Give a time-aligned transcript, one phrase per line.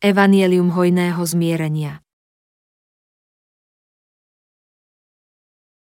[0.00, 2.00] Evangelium hojného zmierenia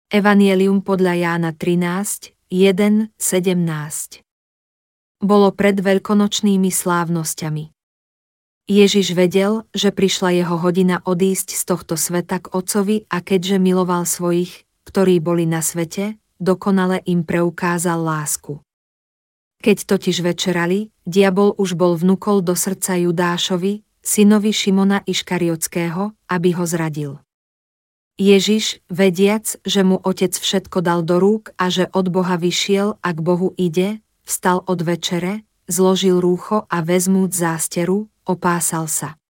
[0.08, 4.24] Evangelium podľa Jána 13, 1, 17
[5.21, 7.69] Bolo pred veľkonočnými slávnosťami.
[8.65, 14.09] Ježiš vedel, že prišla jeho hodina odísť z tohto sveta k Otcovi a keďže miloval
[14.09, 18.56] svojich, ktorí boli na svete, dokonale im preukázal lásku.
[19.61, 26.65] Keď totiž večerali, diabol už bol vnúkol do srdca Judášovi, synovi Šimona Iškariotského, aby ho
[26.65, 27.21] zradil.
[28.16, 33.09] Ježiš, vediac, že mu otec všetko dal do rúk a že od Boha vyšiel a
[33.13, 39.21] k Bohu ide, vstal od večere, zložil rúcho a vezmúc zásteru, opásal sa.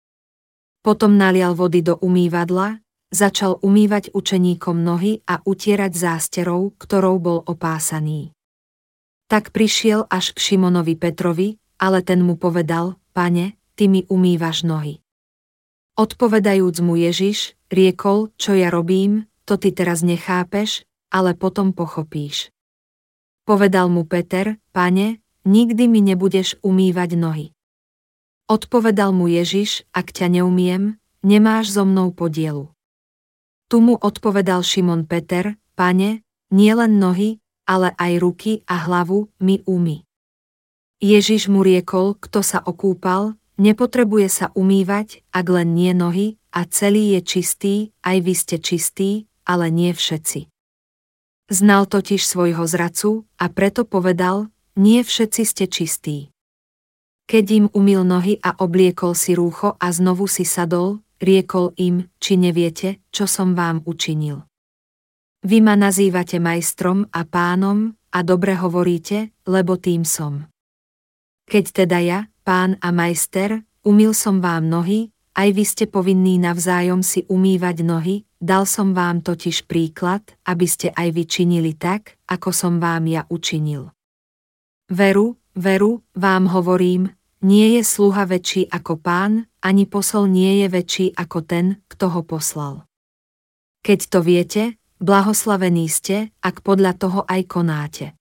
[0.87, 2.79] Potom nalial vody do umývadla,
[3.11, 8.31] začal umývať učeníkom nohy a utierať zásterou, ktorou bol opásaný.
[9.29, 14.99] Tak prišiel až k Šimonovi Petrovi, ale ten mu povedal, pane, ty mi umývaš nohy.
[15.95, 20.83] Odpovedajúc mu Ježiš, riekol, čo ja robím, to ty teraz nechápeš,
[21.15, 22.51] ale potom pochopíš.
[23.47, 27.47] Povedal mu Peter, pane, nikdy mi nebudeš umývať nohy.
[28.51, 32.67] Odpovedal mu Ježiš, ak ťa neumiem, nemáš so mnou podielu.
[33.71, 39.63] Tu mu odpovedal Šimon Peter, pane, nie len nohy, ale aj ruky a hlavu mi
[39.69, 40.03] umy.
[40.99, 47.19] Ježiš mu riekol, kto sa okúpal, Nepotrebuje sa umývať, ak len nie nohy, a celý
[47.19, 47.75] je čistý,
[48.07, 49.11] aj vy ste čistí,
[49.43, 50.47] ale nie všetci.
[51.51, 54.47] Znal totiž svojho zracu a preto povedal,
[54.79, 56.19] nie všetci ste čistí.
[57.27, 62.39] Keď im umil nohy a obliekol si rúcho a znovu si sadol, riekol im, či
[62.39, 64.47] neviete, čo som vám učinil.
[65.43, 70.47] Vy ma nazývate majstrom a pánom a dobre hovoríte, lebo tým som.
[71.49, 77.05] Keď teda ja, pán a majster, umil som vám nohy, aj vy ste povinní navzájom
[77.05, 82.49] si umývať nohy, dal som vám totiž príklad, aby ste aj vy činili tak, ako
[82.49, 83.93] som vám ja učinil.
[84.89, 87.13] Veru, veru, vám hovorím,
[87.45, 92.25] nie je sluha väčší ako pán, ani posol nie je väčší ako ten, kto ho
[92.25, 92.89] poslal.
[93.85, 94.63] Keď to viete,
[95.05, 98.18] blahoslavení ste, ak podľa toho aj konáte.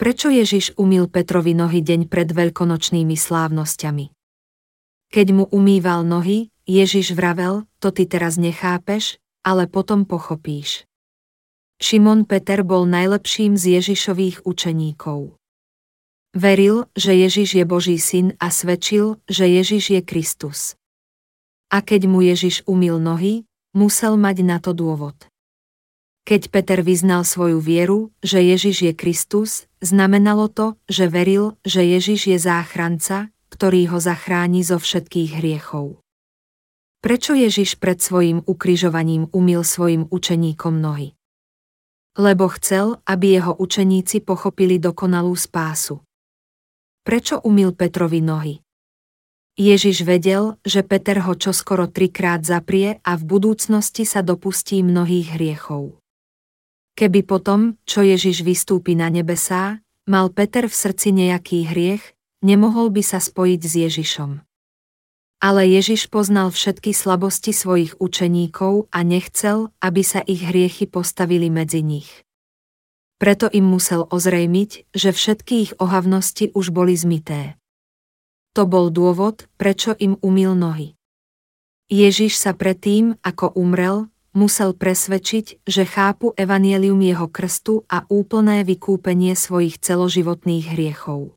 [0.00, 4.08] Prečo Ježiš umil Petrovi nohy deň pred veľkonočnými slávnosťami?
[5.12, 10.88] Keď mu umýval nohy, Ježiš vravel, to ty teraz nechápeš, ale potom pochopíš.
[11.84, 15.36] Šimon Peter bol najlepším z Ježišových učeníkov.
[16.32, 20.80] Veril, že Ježiš je Boží syn a svedčil, že Ježiš je Kristus.
[21.68, 23.44] A keď mu Ježiš umil nohy,
[23.76, 25.29] musel mať na to dôvod.
[26.28, 32.36] Keď Peter vyznal svoju vieru, že Ježiš je Kristus, znamenalo to, že veril, že Ježiš
[32.36, 36.00] je záchranca, ktorý ho zachráni zo všetkých hriechov.
[37.00, 41.16] Prečo Ježiš pred svojim ukrižovaním umil svojim učeníkom nohy?
[42.16, 46.04] Lebo chcel, aby jeho učeníci pochopili dokonalú spásu.
[47.00, 48.60] Prečo umil Petrovi nohy?
[49.60, 55.99] Ježiš vedel, že Peter ho čoskoro trikrát zaprie a v budúcnosti sa dopustí mnohých hriechov.
[57.00, 62.04] Keby potom, čo Ježiš vystúpi na nebesá, mal Peter v srdci nejaký hriech,
[62.44, 64.44] nemohol by sa spojiť s Ježišom.
[65.40, 71.80] Ale Ježiš poznal všetky slabosti svojich učeníkov a nechcel, aby sa ich hriechy postavili medzi
[71.80, 72.28] nich.
[73.16, 77.56] Preto im musel ozrejmiť, že všetky ich ohavnosti už boli zmité.
[78.52, 81.00] To bol dôvod, prečo im umil nohy.
[81.88, 89.34] Ježiš sa predtým, ako umrel, musel presvedčiť, že chápu evanielium jeho krstu a úplné vykúpenie
[89.34, 91.34] svojich celoživotných hriechov.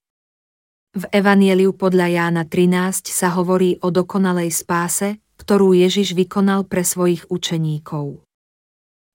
[0.94, 7.26] V evanieliu podľa Jána 13 sa hovorí o dokonalej spáse, ktorú Ježiš vykonal pre svojich
[7.34, 8.22] učeníkov.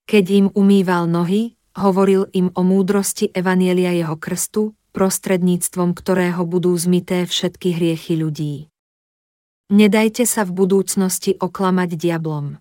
[0.03, 7.23] Keď im umýval nohy, hovoril im o múdrosti evanielia jeho krstu, prostredníctvom ktorého budú zmité
[7.23, 8.67] všetky hriechy ľudí.
[9.69, 12.59] Nedajte sa v budúcnosti oklamať diablom.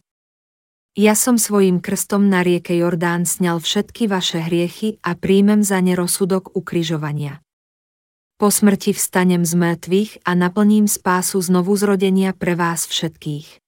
[0.99, 5.95] Ja som svojim krstom na rieke Jordán sňal všetky vaše hriechy a príjmem za ne
[5.95, 7.39] rozsudok ukrižovania.
[8.35, 13.63] Po smrti vstanem z mŕtvych a naplním spásu znovu zrodenia pre vás všetkých.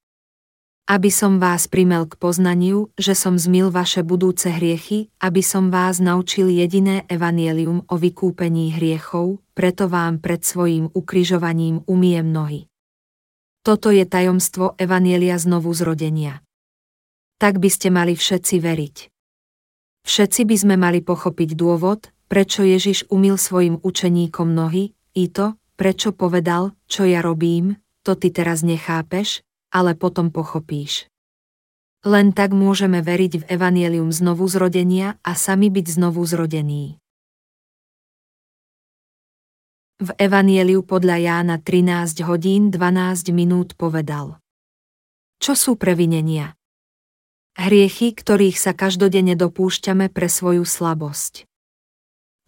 [0.91, 6.03] Aby som vás primel k poznaniu, že som zmil vaše budúce hriechy, aby som vás
[6.03, 12.67] naučil jediné evanielium o vykúpení hriechov, preto vám pred svojím ukrižovaním umiem nohy.
[13.63, 16.43] Toto je tajomstvo evanielia znovu zrodenia
[17.41, 18.95] tak by ste mali všetci veriť.
[20.05, 26.13] Všetci by sme mali pochopiť dôvod, prečo Ježiš umil svojim učeníkom nohy, i to, prečo
[26.13, 29.41] povedal, čo ja robím, to ty teraz nechápeš,
[29.73, 31.09] ale potom pochopíš.
[32.05, 37.01] Len tak môžeme veriť v evanielium znovu zrodenia a sami byť znovu zrodení.
[40.01, 44.41] V evanieliu podľa Jána 13 hodín 12 minút povedal.
[45.37, 46.57] Čo sú previnenia?
[47.59, 51.43] Hriechy, ktorých sa každodenne dopúšťame pre svoju slabosť.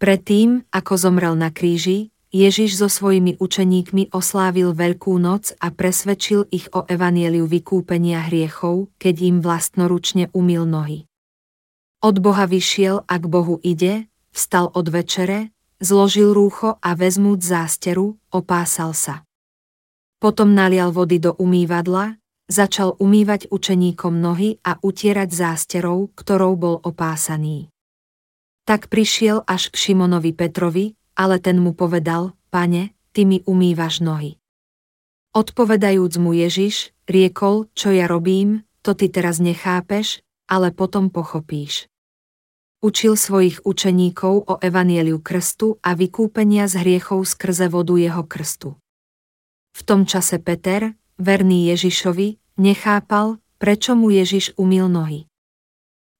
[0.00, 6.66] Predtým, ako zomrel na kríži, Ježiš so svojimi učeníkmi oslávil Veľkú noc a presvedčil ich
[6.74, 11.06] o evanieliu vykúpenia hriechov, keď im vlastnoručne umil nohy.
[12.02, 15.54] Od Boha vyšiel a k Bohu ide, vstal od večere,
[15.84, 19.22] zložil rúcho a vezmúc zásteru, opásal sa.
[20.18, 22.18] Potom nalial vody do umývadla,
[22.48, 27.72] začal umývať učeníkom nohy a utierať zásterou, ktorou bol opásaný.
[28.64, 34.40] Tak prišiel až k Šimonovi Petrovi, ale ten mu povedal, pane, ty mi umývaš nohy.
[35.34, 41.88] Odpovedajúc mu Ježiš, riekol, čo ja robím, to ty teraz nechápeš, ale potom pochopíš.
[42.84, 48.76] Učil svojich učeníkov o evanieliu krstu a vykúpenia z hriechov skrze vodu jeho krstu.
[49.74, 55.26] V tom čase Peter, verný Ježišovi, nechápal, prečo mu Ježiš umil nohy.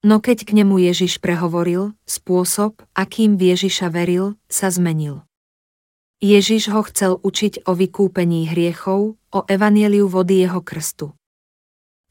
[0.05, 5.25] No keď k nemu Ježiš prehovoril, spôsob, akým v Ježiša veril, sa zmenil.
[6.21, 11.17] Ježiš ho chcel učiť o vykúpení hriechov, o evanieliu vody jeho krstu.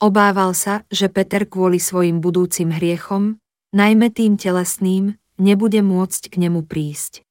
[0.02, 3.40] Obával sa, že Peter kvôli svojim budúcim hriechom,
[3.72, 7.24] najmä tým telesným, nebude môcť k nemu prísť.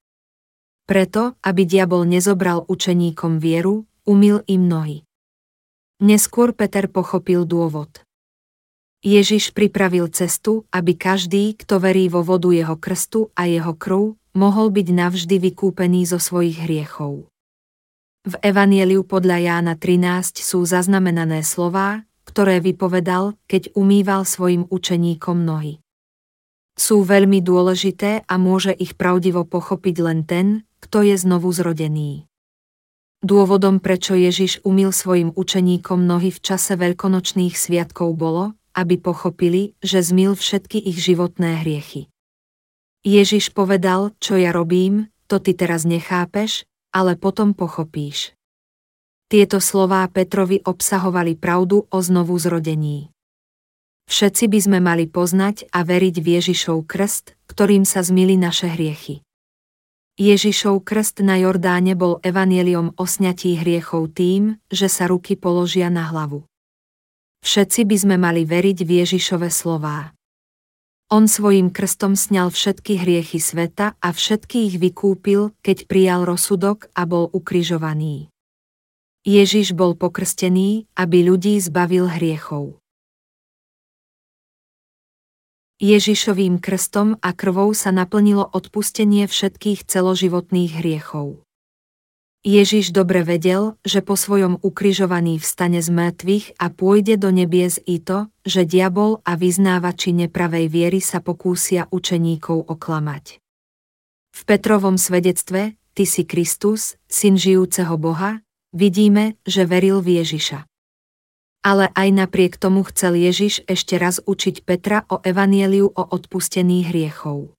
[0.88, 5.06] Preto, aby diabol nezobral učeníkom vieru, umil im nohy.
[6.02, 8.02] Neskôr Peter pochopil dôvod.
[9.06, 14.75] Ježiš pripravil cestu, aby každý, kto verí vo vodu jeho krstu a jeho krv, mohol
[14.75, 17.31] byť navždy vykúpený zo svojich hriechov.
[18.26, 25.78] V Evanieliu podľa Jána 13 sú zaznamenané slová, ktoré vypovedal, keď umýval svojim učeníkom nohy.
[26.75, 32.26] Sú veľmi dôležité a môže ich pravdivo pochopiť len ten, kto je znovu zrodený.
[33.23, 40.03] Dôvodom, prečo Ježiš umil svojim učeníkom nohy v čase veľkonočných sviatkov bolo, aby pochopili, že
[40.03, 42.11] zmil všetky ich životné hriechy.
[43.07, 48.35] Ježiš povedal, čo ja robím, to ty teraz nechápeš, ale potom pochopíš.
[49.31, 53.15] Tieto slová Petrovi obsahovali pravdu o znovu zrodení.
[54.11, 59.23] Všetci by sme mali poznať a veriť v Ježišov krst, ktorým sa zmili naše hriechy.
[60.20, 66.05] Ježišov krst na Jordáne bol evanieliom o sňatí hriechov tým, že sa ruky položia na
[66.05, 66.44] hlavu.
[67.41, 70.12] Všetci by sme mali veriť v Ježišove slová.
[71.09, 77.09] On svojim krstom sňal všetky hriechy sveta a všetky ich vykúpil, keď prijal rozsudok a
[77.09, 78.29] bol ukrižovaný.
[79.25, 82.81] Ježiš bol pokrstený, aby ľudí zbavil hriechov.
[85.82, 91.43] Ježišovým krstom a krvou sa naplnilo odpustenie všetkých celoživotných hriechov.
[92.46, 97.99] Ježiš dobre vedel, že po svojom ukrižovaní vstane z mŕtvych a pôjde do nebies i
[97.99, 103.43] to, že diabol a vyznávači nepravej viery sa pokúsia učeníkov oklamať.
[104.31, 108.40] V Petrovom svedectve, Ty si Kristus, syn žijúceho Boha,
[108.73, 110.72] vidíme, že veril v Ježiša.
[111.62, 117.54] Ale aj napriek tomu chcel Ježiš ešte raz učiť Petra o evanieliu o odpustení hriechov.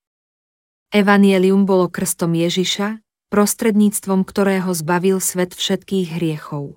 [0.91, 2.99] Evanielium bolo krstom Ježiša,
[3.31, 6.75] prostredníctvom ktorého zbavil svet všetkých hriechov.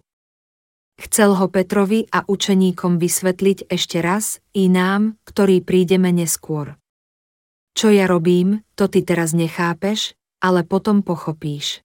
[0.97, 6.80] Chcel ho Petrovi a učeníkom vysvetliť ešte raz i nám, ktorí prídeme neskôr.
[7.76, 11.85] Čo ja robím, to ty teraz nechápeš, ale potom pochopíš.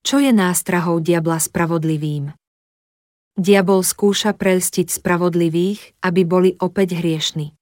[0.00, 2.32] Čo je nástrahou diabla spravodlivým?
[3.36, 7.52] Diabol skúša prelstiť spravodlivých, aby boli opäť hriešni.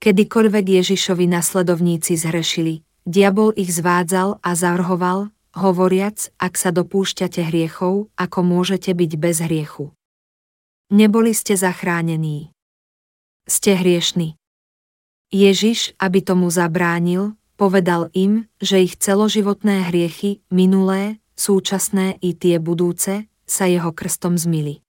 [0.00, 8.38] Kedykoľvek Ježišovi nasledovníci zhrešili, Diabol ich zvádzal a zavrhoval, hovoriac, ak sa dopúšťate hriechov, ako
[8.40, 9.92] môžete byť bez hriechu.
[10.88, 12.48] Neboli ste zachránení.
[13.44, 14.40] Ste hriešni.
[15.28, 23.29] Ježiš, aby tomu zabránil, povedal im, že ich celoživotné hriechy, minulé, súčasné i tie budúce,
[23.50, 24.86] sa jeho krstom zmili.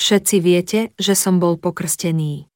[0.00, 2.48] Všetci viete, že som bol pokrstený.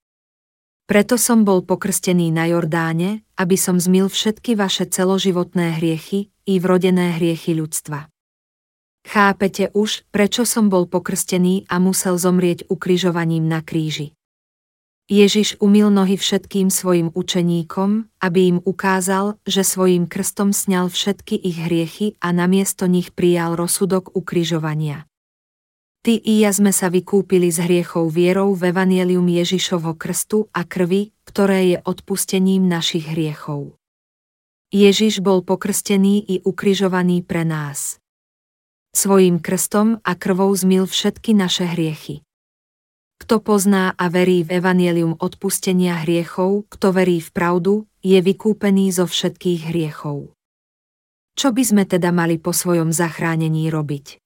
[0.88, 7.20] Preto som bol pokrstený na Jordáne, aby som zmil všetky vaše celoživotné hriechy i vrodené
[7.20, 8.08] hriechy ľudstva.
[9.02, 14.14] Chápete už, prečo som bol pokrstený a musel zomrieť ukrižovaním na kríži.
[15.10, 21.58] Ježiš umil nohy všetkým svojim učeníkom, aby im ukázal, že svojim krstom sňal všetky ich
[21.58, 25.10] hriechy a namiesto nich prijal rozsudok ukrižovania.
[26.02, 31.14] Ty i ja sme sa vykúpili z hriechov vierou v Evangelium Ježišovho krstu a krvi,
[31.26, 33.78] ktoré je odpustením našich hriechov.
[34.74, 38.02] Ježiš bol pokrstený i ukrižovaný pre nás.
[38.90, 42.26] Svojím krstom a krvou zmil všetky naše hriechy.
[43.22, 49.06] Kto pozná a verí v evanielium odpustenia hriechov, kto verí v pravdu, je vykúpený zo
[49.06, 50.34] všetkých hriechov.
[51.38, 54.18] Čo by sme teda mali po svojom zachránení robiť?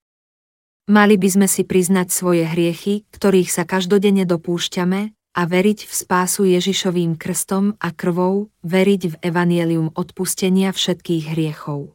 [0.89, 6.49] Mali by sme si priznať svoje hriechy, ktorých sa každodenne dopúšťame, a veriť v spásu
[6.49, 11.93] Ježišovým krstom a krvou, veriť v evanielium odpustenia všetkých hriechov.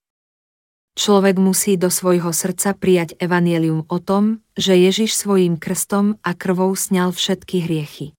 [0.91, 6.75] Človek musí do svojho srdca prijať evanielium o tom, že Ježiš svojím krstom a krvou
[6.75, 8.11] sňal všetky hriechy.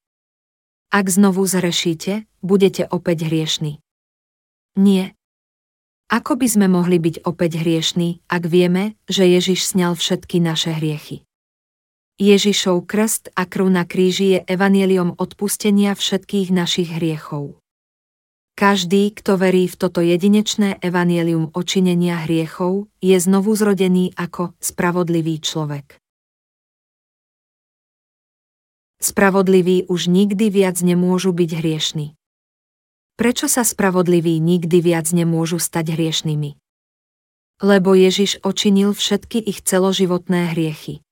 [0.88, 3.80] Ak znovu zrešíte, budete opäť hriešni.
[4.76, 5.12] Nie.
[6.08, 11.24] Ako by sme mohli byť opäť hriešni, ak vieme, že Ježiš sňal všetky naše hriechy?
[12.20, 17.61] Ježišov krst a krv na kríži je evanieliom odpustenia všetkých našich hriechov.
[18.52, 25.96] Každý, kto verí v toto jedinečné evanielium očinenia hriechov, je znovu zrodený ako spravodlivý človek.
[29.02, 32.14] Spravodliví už nikdy viac nemôžu byť hriešni.
[33.18, 36.54] Prečo sa spravodliví nikdy viac nemôžu stať hriešnými?
[37.66, 41.02] Lebo Ježiš očinil všetky ich celoživotné hriechy.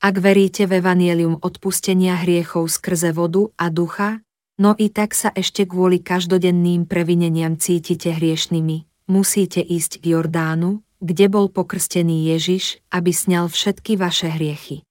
[0.00, 4.24] Ak veríte v evanielium odpustenia hriechov skrze vodu a ducha,
[4.60, 11.32] no i tak sa ešte kvôli každodenným previneniam cítite hriešnými, musíte ísť k Jordánu, kde
[11.32, 14.84] bol pokrstený Ježiš, aby sňal všetky vaše hriechy.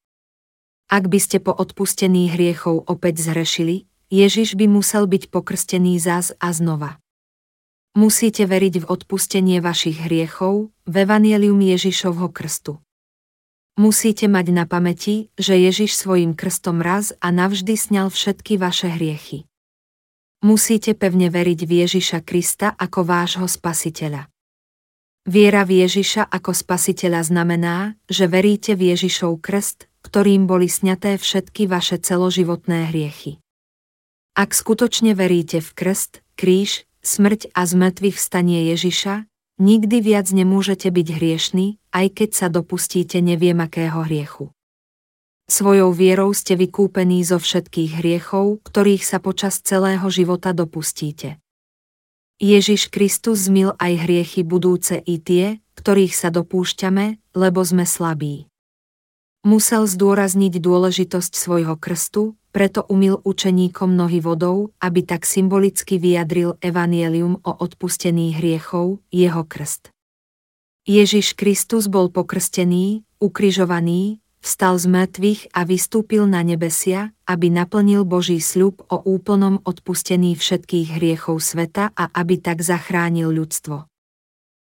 [0.89, 6.49] Ak by ste po odpustení hriechov opäť zhrešili, Ježiš by musel byť pokrstený zás a
[6.49, 6.97] znova.
[7.93, 12.81] Musíte veriť v odpustenie vašich hriechov, v evanielium Ježišovho krstu.
[13.77, 19.48] Musíte mať na pamäti, že Ježiš svojim krstom raz a navždy sňal všetky vaše hriechy.
[20.39, 24.31] Musíte pevne veriť v Ježiša Krista ako vášho spasiteľa.
[25.27, 31.67] Viera v Ježiša ako spasiteľa znamená, že veríte v Ježišov krst, ktorým boli sňaté všetky
[31.67, 33.43] vaše celoživotné hriechy.
[34.31, 39.27] Ak skutočne veríte v krst, kríž, smrť a zmrtvých vstanie Ježiša,
[39.59, 44.55] nikdy viac nemôžete byť hriešný, aj keď sa dopustíte neviem akého hriechu.
[45.49, 51.41] Svojou vierou ste vykúpení zo všetkých hriechov, ktorých sa počas celého života dopustíte.
[52.37, 58.45] Ježiš Kristus zmil aj hriechy budúce i tie, ktorých sa dopúšťame, lebo sme slabí.
[59.41, 67.41] Musel zdôrazniť dôležitosť svojho krstu, preto umil učeníkom nohy vodou, aby tak symbolicky vyjadril evanielium
[67.41, 69.89] o odpustení hriechov, jeho krst.
[70.85, 78.39] Ježiš Kristus bol pokrstený, ukrižovaný, vstal z mŕtvych a vystúpil na nebesia, aby naplnil Boží
[78.39, 83.85] sľub o úplnom odpustení všetkých hriechov sveta a aby tak zachránil ľudstvo.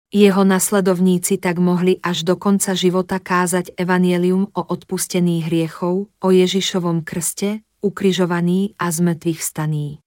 [0.09, 7.05] Jeho nasledovníci tak mohli až do konca života kázať evanielium o odpustení hriechov, o Ježišovom
[7.05, 10.01] krste, ukrižovaný a zmrtvých staní.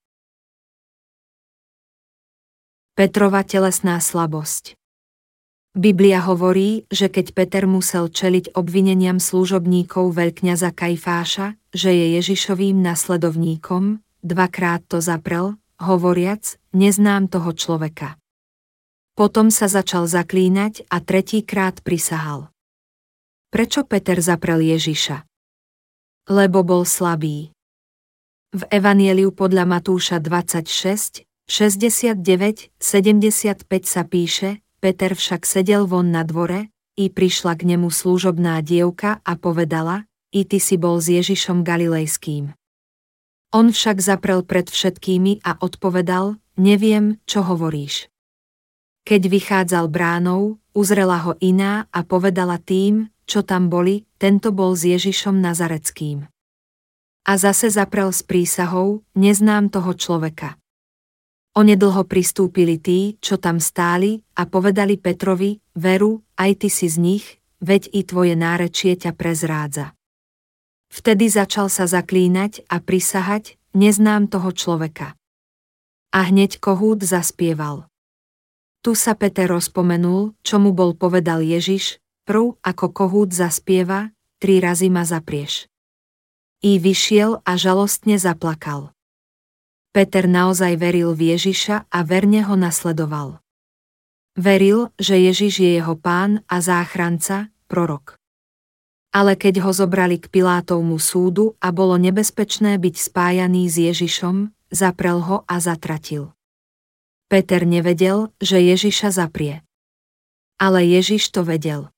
[2.99, 4.77] Petrova telesná slabosť
[5.73, 13.97] Biblia hovorí, že keď Peter musel čeliť obvineniam služobníkov veľkňaza Kajfáša, že je Ježišovým nasledovníkom,
[14.21, 18.21] dvakrát to zaprel, hovoriac, neznám toho človeka.
[19.17, 22.53] Potom sa začal zaklínať a tretíkrát prisahal.
[23.49, 25.25] Prečo Peter zaprel Ježiša?
[26.29, 27.49] Lebo bol slabý.
[28.53, 36.67] V Evanieliu podľa Matúša 26, 69, 75 sa píše, Peter však sedel von na dvore,
[36.99, 40.03] i prišla k nemu služobná dievka a povedala,
[40.35, 42.51] i ty si bol s Ježišom Galilejským.
[43.55, 48.11] On však zaprel pred všetkými a odpovedal, neviem, čo hovoríš.
[49.07, 54.83] Keď vychádzal bránou, uzrela ho iná a povedala tým, čo tam boli, tento bol s
[54.83, 56.27] Ježišom Nazareckým.
[57.23, 60.59] A zase zaprel s prísahou, neznám toho človeka.
[61.53, 67.25] Onedlho pristúpili tí, čo tam stáli, a povedali Petrovi, veru, aj ty si z nich,
[67.61, 69.93] veď i tvoje nárečie ťa prezrádza.
[70.89, 75.13] Vtedy začal sa zaklínať a prisahať, neznám toho človeka.
[76.13, 77.89] A hneď kohút zaspieval.
[78.81, 84.93] Tu sa Peter rozpomenul, čo mu bol povedal Ježiš, prv ako kohút zaspieva, tri razy
[84.93, 85.69] ma zaprieš.
[86.61, 88.92] I vyšiel a žalostne zaplakal.
[89.93, 93.37] Peter naozaj veril v Ježiša a verne ho nasledoval.
[94.33, 98.17] Veril, že Ježiš je jeho pán a záchranca, prorok.
[99.13, 105.21] Ale keď ho zobrali k Pilátovmu súdu a bolo nebezpečné byť spájaný s Ježišom, zaprel
[105.21, 106.33] ho a zatratil.
[107.29, 109.61] Peter nevedel, že Ježiša zaprie.
[110.57, 111.93] Ale Ježiš to vedel.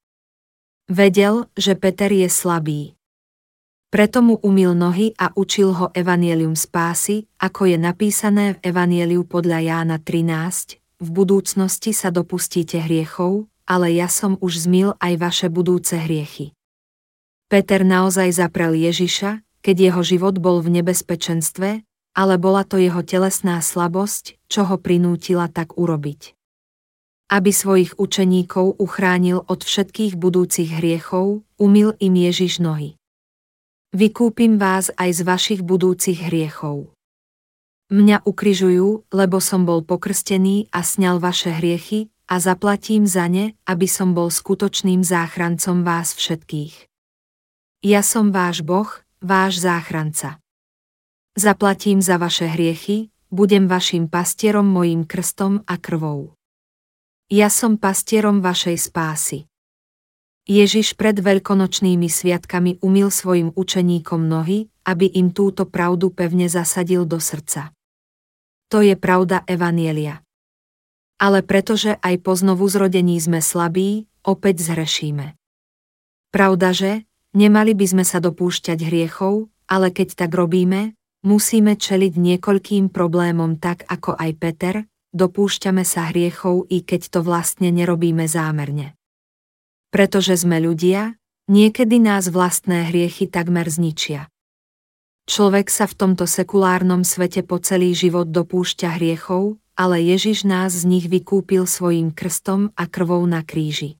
[0.91, 2.94] Vedel, že Peter je slabý.
[3.95, 9.63] Preto mu umil nohy a učil ho evanielium spásy, ako je napísané v evanieliu podľa
[9.63, 15.95] Jána 13, v budúcnosti sa dopustíte hriechov, ale ja som už zmil aj vaše budúce
[15.95, 16.51] hriechy.
[17.47, 21.87] Peter naozaj zaprel Ježiša, keď jeho život bol v nebezpečenstve,
[22.19, 26.35] ale bola to jeho telesná slabosť, čo ho prinútila tak urobiť.
[27.31, 32.99] Aby svojich učeníkov uchránil od všetkých budúcich hriechov, umil im Ježiš nohy.
[33.95, 36.91] Vykúpim vás aj z vašich budúcich hriechov.
[37.87, 43.87] Mňa ukrižujú, lebo som bol pokrstený a sňal vaše hriechy a zaplatím za ne, aby
[43.87, 46.91] som bol skutočným záchrancom vás všetkých.
[47.87, 48.91] Ja som váš Boh,
[49.23, 50.43] váš záchranca.
[51.39, 56.35] Zaplatím za vaše hriechy, budem vašim pastierom mojim krstom a krvou.
[57.31, 59.47] Ja som pastierom vašej spásy.
[60.45, 67.17] Ježiš pred veľkonočnými sviatkami umil svojim učeníkom nohy, aby im túto pravdu pevne zasadil do
[67.17, 67.73] srdca.
[68.69, 70.21] To je pravda Evanielia.
[71.17, 75.33] Ale pretože aj po znovu zrodení sme slabí, opäť zhrešíme.
[76.29, 80.95] Pravda, že, Nemali by sme sa dopúšťať hriechov, ale keď tak robíme,
[81.27, 84.75] musíme čeliť niekoľkým problémom tak ako aj Peter,
[85.11, 88.95] dopúšťame sa hriechov i keď to vlastne nerobíme zámerne.
[89.95, 91.15] Pretože sme ľudia,
[91.47, 94.27] niekedy nás vlastné hriechy takmer zničia.
[95.23, 100.83] Človek sa v tomto sekulárnom svete po celý život dopúšťa hriechov, ale Ježiš nás z
[100.83, 103.95] nich vykúpil svojim krstom a krvou na kríži.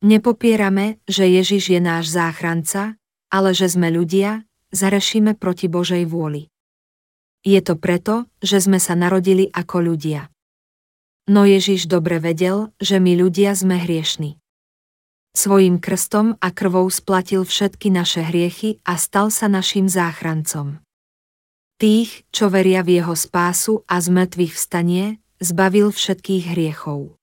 [0.00, 2.96] Nepopierame, že Ježiš je náš záchranca,
[3.28, 6.48] ale že sme ľudia, zarešíme proti Božej vôli.
[7.44, 10.32] Je to preto, že sme sa narodili ako ľudia.
[11.28, 14.40] No Ježiš dobre vedel, že my ľudia sme hriešni.
[15.34, 20.78] Svojím krstom a krvou splatil všetky naše hriechy a stal sa našim záchrancom.
[21.74, 27.18] Tých, čo veria v jeho spásu a z mŕtvych vstanie, zbavil všetkých hriechov.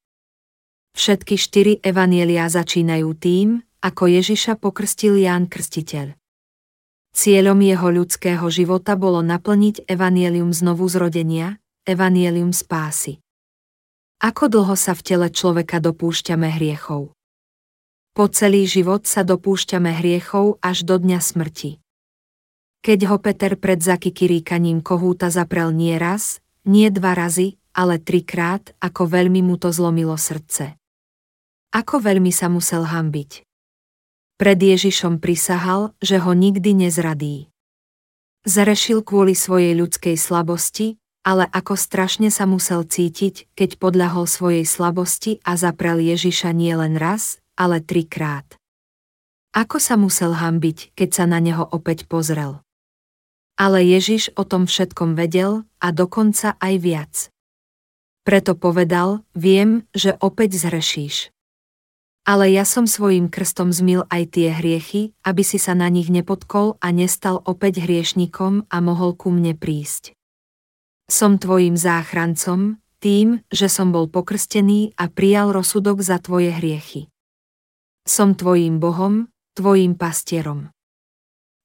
[0.92, 6.12] Všetky štyri evanielia začínajú tým, ako Ježiša pokrstil Ján Krstiteľ.
[7.16, 13.24] Cieľom jeho ľudského života bolo naplniť evanielium znovu zrodenia, evanielium spásy.
[14.20, 17.16] Ako dlho sa v tele človeka dopúšťame hriechov?
[18.12, 21.80] Po celý život sa dopúšťame hriechov až do dňa smrti.
[22.84, 29.08] Keď ho Peter pred zakikiríkaním kohúta zaprel nie raz, nie dva razy, ale trikrát, ako
[29.08, 30.76] veľmi mu to zlomilo srdce.
[31.72, 33.48] Ako veľmi sa musel hambiť.
[34.36, 37.48] Pred Ježišom prisahal, že ho nikdy nezradí.
[38.44, 45.38] Zrešil kvôli svojej ľudskej slabosti, ale ako strašne sa musel cítiť, keď podľahol svojej slabosti
[45.46, 48.58] a zaprel Ježiša nie len raz, ale trikrát.
[49.54, 52.66] Ako sa musel hambiť, keď sa na neho opäť pozrel.
[53.62, 57.14] Ale Ježiš o tom všetkom vedel a dokonca aj viac.
[58.26, 61.30] Preto povedal, viem, že opäť zhrešíš.
[62.22, 66.78] Ale ja som svojim krstom zmil aj tie hriechy, aby si sa na nich nepotkol
[66.78, 70.14] a nestal opäť hriešnikom a mohol ku mne prísť.
[71.10, 77.10] Som tvojim záchrancom, tým, že som bol pokrstený a prijal rozsudok za tvoje hriechy.
[78.12, 80.68] Som tvojim Bohom, tvojim pastierom.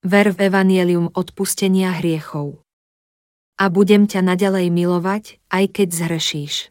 [0.07, 2.63] Ver v evanielium odpustenia hriechov.
[3.59, 6.71] A budem ťa naďalej milovať, aj keď zhrešíš.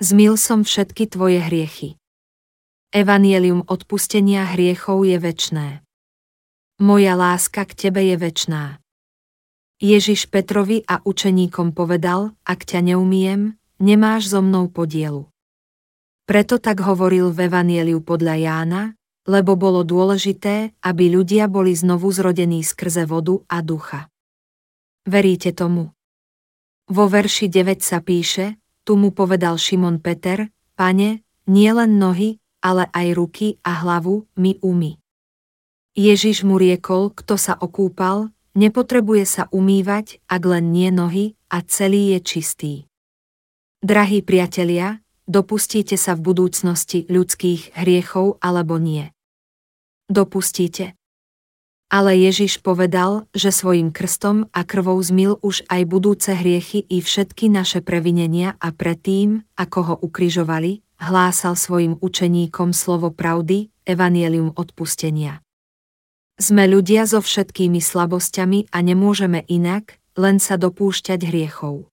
[0.00, 2.00] Zmil som všetky tvoje hriechy.
[2.96, 5.84] Evanielium odpustenia hriechov je väčné.
[6.80, 8.80] Moja láska k tebe je väčná.
[9.76, 15.28] Ježiš Petrovi a učeníkom povedal, ak ťa neumiem, nemáš so mnou podielu.
[16.30, 18.82] Preto tak hovoril v Evanieliu podľa Jána,
[19.26, 24.06] lebo bolo dôležité, aby ľudia boli znovu zrodení skrze vodu a ducha.
[25.10, 25.90] Veríte tomu?
[26.86, 32.86] Vo verši 9 sa píše, tu mu povedal Šimon Peter, pane, nie len nohy, ale
[32.94, 35.02] aj ruky a hlavu mi umy.
[35.98, 42.14] Ježiš mu riekol, kto sa okúpal, nepotrebuje sa umývať, ak len nie nohy a celý
[42.14, 42.72] je čistý.
[43.82, 49.14] Drahí priatelia, dopustíte sa v budúcnosti ľudských hriechov alebo nie?
[50.10, 50.98] Dopustíte.
[51.90, 57.50] Ale Ježiš povedal, že svojim krstom a krvou zmil už aj budúce hriechy i všetky
[57.50, 65.42] naše previnenia a predtým, ako ho ukrižovali, hlásal svojim učeníkom slovo pravdy, evanielium odpustenia.
[66.38, 71.90] Sme ľudia so všetkými slabosťami a nemôžeme inak, len sa dopúšťať hriechov.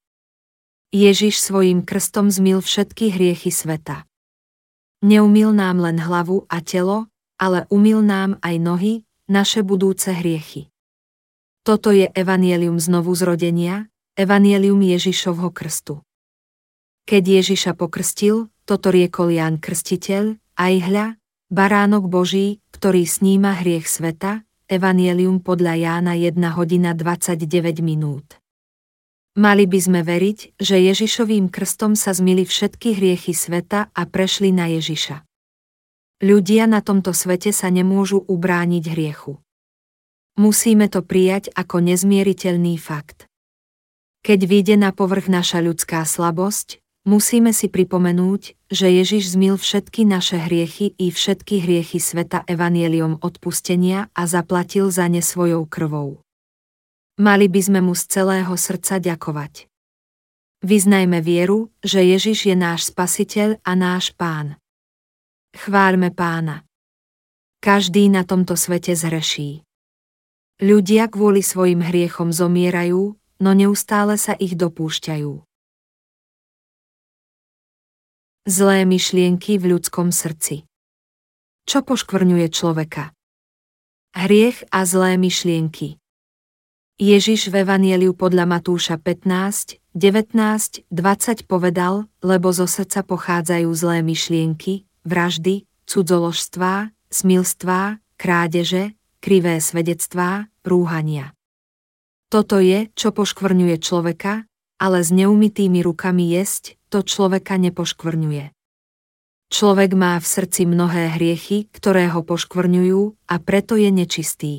[0.95, 4.07] Ježiš svojim krstom zmil všetky hriechy sveta.
[5.03, 8.93] Neumil nám len hlavu a telo, ale umil nám aj nohy,
[9.27, 10.71] naše budúce hriechy.
[11.67, 15.99] Toto je evanielium znovu zrodenia, evanielium Ježišovho krstu.
[17.03, 21.05] Keď Ježiša pokrstil, toto riekol Ján Krstiteľ, aj hľa,
[21.51, 28.39] baránok Boží, ktorý sníma hriech sveta, evanielium podľa Jána 1 hodina 29 minút.
[29.37, 34.65] Mali by sme veriť, že Ježišovým krstom sa zmili všetky hriechy sveta a prešli na
[34.65, 35.21] Ježiša.
[36.25, 39.37] Ľudia na tomto svete sa nemôžu ubrániť hriechu.
[40.41, 43.29] Musíme to prijať ako nezmieriteľný fakt.
[44.25, 50.41] Keď vyjde na povrch naša ľudská slabosť, musíme si pripomenúť, že Ježiš zmil všetky naše
[50.41, 56.25] hriechy i všetky hriechy sveta evanieliom odpustenia a zaplatil za ne svojou krvou.
[57.17, 59.65] Mali by sme mu z celého srdca ďakovať.
[60.61, 64.61] Vyznajme vieru, že Ježiš je náš spasiteľ a náš pán.
[65.57, 66.61] Chváľme pána.
[67.57, 69.65] Každý na tomto svete zhreší.
[70.61, 75.41] Ľudia kvôli svojim hriechom zomierajú, no neustále sa ich dopúšťajú.
[78.45, 80.69] Zlé myšlienky v ľudskom srdci.
[81.65, 83.09] Čo poškvrňuje človeka?
[84.13, 85.97] Hriech a zlé myšlienky.
[86.97, 90.33] Ježiš v Evanieliu podľa Matúša 15, 19,
[90.89, 101.37] 20 povedal, lebo zo srdca pochádzajú zlé myšlienky, vraždy, cudzoložstvá, smilstvá, krádeže, krivé svedectvá, rúhania.
[102.33, 104.49] Toto je, čo poškvrňuje človeka,
[104.81, 108.57] ale s neumytými rukami jesť, to človeka nepoškvrňuje.
[109.53, 114.53] Človek má v srdci mnohé hriechy, ktoré ho poškvrňujú a preto je nečistý.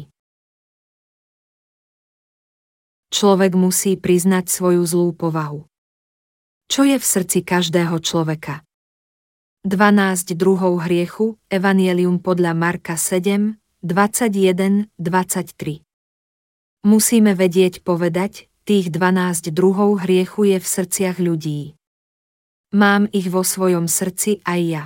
[3.09, 5.65] Človek musí priznať svoju zlú povahu.
[6.69, 8.61] Čo je v srdci každého človeka?
[9.65, 15.81] 12 druhov hriechu, Evangelium podľa Marka 7, 21, 23.
[16.85, 21.81] Musíme vedieť povedať, tých 12 druhov hriechu je v srdciach ľudí.
[22.77, 24.85] Mám ich vo svojom srdci aj ja.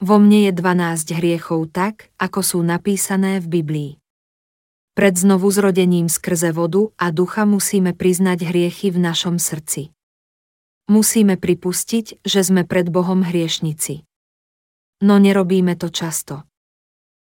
[0.00, 3.99] Vo mne je 12 hriechov tak, ako sú napísané v Biblii.
[5.00, 9.96] Pred znovu zrodením skrze vodu a ducha musíme priznať hriechy v našom srdci.
[10.92, 14.04] Musíme pripustiť, že sme pred Bohom hriešnici.
[15.00, 16.44] No nerobíme to často.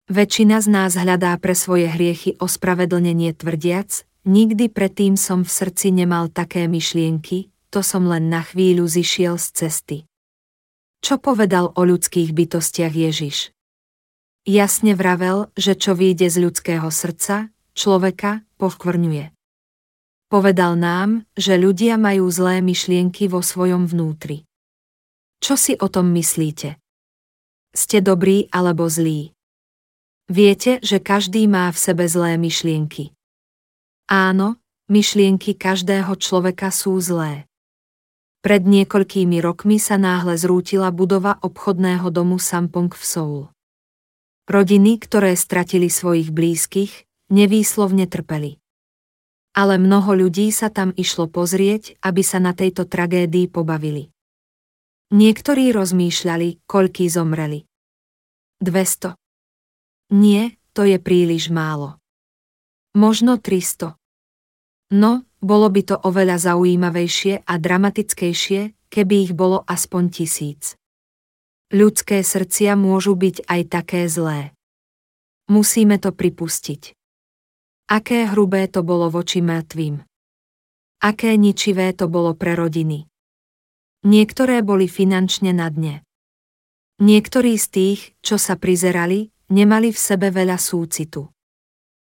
[0.06, 6.30] Väčšina z nás hľadá pre svoje hriechy ospravedlnenie tvrdiac, nikdy predtým som v srdci nemal
[6.30, 9.98] také myšlienky, to som len na chvíľu zišiel z cesty.
[11.02, 13.50] Čo povedal o ľudských bytostiach Ježiš?
[14.46, 19.36] Jasne vravel, že čo vyjde z ľudského srdca, človeka, poškvrňuje.
[20.26, 24.42] Povedal nám, že ľudia majú zlé myšlienky vo svojom vnútri.
[25.38, 26.82] Čo si o tom myslíte?
[27.70, 29.30] Ste dobrí alebo zlí?
[30.26, 33.14] Viete, že každý má v sebe zlé myšlienky.
[34.10, 34.58] Áno,
[34.90, 37.46] myšlienky každého človeka sú zlé.
[38.42, 43.40] Pred niekoľkými rokmi sa náhle zrútila budova obchodného domu Sampong v Soul.
[44.50, 48.60] Rodiny, ktoré stratili svojich blízkych, nevýslovne trpeli
[49.56, 54.12] ale mnoho ľudí sa tam išlo pozrieť, aby sa na tejto tragédii pobavili.
[55.16, 57.64] Niektorí rozmýšľali, koľký zomreli.
[58.60, 59.16] 200.
[60.12, 61.96] Nie, to je príliš málo.
[62.92, 63.96] Možno 300.
[64.92, 70.76] No, bolo by to oveľa zaujímavejšie a dramatickejšie, keby ich bolo aspoň tisíc.
[71.72, 74.52] Ľudské srdcia môžu byť aj také zlé.
[75.48, 76.95] Musíme to pripustiť.
[77.86, 80.02] Aké hrubé to bolo voči mŕtvým.
[81.06, 83.06] Aké ničivé to bolo pre rodiny.
[84.02, 86.02] Niektoré boli finančne na dne.
[86.98, 91.30] Niektorí z tých, čo sa prizerali, nemali v sebe veľa súcitu.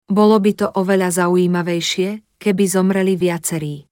[0.08, 3.84] Bolo by to oveľa zaujímavejšie, keby zomreli viacerí.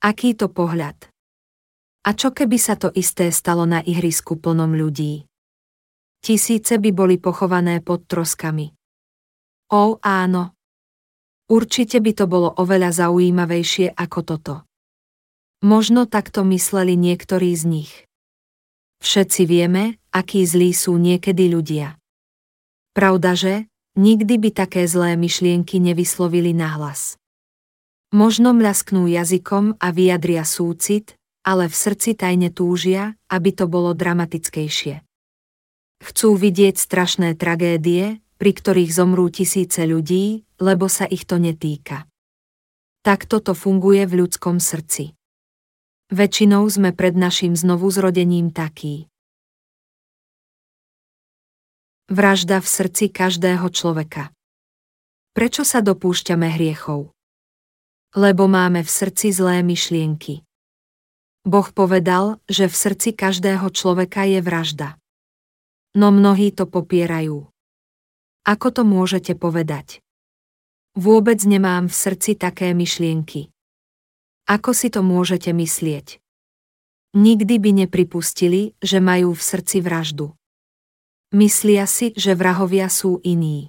[0.00, 0.96] Aký to pohľad?
[2.08, 5.28] A čo keby sa to isté stalo na ihrisku plnom ľudí?
[6.24, 8.72] Tisíce by boli pochované pod troskami.
[9.68, 10.57] Ó áno,
[11.48, 14.54] Určite by to bolo oveľa zaujímavejšie ako toto.
[15.64, 17.92] Možno takto mysleli niektorí z nich.
[19.00, 21.96] Všetci vieme, akí zlí sú niekedy ľudia.
[22.92, 23.64] Pravdaže,
[23.96, 27.16] nikdy by také zlé myšlienky nevyslovili nahlas.
[28.12, 31.16] Možno mľasknú jazykom a vyjadria súcit,
[31.48, 35.00] ale v srdci tajne túžia, aby to bolo dramatickejšie.
[35.98, 42.06] Chcú vidieť strašné tragédie, pri ktorých zomrú tisíce ľudí, lebo sa ich to netýka.
[43.02, 45.18] Tak toto funguje v ľudskom srdci.
[46.08, 49.10] Väčšinou sme pred našim znovuzrodením takí.
[52.08, 54.32] Vražda v srdci každého človeka.
[55.36, 57.12] Prečo sa dopúšťame hriechov?
[58.16, 60.40] Lebo máme v srdci zlé myšlienky.
[61.44, 64.96] Boh povedal, že v srdci každého človeka je vražda.
[65.92, 67.44] No mnohí to popierajú.
[68.48, 70.00] Ako to môžete povedať?
[70.96, 73.52] Vôbec nemám v srdci také myšlienky.
[74.48, 76.16] Ako si to môžete myslieť?
[77.12, 80.32] Nikdy by nepripustili, že majú v srdci vraždu.
[81.36, 83.68] Myslia si, že vrahovia sú iní.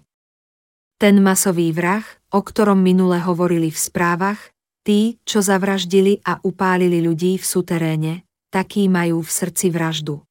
[0.95, 4.39] Ten masový vrah, o ktorom minule hovorili v správach,
[4.87, 8.13] tí, čo zavraždili a upálili ľudí v suteréne,
[8.47, 10.23] takí majú v srdci vraždu.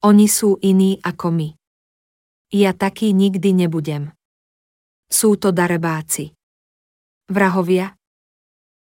[0.00, 1.59] Oni sú iní ako my.
[2.50, 4.10] Ja taký nikdy nebudem.
[5.06, 6.34] Sú to darebáci.
[7.30, 7.94] Vrahovia?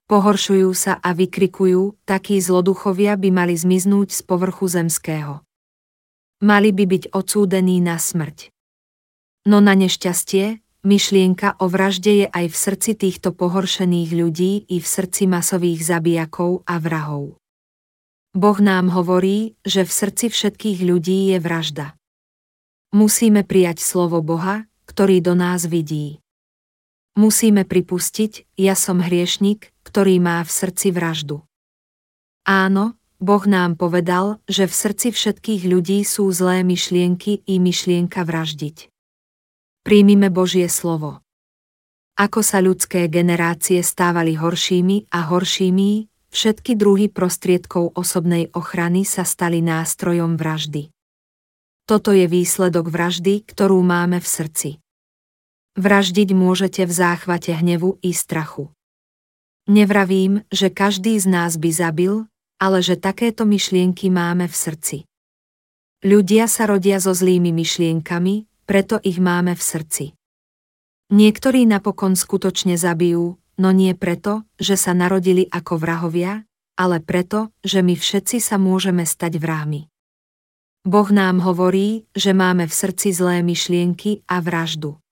[0.06, 5.42] Pohoršujú sa a vykrikujú, takí zloduchovia by mali zmiznúť z povrchu zemského.
[6.46, 8.54] Mali by byť odsúdení na smrť.
[9.50, 14.86] No na nešťastie, myšlienka o vražde je aj v srdci týchto pohoršených ľudí i v
[14.86, 17.34] srdci masových zabijakov a vrahov.
[18.30, 21.98] Boh nám hovorí, že v srdci všetkých ľudí je vražda.
[22.96, 26.24] Musíme prijať slovo Boha, ktorý do nás vidí.
[27.12, 31.44] Musíme pripustiť, ja som hriešnik, ktorý má v srdci vraždu.
[32.48, 38.88] Áno, Boh nám povedal, že v srdci všetkých ľudí sú zlé myšlienky i myšlienka vraždiť.
[39.84, 41.20] Príjmime Božie slovo.
[42.16, 49.60] Ako sa ľudské generácie stávali horšími a horšími, všetky druhy prostriedkov osobnej ochrany sa stali
[49.60, 50.95] nástrojom vraždy.
[51.86, 54.70] Toto je výsledok vraždy, ktorú máme v srdci.
[55.78, 58.74] Vraždiť môžete v záchvate hnevu i strachu.
[59.70, 62.26] Nevravím, že každý z nás by zabil,
[62.58, 64.96] ale že takéto myšlienky máme v srdci.
[66.02, 70.04] Ľudia sa rodia so zlými myšlienkami, preto ich máme v srdci.
[71.14, 76.42] Niektorí napokon skutočne zabijú, no nie preto, že sa narodili ako vrahovia,
[76.74, 79.86] ale preto, že my všetci sa môžeme stať vrahmi.
[80.86, 85.02] Boh nám hovorí, že máme v srdci zlé myšlienky a vraždu.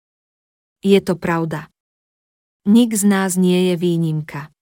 [0.86, 1.66] Je to pravda.
[2.62, 4.54] Nik z nás nie je výnimka.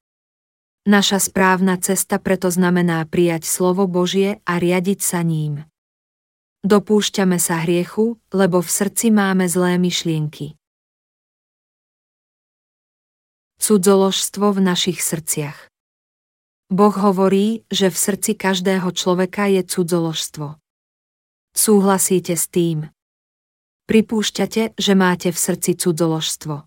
[0.89, 5.69] Naša správna cesta preto znamená prijať slovo Božie a riadiť sa ním.
[6.65, 10.57] Dopúšťame sa hriechu, lebo v srdci máme zlé myšlienky.
[13.61, 15.69] Cudzoložstvo v našich srdciach.
[16.73, 20.62] Boh hovorí, že v srdci každého človeka je cudzoložstvo.
[21.53, 22.89] Súhlasíte s tým?
[23.85, 26.65] Pripúšťate, že máte v srdci cudzoložstvo.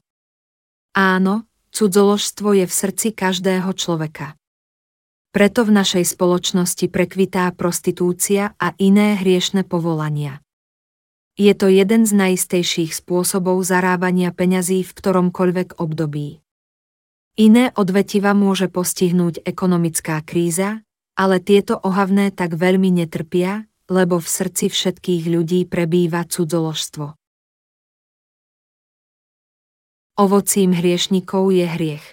[0.94, 4.38] Áno, cudzoložstvo je v srdci každého človeka.
[5.34, 10.40] Preto v našej spoločnosti prekvitá prostitúcia a iné hriešne povolania.
[11.36, 16.40] Je to jeden z najistejších spôsobov zarábania peňazí v ktoromkoľvek období.
[17.36, 20.80] Iné odvetiva môže postihnúť ekonomická kríza,
[21.20, 27.14] ale tieto ohavné tak veľmi netrpia, lebo v srdci všetkých ľudí prebýva cudzoložstvo.
[30.16, 32.08] Ovocím hriešnikov je hriech.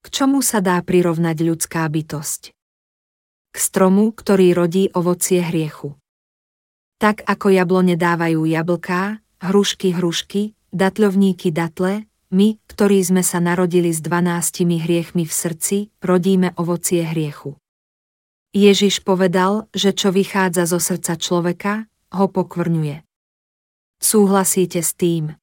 [0.00, 2.56] K čomu sa dá prirovnať ľudská bytosť?
[3.50, 5.96] K stromu, ktorý rodí ovocie hriechu.
[6.96, 14.00] Tak ako jablone dávajú jablká, hrušky hrušky, datľovníky datle, my, ktorí sme sa narodili s
[14.00, 17.59] dvanáctimi hriechmi v srdci, rodíme ovocie hriechu.
[18.50, 23.06] Ježiš povedal, že čo vychádza zo srdca človeka, ho pokvrňuje.
[24.02, 25.38] Súhlasíte s tým?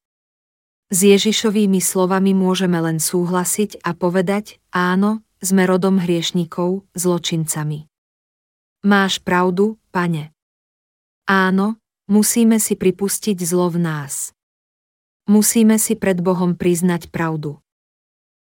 [0.91, 7.87] S Ježišovými slovami môžeme len súhlasiť a povedať, áno, sme rodom hriešnikov, zločincami.
[8.83, 10.35] Máš pravdu, pane.
[11.27, 11.79] Áno,
[12.11, 14.35] musíme si pripustiť zlo v nás.
[15.27, 17.59] Musíme si pred Bohom priznať pravdu.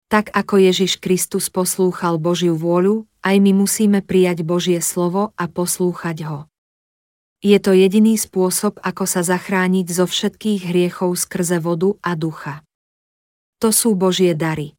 [0.08, 6.24] Tak ako Ježiš Kristus poslúchal Božiu vôľu, aj my musíme prijať Božie slovo a poslúchať
[6.28, 6.38] ho.
[7.40, 12.60] Je to jediný spôsob, ako sa zachrániť zo všetkých hriechov skrze vodu a ducha.
[13.64, 14.76] To sú Božie dary.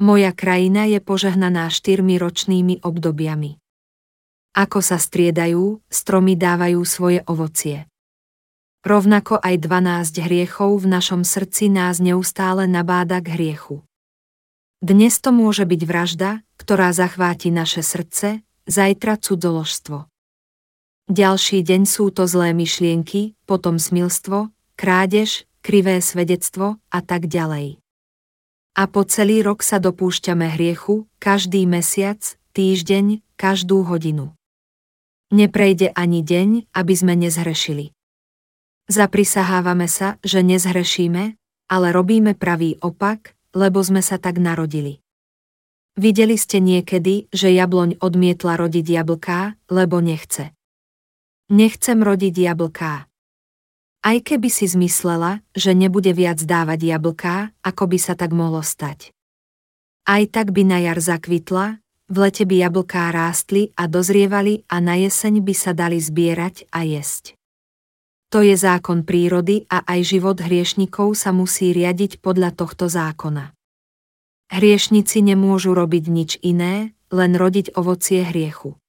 [0.00, 3.60] Moja krajina je požehnaná štyrmi ročnými obdobiami.
[4.56, 7.84] Ako sa striedajú, stromy dávajú svoje ovocie.
[8.86, 13.84] Rovnako aj 12 hriechov v našom srdci nás neustále nabáda k hriechu.
[14.80, 20.04] Dnes to môže byť vražda, ktorá zachváti naše srdce, zajtra cudzoložstvo.
[21.08, 27.80] Ďalší deň sú to zlé myšlienky, potom smilstvo, krádež, krivé svedectvo a tak ďalej.
[28.76, 32.20] A po celý rok sa dopúšťame hriechu, každý mesiac,
[32.52, 34.36] týždeň, každú hodinu.
[35.32, 37.96] Neprejde ani deň, aby sme nezhrešili.
[38.92, 41.32] Zaprisahávame sa, že nezhrešíme,
[41.72, 45.00] ale robíme pravý opak, lebo sme sa tak narodili.
[45.98, 50.54] Videli ste niekedy, že jabloň odmietla rodiť jablká, lebo nechce.
[51.50, 53.10] Nechcem rodiť jablká.
[54.06, 59.10] Aj keby si zmyslela, že nebude viac dávať jablká, ako by sa tak mohlo stať.
[60.06, 64.94] Aj tak by na jar zakvitla, v lete by jablká rástli a dozrievali a na
[64.94, 67.34] jeseň by sa dali zbierať a jesť.
[68.30, 73.57] To je zákon prírody a aj život hriešnikov sa musí riadiť podľa tohto zákona.
[74.48, 78.80] Hriešnici nemôžu robiť nič iné, len rodiť ovocie hriechu.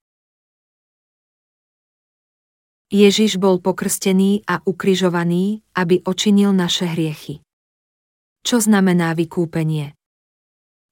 [2.90, 7.44] Ježiš bol pokrstený a ukrižovaný, aby očinil naše hriechy.
[8.40, 9.94] Čo znamená vykúpenie?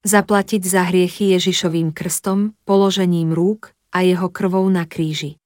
[0.07, 5.40] Zaplatiť za hriechy Ježišovým krstom, položením rúk a jeho krvou na kríži.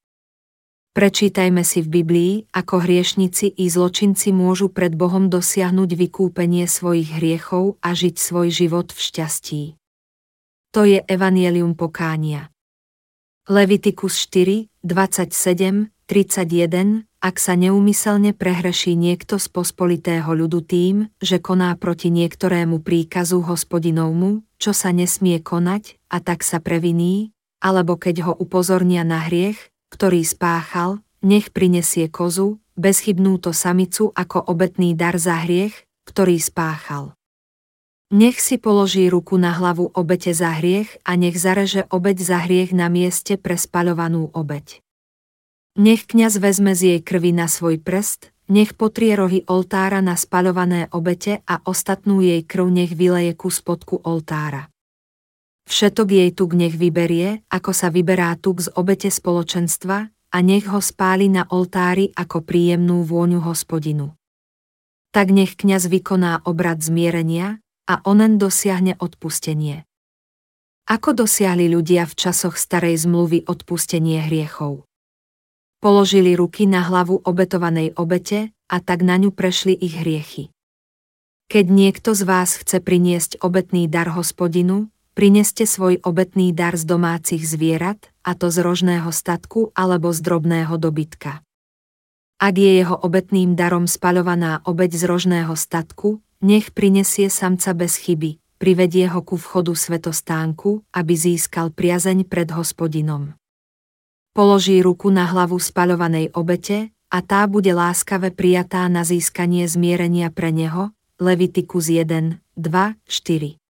[0.93, 7.81] Prečítajme si v Biblii, ako hriešnici i zločinci môžu pred Bohom dosiahnuť vykúpenie svojich hriechov
[7.81, 9.61] a žiť svoj život v šťastí.
[10.77, 12.53] To je evanielium pokánia.
[13.49, 21.73] Levitikus 4, 27, 31 Ak sa neumyselne prehreší niekto z pospolitého ľudu tým, že koná
[21.73, 27.33] proti niektorému príkazu hospodinovmu, čo sa nesmie konať, a tak sa previní,
[27.65, 34.97] alebo keď ho upozornia na hriech, ktorý spáchal, nech prinesie kozu, bezchybnúto samicu ako obetný
[34.97, 37.13] dar za hriech, ktorý spáchal.
[38.09, 42.73] Nech si položí ruku na hlavu obete za hriech a nech zareže obeť za hriech
[42.73, 44.81] na mieste pre spaľovanú obeť.
[45.77, 50.89] Nech kňaz vezme z jej krvi na svoj prst, nech potrie rohy oltára na spaľované
[50.93, 54.72] obete a ostatnú jej krv nech vyleje ku spodku oltára.
[55.63, 60.81] Všetok jej tuk nech vyberie, ako sa vyberá tuk z obete spoločenstva, a nech ho
[60.81, 64.17] spáli na oltári ako príjemnú vôňu hospodinu.
[65.13, 69.85] Tak nech kňaz vykoná obrad zmierenia a onen dosiahne odpustenie.
[70.89, 74.83] Ako dosiahli ľudia v časoch starej zmluvy odpustenie hriechov?
[75.79, 80.49] Položili ruky na hlavu obetovanej obete a tak na ňu prešli ich hriechy.
[81.47, 87.45] Keď niekto z vás chce priniesť obetný dar hospodinu, Prineste svoj obetný dar z domácich
[87.45, 91.45] zvierat, a to z rožného statku alebo z drobného dobytka.
[92.41, 98.41] Ak je jeho obetným darom spaľovaná obeď z rožného statku, nech prinesie samca bez chyby,
[98.57, 103.37] privedie ho ku vchodu svetostánku, aby získal priazeň pred hospodinom.
[104.33, 110.49] Položí ruku na hlavu spaľovanej obete a tá bude láskave prijatá na získanie zmierenia pre
[110.49, 110.89] neho,
[111.21, 113.62] Levitikus 1, 2, 4.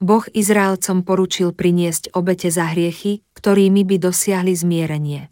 [0.00, 5.28] Boh Izraelcom poručil priniesť obete za hriechy, ktorými by dosiahli zmierenie.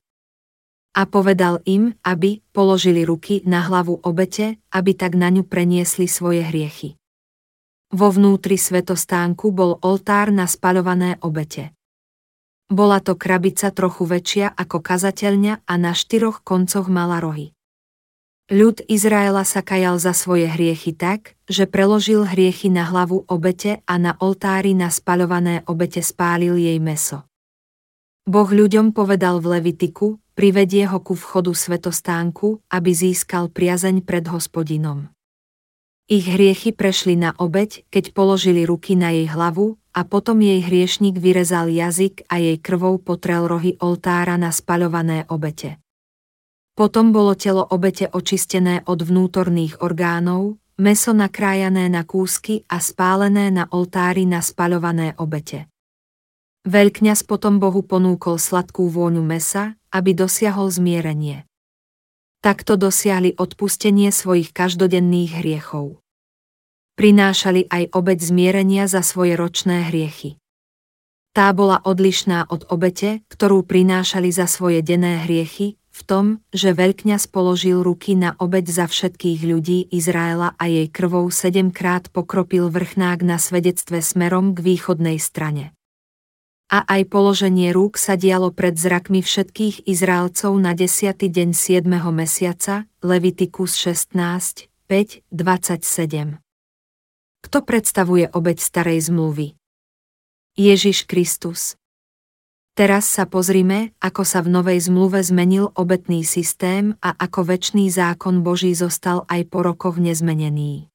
[0.93, 6.45] A povedal im, aby položili ruky na hlavu obete, aby tak na ňu preniesli svoje
[6.45, 7.01] hriechy.
[7.89, 11.73] Vo vnútri svetostánku bol oltár na spaľované obete.
[12.69, 17.57] Bola to krabica trochu väčšia ako kazateľňa a na štyroch koncoch mala rohy.
[18.49, 24.01] Ľud Izraela sa kajal za svoje hriechy tak, že preložil hriechy na hlavu obete a
[24.01, 27.29] na oltári na spaľované obete spálil jej meso.
[28.25, 35.13] Boh ľuďom povedal v Levitiku, privedie ho ku vchodu svetostánku, aby získal priazeň pred hospodinom.
[36.09, 41.21] Ich hriechy prešli na obeď, keď položili ruky na jej hlavu, a potom jej hriešnik
[41.21, 45.77] vyrezal jazyk a jej krvou potrel rohy oltára na spaľované obete.
[46.79, 53.67] Potom bolo telo obete očistené od vnútorných orgánov, meso nakrájané na kúsky a spálené na
[53.67, 55.67] oltári na spaľované obete.
[56.71, 61.51] Veľkňaz potom Bohu ponúkol sladkú vôňu mesa, aby dosiahol zmierenie.
[62.47, 65.99] Takto dosiahli odpustenie svojich každodenných hriechov.
[66.95, 70.39] Prinášali aj obeď zmierenia za svoje ročné hriechy.
[71.35, 77.27] Tá bola odlišná od obete, ktorú prinášali za svoje denné hriechy, v tom, že veľkňaz
[77.35, 83.43] položil ruky na obeď za všetkých ľudí Izraela a jej krvou sedemkrát pokropil vrchnák na
[83.43, 85.75] svedectve smerom k východnej strane.
[86.71, 91.17] A aj položenie rúk sa dialo pred zrakmi všetkých Izraelcov na 10.
[91.17, 91.83] deň 7.
[92.13, 96.39] mesiaca, Levitikus 16, 5, 27.
[97.41, 99.57] Kto predstavuje obeď starej zmluvy?
[100.61, 101.81] Ježiš Kristus.
[102.79, 108.47] Teraz sa pozrime, ako sa v novej zmluve zmenil obetný systém a ako väčší zákon
[108.47, 110.87] Boží zostal aj po rokoch nezmenený.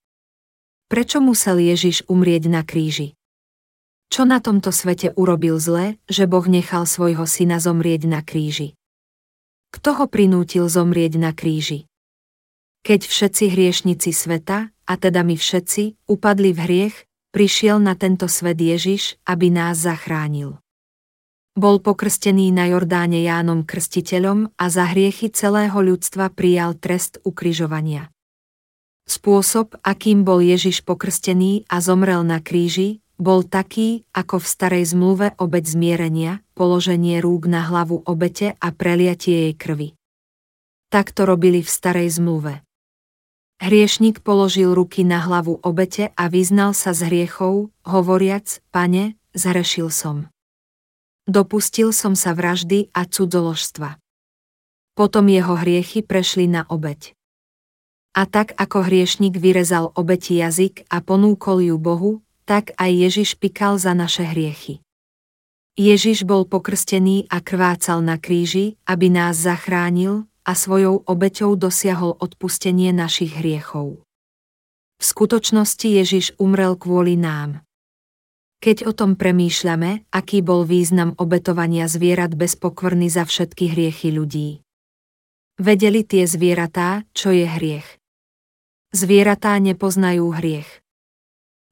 [0.88, 3.20] Prečo musel Ježiš umrieť na kríži?
[4.08, 8.80] Čo na tomto svete urobil zle, že Boh nechal svojho syna zomrieť na kríži?
[9.76, 11.92] Kto ho prinútil zomrieť na kríži?
[12.88, 16.96] Keď všetci hriešnici sveta, a teda my všetci, upadli v hriech,
[17.36, 20.63] prišiel na tento svet Ježiš, aby nás zachránil.
[21.54, 28.10] Bol pokrstený na Jordáne Jánom Krstiteľom a za hriechy celého ľudstva prijal trest ukrižovania.
[29.06, 35.38] Spôsob, akým bol Ježiš pokrstený a zomrel na kríži, bol taký, ako v starej zmluve
[35.38, 39.94] obeď zmierenia, položenie rúk na hlavu obete a preliatie jej krvi.
[40.90, 42.66] Tak to robili v starej zmluve.
[43.62, 50.33] Hriešnik položil ruky na hlavu obete a vyznal sa z hriechov, hovoriac, pane, zhrešil som.
[51.24, 53.96] Dopustil som sa vraždy a cudzoložstva.
[54.92, 57.16] Potom jeho hriechy prešli na obeď.
[58.14, 63.80] A tak ako hriešnik vyrezal obeti jazyk a ponúkol ju Bohu, tak aj Ježiš pikal
[63.80, 64.84] za naše hriechy.
[65.74, 72.94] Ježiš bol pokrstený a krvácal na kríži, aby nás zachránil a svojou obeťou dosiahol odpustenie
[72.94, 74.04] našich hriechov.
[75.00, 77.66] V skutočnosti Ježiš umrel kvôli nám.
[78.64, 84.64] Keď o tom premýšľame, aký bol význam obetovania zvierat bez pokvrny za všetky hriechy ľudí.
[85.60, 88.00] Vedeli tie zvieratá, čo je hriech.
[88.96, 90.80] Zvieratá nepoznajú hriech.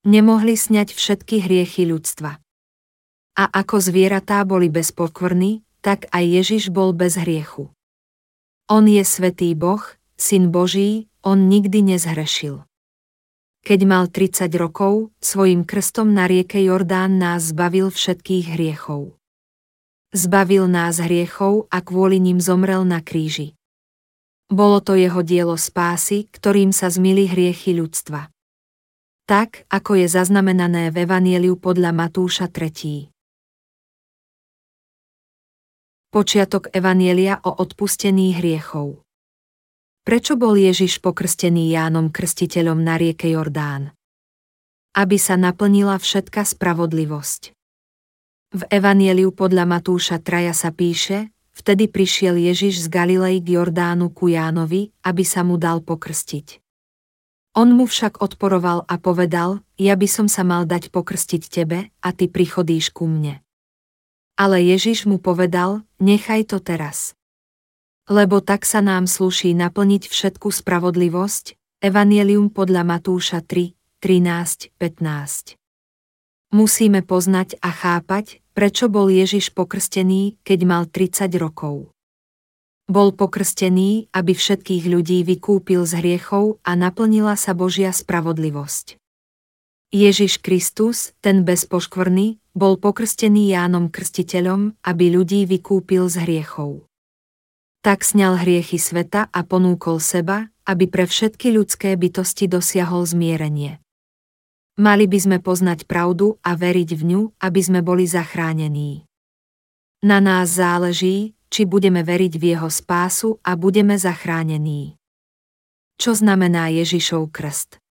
[0.04, 2.44] Nemohli sňať všetky hriechy ľudstva.
[3.40, 7.72] A ako zvieratá boli bez pokvrny, tak aj Ježiš bol bez hriechu.
[8.68, 9.80] On je svetý Boh,
[10.20, 12.68] syn Boží, on nikdy nezhrešil.
[13.62, 19.14] Keď mal 30 rokov, svojim krstom na rieke Jordán nás zbavil všetkých hriechov.
[20.10, 23.54] Zbavil nás hriechov a kvôli ním zomrel na kríži.
[24.50, 28.34] Bolo to jeho dielo spásy, ktorým sa zmili hriechy ľudstva.
[29.30, 33.14] Tak, ako je zaznamenané v Evanieliu podľa Matúša 3.
[36.12, 39.06] Počiatok Evanielia o odpustení hriechov.
[40.02, 43.94] Prečo bol Ježiš pokrstený Jánom Krstiteľom na rieke Jordán?
[44.98, 47.54] Aby sa naplnila všetka spravodlivosť.
[48.58, 54.26] V Evanieliu podľa Matúša Traja sa píše, vtedy prišiel Ježiš z Galilei k Jordánu ku
[54.26, 56.58] Jánovi, aby sa mu dal pokrstiť.
[57.54, 62.10] On mu však odporoval a povedal, ja by som sa mal dať pokrstiť tebe a
[62.10, 63.46] ty prichodíš ku mne.
[64.34, 67.14] Ale Ježiš mu povedal, nechaj to teraz.
[68.12, 73.72] Lebo tak sa nám slúší naplniť všetku spravodlivosť, Evangelium podľa Matúša 3,
[74.04, 75.56] 13, 15.
[76.52, 81.96] Musíme poznať a chápať, prečo bol Ježiš pokrstený, keď mal 30 rokov.
[82.92, 89.00] Bol pokrstený, aby všetkých ľudí vykúpil z hriechov a naplnila sa Božia spravodlivosť.
[89.96, 96.91] Ježiš Kristus, ten bezpoškvrný, bol pokrstený Jánom Krstiteľom, aby ľudí vykúpil z hriechov.
[97.82, 103.82] Tak sňal hriechy sveta a ponúkol seba, aby pre všetky ľudské bytosti dosiahol zmierenie.
[104.78, 109.10] Mali by sme poznať pravdu a veriť v ňu, aby sme boli zachránení.
[110.06, 115.02] Na nás záleží, či budeme veriť v jeho spásu a budeme zachránení.
[115.98, 117.82] Čo znamená Ježišov krst?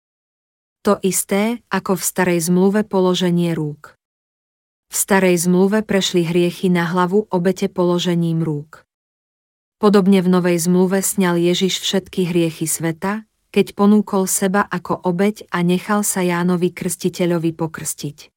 [0.87, 3.99] To isté, ako v starej zmluve položenie rúk.
[4.87, 8.87] V starej zmluve prešli hriechy na hlavu obete položením rúk.
[9.81, 15.65] Podobne v Novej zmluve sňal Ježiš všetky hriechy sveta, keď ponúkol seba ako obeď a
[15.65, 18.29] nechal sa Jánovi Krstiteľovi pokrstiť.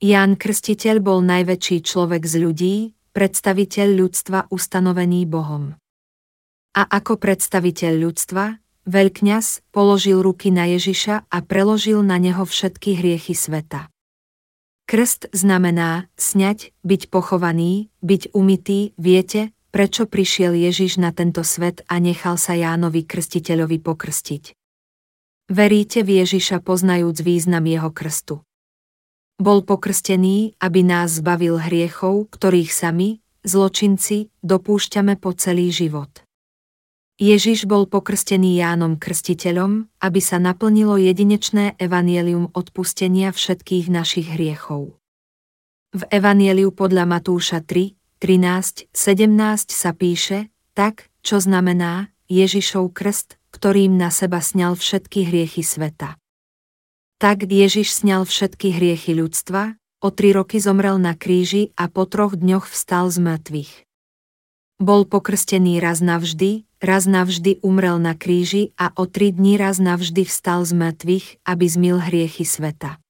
[0.00, 2.74] Ján Krstiteľ bol najväčší človek z ľudí,
[3.12, 5.76] predstaviteľ ľudstva ustanovený Bohom.
[6.72, 8.56] A ako predstaviteľ ľudstva,
[8.88, 13.92] veľkňaz položil ruky na Ježiša a preložil na neho všetky hriechy sveta.
[14.88, 22.00] Krst znamená sňať, byť pochovaný, byť umytý, viete, prečo prišiel Ježiš na tento svet a
[22.00, 24.56] nechal sa Jánovi Krstiteľovi pokrstiť.
[25.52, 28.40] Veríte v Ježiša poznajúc význam jeho krstu.
[29.36, 36.24] Bol pokrstený, aby nás zbavil hriechov, ktorých sami, zločinci, dopúšťame po celý život.
[37.20, 44.96] Ježiš bol pokrstený Jánom Krstiteľom, aby sa naplnilo jedinečné evanielium odpustenia všetkých našich hriechov.
[45.92, 54.00] V Evanieliu podľa Matúša 3, 13, 17 sa píše, tak, čo znamená Ježišov krst, ktorým
[54.00, 56.16] na seba sňal všetky hriechy sveta.
[57.20, 62.36] Tak Ježiš sňal všetky hriechy ľudstva, o tri roky zomrel na kríži a po troch
[62.36, 63.72] dňoch vstal z mŕtvych.
[64.76, 70.28] Bol pokrstený raz navždy, raz navždy umrel na kríži a o tri dní raz navždy
[70.28, 73.00] vstal z mŕtvych, aby zmil hriechy sveta.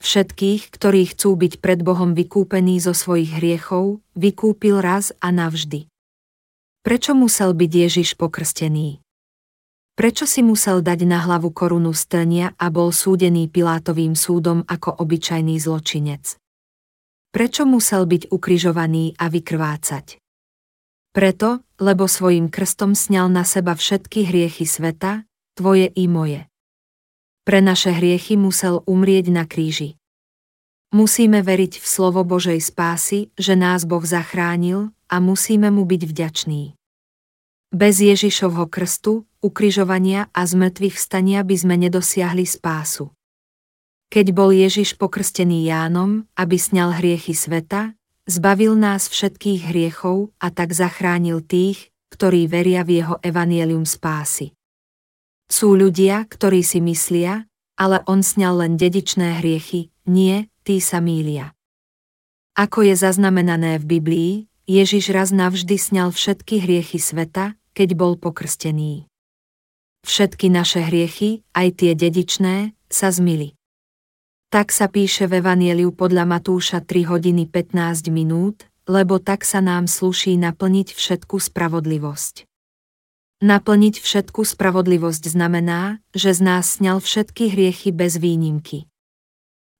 [0.00, 5.92] Všetkých, ktorí chcú byť pred Bohom vykúpení zo svojich hriechov, vykúpil raz a navždy.
[6.80, 9.04] Prečo musel byť Ježiš pokrstený?
[10.00, 15.60] Prečo si musel dať na hlavu korunu stenia a bol súdený Pilátovým súdom ako obyčajný
[15.60, 16.40] zločinec?
[17.30, 20.16] Prečo musel byť ukrižovaný a vykrvácať?
[21.12, 26.49] Preto, lebo svojim krstom sňal na seba všetky hriechy sveta, tvoje i moje.
[27.50, 29.98] Pre naše hriechy musel umrieť na kríži.
[30.94, 36.78] Musíme veriť v slovo Božej spásy, že nás Boh zachránil a musíme mu byť vďační.
[37.74, 43.10] Bez Ježišovho krstu, ukrižovania a zmrtvých vstania by sme nedosiahli spásu.
[44.14, 47.98] Keď bol Ježiš pokrstený Jánom, aby sňal hriechy sveta,
[48.30, 54.54] zbavil nás všetkých hriechov a tak zachránil tých, ktorí veria v jeho evanielium spásy.
[55.50, 61.58] Sú ľudia, ktorí si myslia, ale on sňal len dedičné hriechy, nie, tí sa mília.
[62.54, 64.32] Ako je zaznamenané v Biblii,
[64.70, 69.10] Ježiš raz navždy sňal všetky hriechy sveta, keď bol pokrstený.
[70.06, 73.58] Všetky naše hriechy, aj tie dedičné, sa zmili.
[74.50, 79.86] Tak sa píše v Evanieliu podľa Matúša 3 hodiny 15 minút, lebo tak sa nám
[79.86, 82.49] sluší naplniť všetku spravodlivosť.
[83.40, 88.84] Naplniť všetku spravodlivosť znamená, že z nás sňal všetky hriechy bez výnimky.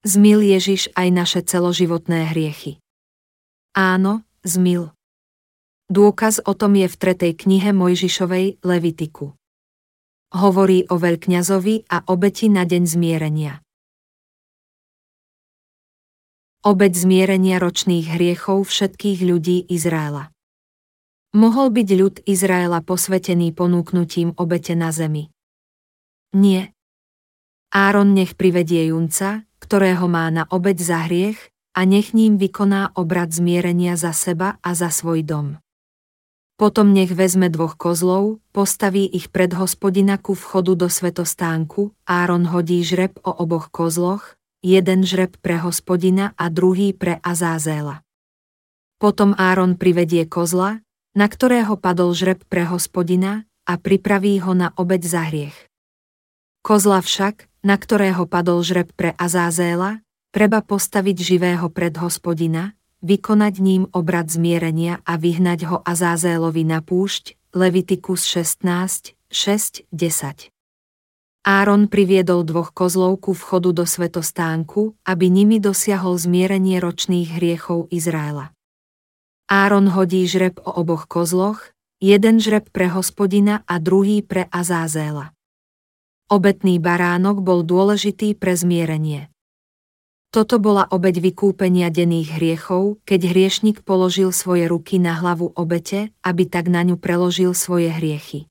[0.00, 2.80] Zmil Ježiš aj naše celoživotné hriechy.
[3.76, 4.96] Áno, zmil.
[5.92, 9.36] Dôkaz o tom je v tretej knihe Mojžišovej Levitiku.
[10.32, 13.60] Hovorí o veľkňazovi a obeti na deň zmierenia.
[16.64, 20.32] Obeď zmierenia ročných hriechov všetkých ľudí Izraela.
[21.30, 25.30] Mohol byť ľud Izraela posvetený ponúknutím obete na zemi.
[26.34, 26.74] Nie.
[27.70, 31.38] Áron nech privedie junca, ktorého má na obeď za hriech,
[31.70, 35.62] a nech ním vykoná obrad zmierenia za seba a za svoj dom.
[36.58, 42.82] Potom nech vezme dvoch kozlov, postaví ich pred hospodina ku vchodu do svetostánku, Áron hodí
[42.84, 48.04] žreb o oboch kozloch, jeden žreb pre hospodina a druhý pre Azázéla.
[49.00, 50.84] Potom Áron privedie kozla,
[51.14, 55.56] na ktorého padol žreb pre hospodina, a pripraví ho na obeď za hriech.
[56.66, 60.02] Kozla však, na ktorého padol žreb pre Azázéla,
[60.34, 67.38] treba postaviť živého pred hospodina, vykonať ním obrad zmierenia a vyhnať ho Azázélovi na púšť,
[67.54, 70.50] Levitikus 16, 6, 10.
[71.40, 78.52] Áron priviedol dvoch kozlov ku vchodu do svetostánku, aby nimi dosiahol zmierenie ročných hriechov Izraela.
[79.50, 85.34] Áron hodí žreb o oboch kozloch, jeden žreb pre hospodina a druhý pre Azázéla.
[86.30, 89.26] Obetný baránok bol dôležitý pre zmierenie.
[90.30, 96.46] Toto bola obeď vykúpenia denných hriechov, keď hriešnik položil svoje ruky na hlavu obete, aby
[96.46, 98.46] tak na ňu preložil svoje hriechy.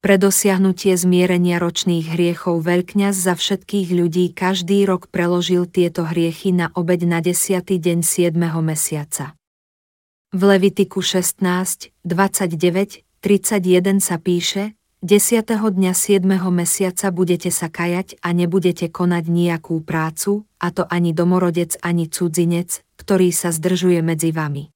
[0.00, 6.72] Pre dosiahnutie zmierenia ročných hriechov veľkňaz za všetkých ľudí každý rok preložil tieto hriechy na
[6.72, 8.32] obeď na desiatý deň 7.
[8.64, 9.36] mesiaca.
[10.28, 11.40] V Levitiku 16,
[12.04, 16.20] 29, 31 sa píše, Desiatého dňa 7.
[16.52, 22.84] mesiaca budete sa kajať a nebudete konať nejakú prácu, a to ani domorodec, ani cudzinec,
[23.00, 24.68] ktorý sa zdržuje medzi vami.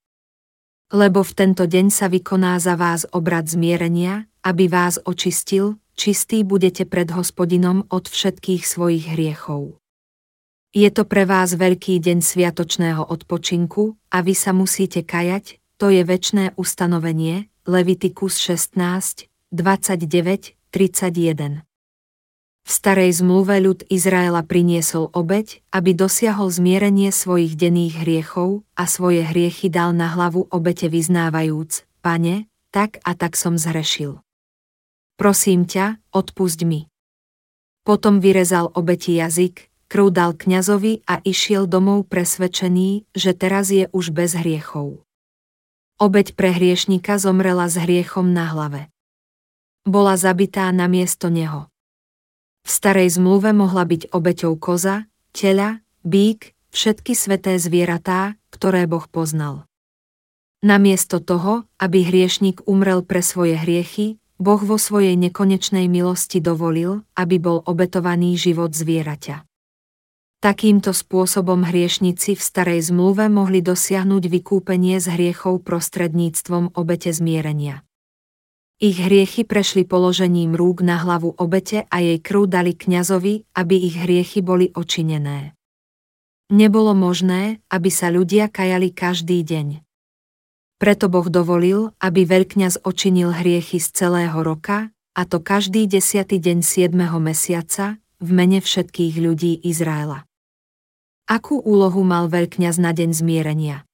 [0.88, 6.88] Lebo v tento deň sa vykoná za vás obrad zmierenia, aby vás očistil, čistý budete
[6.88, 9.81] pred hospodinom od všetkých svojich hriechov.
[10.72, 16.00] Je to pre vás veľký deň sviatočného odpočinku a vy sa musíte kajať, to je
[16.00, 21.60] väčné ustanovenie, Levitikus 16, 29, 31.
[22.64, 29.28] V starej zmluve ľud Izraela priniesol obeď, aby dosiahol zmierenie svojich denných hriechov a svoje
[29.28, 34.24] hriechy dal na hlavu obete vyznávajúc, Pane, tak a tak som zhrešil.
[35.20, 36.88] Prosím ťa, odpusť mi.
[37.84, 44.16] Potom vyrezal obeti jazyk, krv dal kňazovi a išiel domov presvedčený, že teraz je už
[44.16, 45.04] bez hriechov.
[46.00, 48.88] Obeď pre hriešnika zomrela s hriechom na hlave
[49.82, 51.66] bola zabitá na miesto neho.
[52.62, 59.66] V starej zmluve mohla byť obeťou koza, tela, bík, všetky sveté zvieratá, ktoré Boh poznal.
[60.62, 67.42] Namiesto toho, aby hriešnik umrel pre svoje hriechy, Boh vo svojej nekonečnej milosti dovolil, aby
[67.42, 69.42] bol obetovaný život zvieraťa.
[70.42, 77.86] Takýmto spôsobom hriešnici v starej zmluve mohli dosiahnuť vykúpenie z hriechov prostredníctvom obete zmierenia.
[78.82, 83.94] Ich hriechy prešli položením rúk na hlavu obete a jej krv dali kňazovi, aby ich
[83.94, 85.54] hriechy boli očinené.
[86.50, 89.86] Nebolo možné, aby sa ľudia kajali každý deň.
[90.82, 96.66] Preto Boh dovolil, aby veľkňaz očinil hriechy z celého roka, a to každý desiatý deň
[96.66, 96.90] 7.
[97.22, 100.26] mesiaca, v mene všetkých ľudí Izraela.
[101.32, 103.88] Akú úlohu mal veľkňaz na deň zmierenia?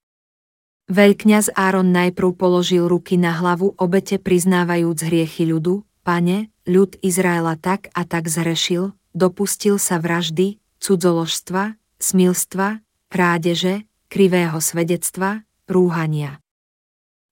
[0.91, 7.95] Veľkňaz Áron najprv položil ruky na hlavu obete priznávajúc hriechy ľudu, pane, ľud Izraela tak
[7.95, 16.43] a tak zhrešil, dopustil sa vraždy, cudzoložstva, smilstva, krádeže, krivého svedectva, rúhania.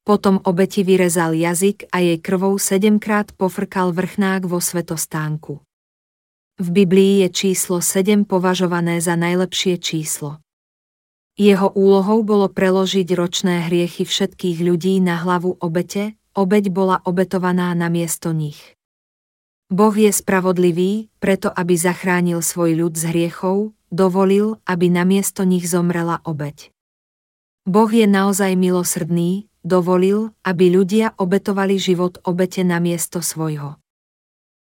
[0.06, 5.66] Potom obeti vyrezal jazyk a jej krvou sedemkrát pofrkal vrchnák vo svetostánku.
[6.56, 10.40] V Biblii je číslo 7 považované za najlepšie číslo.
[11.36, 17.92] Jeho úlohou bolo preložiť ročné hriechy všetkých ľudí na hlavu obete, obeť bola obetovaná na
[17.92, 18.72] miesto nich.
[19.68, 25.68] Boh je spravodlivý, preto aby zachránil svoj ľud z hriechov, dovolil, aby na miesto nich
[25.68, 26.72] zomrela obeť.
[27.68, 33.76] Boh je naozaj milosrdný, dovolil, aby ľudia obetovali život obete na miesto svojho.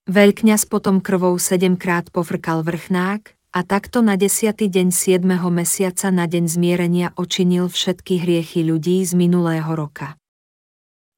[0.08, 5.20] Veľkňaz potom krvou sedemkrát pofrkal vrchnák a takto na desiatý deň 7.
[5.52, 10.16] mesiaca na deň zmierenia očinil všetky hriechy ľudí z minulého roka.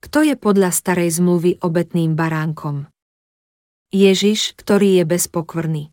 [0.02, 2.90] Kto je podľa starej zmluvy obetným baránkom?
[3.94, 5.84] Ježiš, ktorý je bezpokvrný.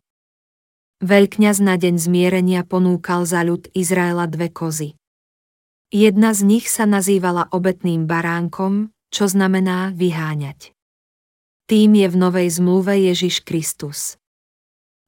[0.97, 4.97] Veľkňaz na deň zmierenia ponúkal za ľud Izraela dve kozy.
[5.93, 10.76] Jedna z nich sa nazývala obetným baránkom, čo znamená vyháňať.
[11.67, 14.15] Tým je v Novej zmluve Ježiš Kristus.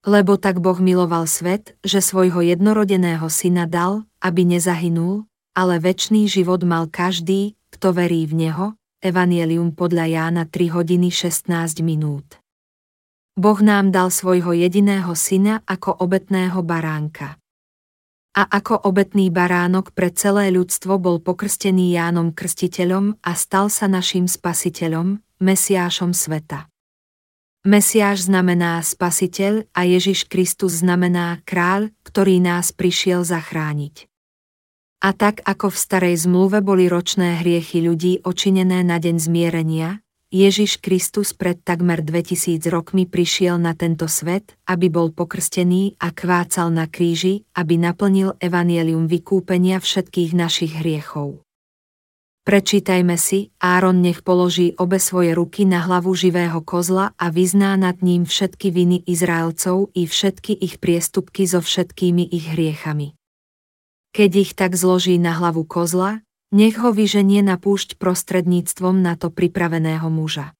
[0.04, 5.24] Lebo tak Boh miloval svet, že svojho jednorodeného syna dal, aby nezahynul,
[5.56, 8.68] ale väčší život mal každý, kto verí v Neho,
[9.00, 12.44] Evangelium podľa Jána 3 hodiny 16 minút.
[13.40, 17.40] Boh nám dal svojho jediného syna ako obetného baránka
[18.36, 24.30] a ako obetný baránok pre celé ľudstvo bol pokrstený Jánom Krstiteľom a stal sa našim
[24.30, 26.68] spasiteľom, Mesiášom sveta.
[27.64, 34.12] Mesiáš znamená spasiteľ a Ježiš Kristus znamená kráľ, ktorý nás prišiel zachrániť.
[35.00, 40.84] A tak ako v starej zmluve boli ročné hriechy ľudí očinené na deň zmierenia, Ježiš
[40.84, 46.84] Kristus pred takmer 2000 rokmi prišiel na tento svet, aby bol pokrstený a kvácal na
[46.84, 51.48] kríži, aby naplnil evanielium vykúpenia všetkých našich hriechov.
[52.50, 58.02] Prečítajme si, Áron nech položí obe svoje ruky na hlavu živého kozla a vyzná nad
[58.02, 63.14] ním všetky viny Izraelcov i všetky ich priestupky so všetkými ich hriechami.
[64.18, 69.30] Keď ich tak zloží na hlavu kozla, nech ho vyženie na púšť prostredníctvom na to
[69.30, 70.58] pripraveného muža.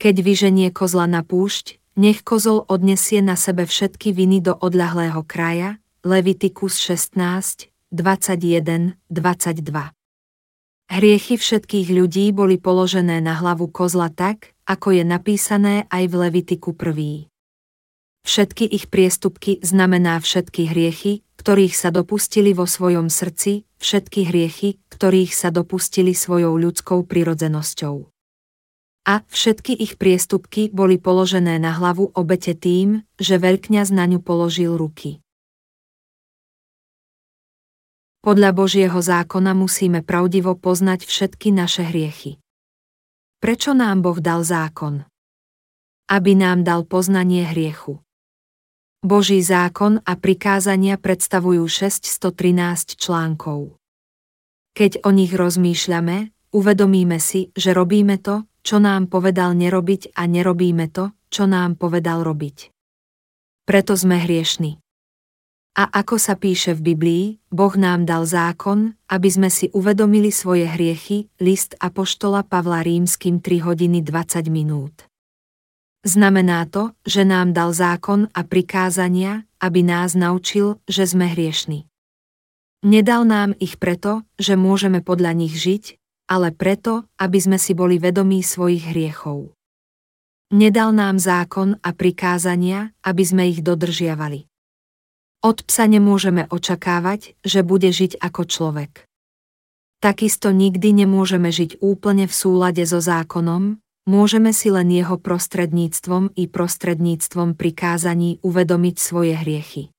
[0.00, 5.76] Keď vyženie kozla na púšť, nech kozol odnesie na sebe všetky viny do odľahlého kraja,
[6.08, 9.95] Levitikus 16, 21, 22.
[10.86, 16.78] Hriechy všetkých ľudí boli položené na hlavu kozla tak, ako je napísané aj v Levitiku
[16.78, 17.26] 1.
[18.22, 25.34] Všetky ich priestupky znamená všetky hriechy, ktorých sa dopustili vo svojom srdci, všetky hriechy, ktorých
[25.34, 28.06] sa dopustili svojou ľudskou prirodzenosťou.
[29.10, 34.78] A všetky ich priestupky boli položené na hlavu obete tým, že veľkňaz na ňu položil
[34.78, 35.18] ruky.
[38.26, 42.42] Podľa Božieho zákona musíme pravdivo poznať všetky naše hriechy.
[43.38, 45.06] Prečo nám Boh dal zákon?
[46.10, 48.02] Aby nám dal poznanie hriechu.
[48.98, 53.78] Boží zákon a prikázania predstavujú 613 článkov.
[54.74, 60.90] Keď o nich rozmýšľame, uvedomíme si, že robíme to, čo nám povedal nerobiť a nerobíme
[60.90, 62.74] to, čo nám povedal robiť.
[63.70, 64.82] Preto sme hriešni.
[65.76, 70.64] A ako sa píše v Biblii, Boh nám dal zákon, aby sme si uvedomili svoje
[70.64, 75.04] hriechy, list Apoštola Pavla Rímským 3 hodiny 20 minút.
[76.00, 81.84] Znamená to, že nám dal zákon a prikázania, aby nás naučil, že sme hriešni.
[82.80, 88.00] Nedal nám ich preto, že môžeme podľa nich žiť, ale preto, aby sme si boli
[88.00, 89.52] vedomí svojich hriechov.
[90.56, 94.48] Nedal nám zákon a prikázania, aby sme ich dodržiavali.
[95.46, 99.06] Od psa nemôžeme očakávať, že bude žiť ako človek.
[100.02, 103.78] Takisto nikdy nemôžeme žiť úplne v súlade so zákonom,
[104.10, 109.94] môžeme si len jeho prostredníctvom i prostredníctvom prikázaní uvedomiť svoje hriechy.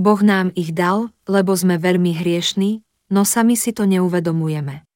[0.00, 2.80] Boh nám ich dal, lebo sme veľmi hriešní,
[3.12, 4.88] no sami si to neuvedomujeme.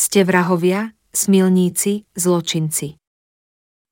[0.00, 2.96] Ste vrahovia, smilníci, zločinci.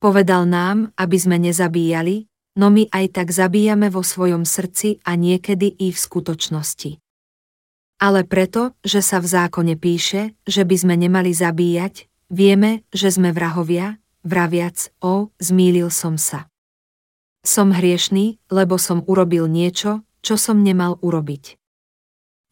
[0.01, 5.71] Povedal nám, aby sme nezabíjali, no my aj tak zabíjame vo svojom srdci a niekedy
[5.71, 6.99] i v skutočnosti.
[8.01, 13.29] Ale preto, že sa v zákone píše, že by sme nemali zabíjať, vieme, že sme
[13.37, 16.49] vrahovia, vraviac, o, zmýlil som sa.
[17.45, 21.61] Som hriešný, lebo som urobil niečo, čo som nemal urobiť.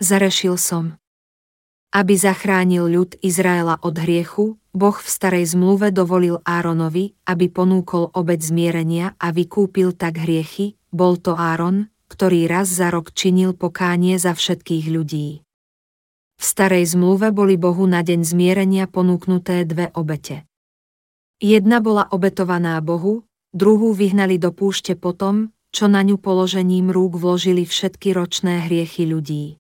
[0.05, 0.98] Zarešil som.
[1.89, 8.41] Aby zachránil ľud Izraela od hriechu, Boh v starej zmluve dovolil Áronovi, aby ponúkol obeď
[8.45, 14.37] zmierenia a vykúpil tak hriechy, bol to Áron, ktorý raz za rok činil pokánie za
[14.37, 15.41] všetkých ľudí.
[16.39, 20.45] V starej zmluve boli Bohu na deň zmierenia ponúknuté dve obete.
[21.41, 23.25] Jedna bola obetovaná Bohu,
[23.57, 29.57] druhú vyhnali do púšte potom, čo na ňu položením rúk vložili všetky ročné hriechy ľudí.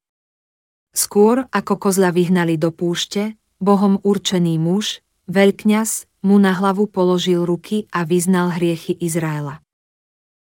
[0.98, 4.98] Skôr ako kozla vyhnali do púšte, Bohom určený muž,
[5.30, 9.62] veľkňaz, mu na hlavu položil ruky a vyznal hriechy Izraela.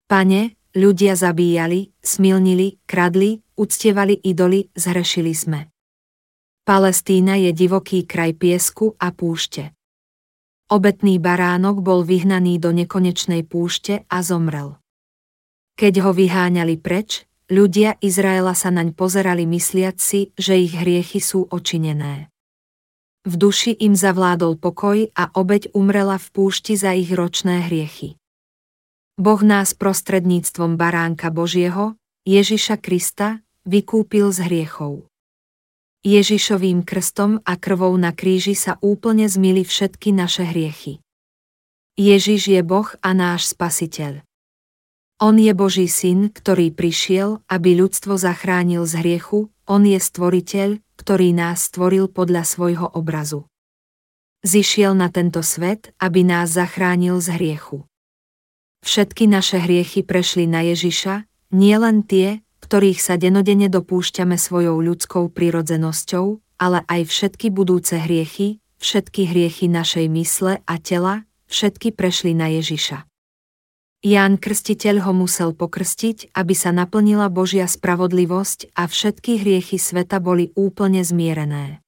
[0.08, 5.68] Pane, ľudia zabíjali, smilnili, kradli, uctievali idoly, zhrešili sme.
[6.64, 9.76] Palestína je divoký kraj piesku a púšte.
[10.72, 14.80] Obetný baránok bol vyhnaný do nekonečnej púšte a zomrel.
[15.76, 21.48] Keď ho vyháňali preč, Ľudia Izraela sa naň pozerali mysliac si, že ich hriechy sú
[21.48, 22.28] očinené.
[23.24, 28.20] V duši im zavládol pokoj a obeď umrela v púšti za ich ročné hriechy.
[29.16, 31.96] Boh nás prostredníctvom baránka Božieho,
[32.28, 35.08] Ježiša Krista, vykúpil z hriechov.
[36.04, 41.00] Ježišovým krstom a krvou na kríži sa úplne zmili všetky naše hriechy.
[41.96, 44.27] Ježiš je Boh a náš Spasiteľ.
[45.18, 51.34] On je Boží syn, ktorý prišiel, aby ľudstvo zachránil z hriechu, on je stvoriteľ, ktorý
[51.34, 53.50] nás stvoril podľa svojho obrazu.
[54.46, 57.82] Zišiel na tento svet, aby nás zachránil z hriechu.
[58.86, 65.34] Všetky naše hriechy prešli na Ježiša, nie len tie, ktorých sa denodene dopúšťame svojou ľudskou
[65.34, 72.54] prirodzenosťou, ale aj všetky budúce hriechy, všetky hriechy našej mysle a tela, všetky prešli na
[72.54, 73.07] Ježiša.
[73.98, 80.54] Ján Krstiteľ ho musel pokrstiť, aby sa naplnila Božia spravodlivosť a všetky hriechy sveta boli
[80.54, 81.82] úplne zmierené.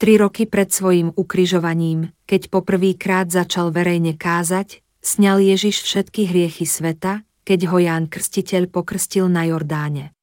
[0.00, 7.20] Tri roky pred svojim ukrižovaním, keď poprvýkrát začal verejne kázať, sňal Ježiš všetky hriechy sveta,
[7.44, 10.16] keď ho Ján Krstiteľ pokrstil na Jordáne.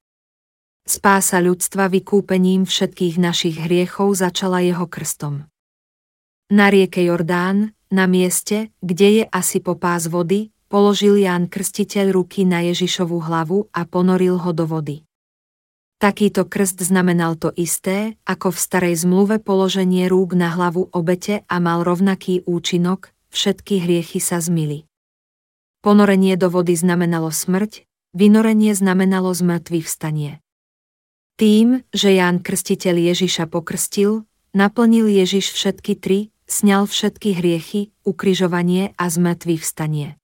[0.82, 5.46] Spása ľudstva vykúpením všetkých našich hriechov začala jeho krstom.
[6.50, 12.44] Na rieke Jordán, na mieste, kde je asi po pás vody, položil Ján Krstiteľ ruky
[12.44, 15.08] na Ježišovu hlavu a ponoril ho do vody.
[15.98, 21.58] Takýto krst znamenal to isté, ako v starej zmluve položenie rúk na hlavu obete a
[21.58, 24.86] mal rovnaký účinok, všetky hriechy sa zmili.
[25.82, 30.38] Ponorenie do vody znamenalo smrť, vynorenie znamenalo zmrtvý vstanie.
[31.38, 39.06] Tým, že Ján Krstiteľ Ježiša pokrstil, naplnil Ježiš všetky tri, sňal všetky hriechy, ukrižovanie a
[39.10, 40.18] zmrtvý vstanie.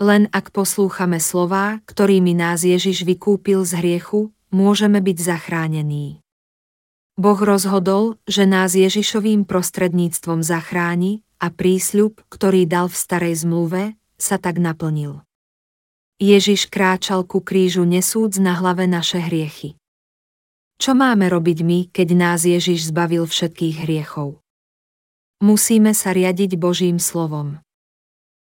[0.00, 6.22] Len ak poslúchame slová, ktorými nás Ježiš vykúpil z hriechu, môžeme byť zachránení.
[7.20, 14.40] Boh rozhodol, že nás Ježišovým prostredníctvom zachráni a prísľub, ktorý dal v starej zmluve, sa
[14.40, 15.20] tak naplnil.
[16.22, 19.74] Ježiš kráčal ku krížu nesúc na hlave naše hriechy.
[20.78, 24.38] Čo máme robiť my, keď nás Ježiš zbavil všetkých hriechov?
[25.42, 27.58] Musíme sa riadiť Božím slovom.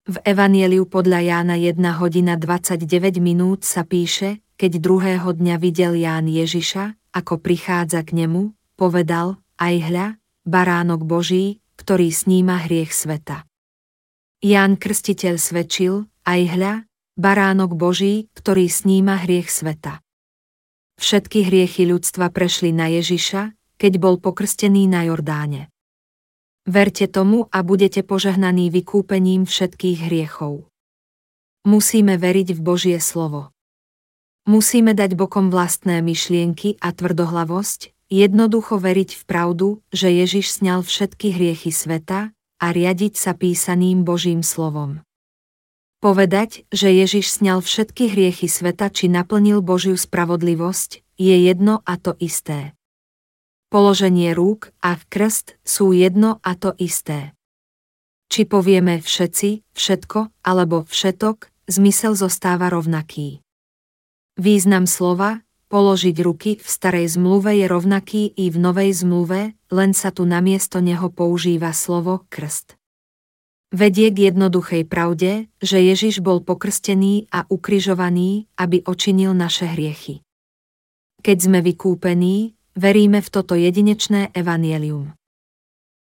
[0.05, 6.29] V Evanieliu podľa Jána 1 hodina 29 minút sa píše, keď druhého dňa videl Ján
[6.29, 10.07] Ježiša, ako prichádza k nemu, povedal, aj hľa,
[10.45, 13.49] baránok Boží, ktorý sníma hriech sveta.
[14.45, 16.73] Ján Krstiteľ svedčil, aj hľa,
[17.17, 20.05] baránok Boží, ktorý sníma hriech sveta.
[21.01, 25.73] Všetky hriechy ľudstva prešli na Ježiša, keď bol pokrstený na Jordáne.
[26.65, 30.65] Verte tomu a budete požehnaní vykúpením všetkých hriechov.
[31.61, 33.53] Musíme veriť v Božie slovo.
[34.49, 41.33] Musíme dať bokom vlastné myšlienky a tvrdohlavosť, jednoducho veriť v pravdu, že Ježiš sňal všetky
[41.33, 42.29] hriechy sveta
[42.61, 45.01] a riadiť sa písaným Božím slovom.
[46.05, 52.13] Povedať, že Ježiš sňal všetky hriechy sveta či naplnil Božiu spravodlivosť, je jedno a to
[52.21, 52.74] isté.
[53.73, 57.33] Položenie rúk a krst sú jedno a to isté.
[58.29, 63.41] Či povieme všetci, všetko alebo všetok, zmysel zostáva rovnaký.
[64.37, 70.09] Význam slova, položiť ruky v starej zmluve je rovnaký i v novej zmluve, len sa
[70.09, 72.79] tu namiesto neho používa slovo krst.
[73.75, 80.23] Vedie k jednoduchej pravde, že Ježiš bol pokrstený a ukrižovaný, aby očinil naše hriechy.
[81.19, 85.15] Keď sme vykúpení, veríme v toto jedinečné evanielium.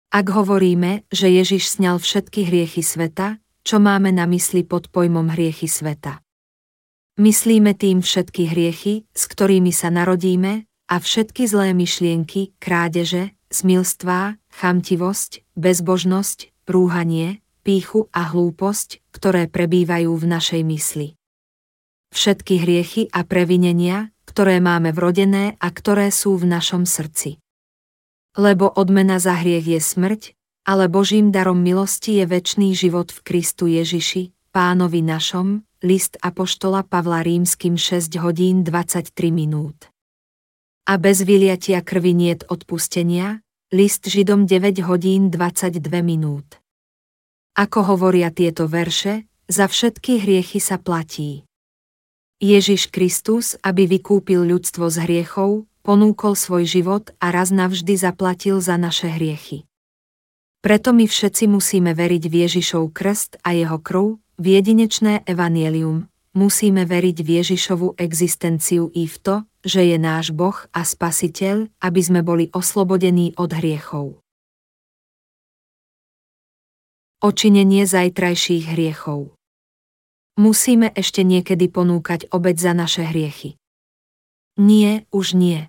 [0.09, 5.69] Ak hovoríme, že Ježiš sňal všetky hriechy sveta, čo máme na mysli pod pojmom hriechy
[5.69, 6.21] sveta?
[7.19, 15.45] Myslíme tým všetky hriechy, s ktorými sa narodíme, a všetky zlé myšlienky, krádeže, smilstvá, chamtivosť,
[15.53, 21.07] bezbožnosť, rúhanie, píchu a hlúposť, ktoré prebývajú v našej mysli.
[22.09, 27.41] Všetky hriechy a previnenia, ktoré máme vrodené a ktoré sú v našom srdci.
[28.37, 30.21] Lebo odmena za hriech je smrť,
[30.69, 37.25] ale Božím darom milosti je väčší život v Kristu Ježiši, pánovi našom, list Apoštola Pavla
[37.25, 39.89] rímským 6 hodín 23 minút.
[40.85, 43.41] A bez vyliatia krvi niet odpustenia,
[43.73, 46.61] list Židom 9 hodín 22 minút.
[47.57, 51.48] Ako hovoria tieto verše, za všetky hriechy sa platí.
[52.39, 58.79] Ježiš Kristus, aby vykúpil ľudstvo z hriechov, ponúkol svoj život a raz navždy zaplatil za
[58.79, 59.67] naše hriechy.
[60.63, 66.87] Preto my všetci musíme veriť v Ježišov krst a jeho krv, v jedinečné evanielium, musíme
[66.87, 69.35] veriť v Ježišovu existenciu i v to,
[69.67, 74.23] že je náš Boh a Spasiteľ, aby sme boli oslobodení od hriechov.
[77.19, 79.35] Očinenie zajtrajších hriechov
[80.39, 83.59] Musíme ešte niekedy ponúkať obeď za naše hriechy.
[84.55, 85.67] Nie, už nie.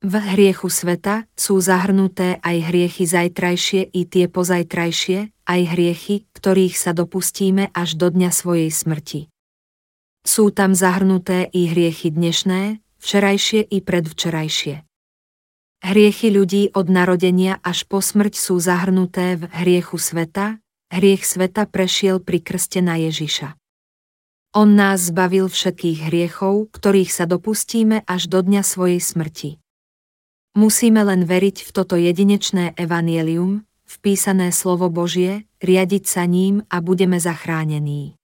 [0.00, 6.96] V hriechu sveta sú zahrnuté aj hriechy zajtrajšie i tie pozajtrajšie, aj hriechy, ktorých sa
[6.96, 9.28] dopustíme až do dňa svojej smrti.
[10.24, 14.80] Sú tam zahrnuté i hriechy dnešné, včerajšie i predvčerajšie.
[15.84, 20.56] Hriechy ľudí od narodenia až po smrť sú zahrnuté v hriechu sveta,
[20.92, 23.56] hriech sveta prešiel pri krste na Ježiša.
[24.56, 29.50] On nás zbavil všetkých hriechov, ktorých sa dopustíme až do dňa svojej smrti.
[30.56, 36.80] Musíme len veriť v toto jedinečné evanielium, v písané slovo Božie, riadiť sa ním a
[36.80, 38.16] budeme zachránení.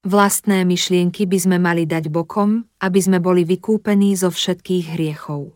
[0.00, 5.52] Vlastné myšlienky by sme mali dať bokom, aby sme boli vykúpení zo všetkých hriechov.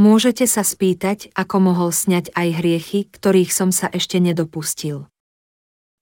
[0.00, 5.06] Môžete sa spýtať, ako mohol sňať aj hriechy, ktorých som sa ešte nedopustil.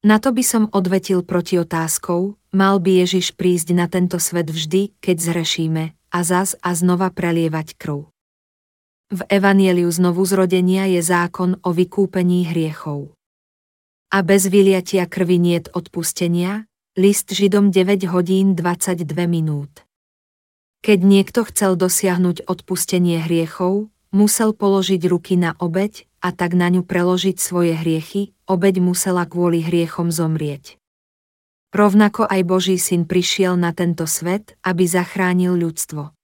[0.02, 4.98] Na to by som odvetil proti otázkou, mal by Ježiš prísť na tento svet vždy,
[4.98, 8.10] keď zrešíme, a zas a znova prelievať krv.
[9.14, 13.14] V Evanieliu znovu zrodenia je zákon o vykúpení hriechov.
[14.10, 16.66] A bez vyliatia krvi niet odpustenia,
[16.98, 19.86] list Židom 9 hodín 22 minút.
[20.82, 26.86] Keď niekto chcel dosiahnuť odpustenie hriechov, musel položiť ruky na obeď a tak na ňu
[26.86, 30.78] preložiť svoje hriechy, obeď musela kvôli hriechom zomrieť.
[31.74, 36.14] Rovnako aj Boží syn prišiel na tento svet, aby zachránil ľudstvo.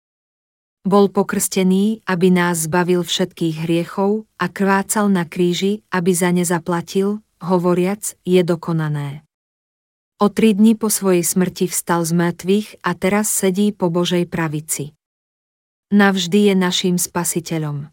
[0.86, 7.24] Bol pokrstený, aby nás zbavil všetkých hriechov a krvácal na kríži, aby za ne zaplatil,
[7.42, 9.26] hovoriac, je dokonané.
[10.22, 14.94] O tri dni po svojej smrti vstal z mŕtvych a teraz sedí po Božej pravici.
[15.88, 17.88] Navždy je naším spasiteľom.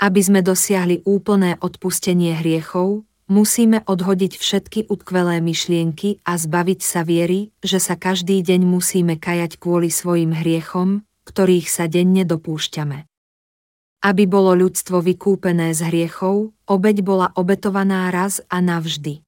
[0.00, 7.52] Aby sme dosiahli úplné odpustenie hriechov, musíme odhodiť všetky utkvelé myšlienky a zbaviť sa viery,
[7.60, 13.04] že sa každý deň musíme kajať kvôli svojim hriechom, ktorých sa denne dopúšťame.
[14.00, 19.20] Aby bolo ľudstvo vykúpené z hriechov, obeď bola obetovaná raz a navždy.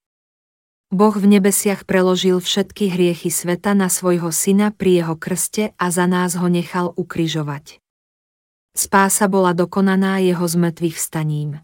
[0.88, 6.08] Boh v nebesiach preložil všetky hriechy sveta na svojho syna pri jeho krste a za
[6.08, 7.81] nás ho nechal ukrižovať.
[8.72, 11.60] Spása bola dokonaná jeho zmrtvých vstaním.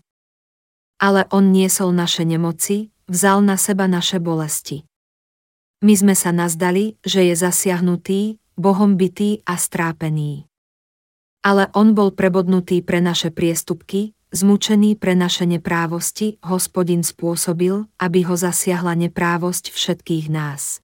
[1.01, 4.85] Ale on niesol naše nemoci, vzal na seba naše bolesti.
[5.81, 10.51] My sme sa nazdali, že je zasiahnutý, Bohom bytý a strápený.
[11.47, 18.35] Ale on bol prebodnutý pre naše priestupky, zmučený pre naše neprávosti, hospodin spôsobil, aby ho
[18.35, 20.83] zasiahla neprávosť všetkých nás.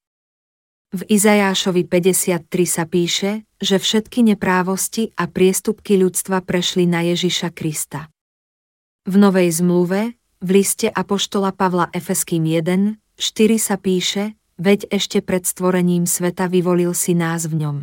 [0.95, 8.14] V Izajášovi 53 sa píše, že všetky neprávosti a priestupky ľudstva prešli na Ježiša Krista.
[9.03, 15.42] V Novej zmluve, v liste Apoštola Pavla Efeským 1, 4 sa píše, veď ešte pred
[15.42, 17.76] stvorením sveta vyvolil si nás v ňom.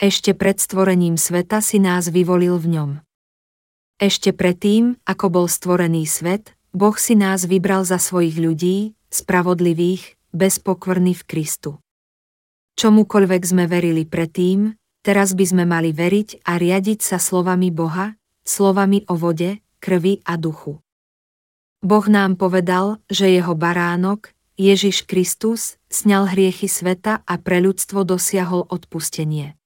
[0.00, 2.90] Ešte pred stvorením sveta si nás vyvolil v ňom.
[4.00, 10.56] Ešte predtým, ako bol stvorený svet, Boh si nás vybral za svojich ľudí, spravodlivých, bez
[10.56, 11.76] pokvrny v Kristu.
[12.78, 14.70] Čomukoľvek sme verili predtým,
[15.02, 18.14] teraz by sme mali veriť a riadiť sa slovami Boha,
[18.46, 20.78] slovami o vode, krvi a duchu.
[21.82, 28.70] Boh nám povedal, že jeho baránok, Ježiš Kristus, sňal hriechy sveta a pre ľudstvo dosiahol
[28.70, 29.58] odpustenie.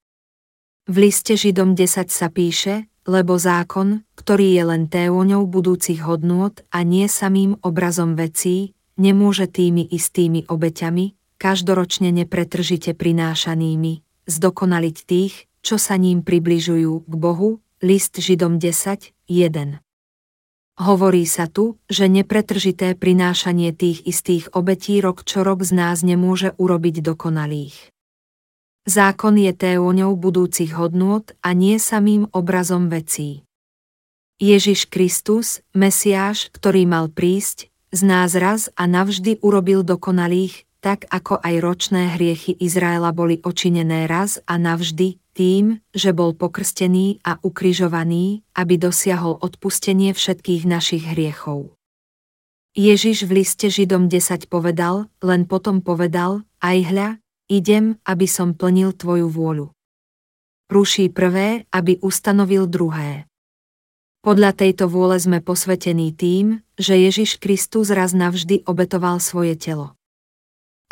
[0.89, 6.81] V liste Židom 10 sa píše, lebo zákon, ktorý je len téoňou budúcich hodnôt a
[6.81, 15.95] nie samým obrazom vecí, nemôže tými istými obeťami, každoročne nepretržite prinášanými, zdokonaliť tých, čo sa
[15.95, 19.79] ním približujú k Bohu, list Židom 10, 1.
[20.73, 26.57] Hovorí sa tu, že nepretržité prinášanie tých istých obetí rok čo rok z nás nemôže
[26.57, 27.93] urobiť dokonalých.
[28.83, 33.47] Zákon je téoňou budúcich hodnôt a nie samým obrazom vecí.
[34.43, 41.39] Ježiš Kristus, Mesiáš, ktorý mal prísť, z nás raz a navždy urobil dokonalých, tak ako
[41.39, 48.43] aj ročné hriechy Izraela boli očinené raz a navždy, tým, že bol pokrstený a ukrižovaný,
[48.53, 51.73] aby dosiahol odpustenie všetkých našich hriechov.
[52.75, 57.09] Ježiš v liste Židom 10 povedal, len potom povedal, aj hľa,
[57.47, 59.71] idem, aby som plnil tvoju vôľu.
[60.67, 63.29] Ruší prvé, aby ustanovil druhé.
[64.25, 69.93] Podľa tejto vôle sme posvetení tým, že Ježiš Kristus raz navždy obetoval svoje telo.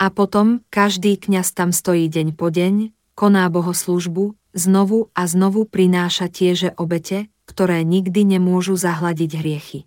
[0.02, 6.26] A potom, každý kňaz tam stojí deň po deň, koná bohoslužbu, znovu a znovu prináša
[6.26, 9.80] tieže obete, ktoré nikdy nemôžu zahladiť hriechy.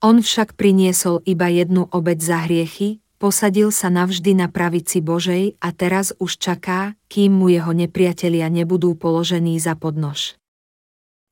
[0.00, 5.68] On však priniesol iba jednu obeť za hriechy, posadil sa navždy na pravici Božej a
[5.76, 10.40] teraz už čaká, kým mu jeho nepriatelia nebudú položení za podnož.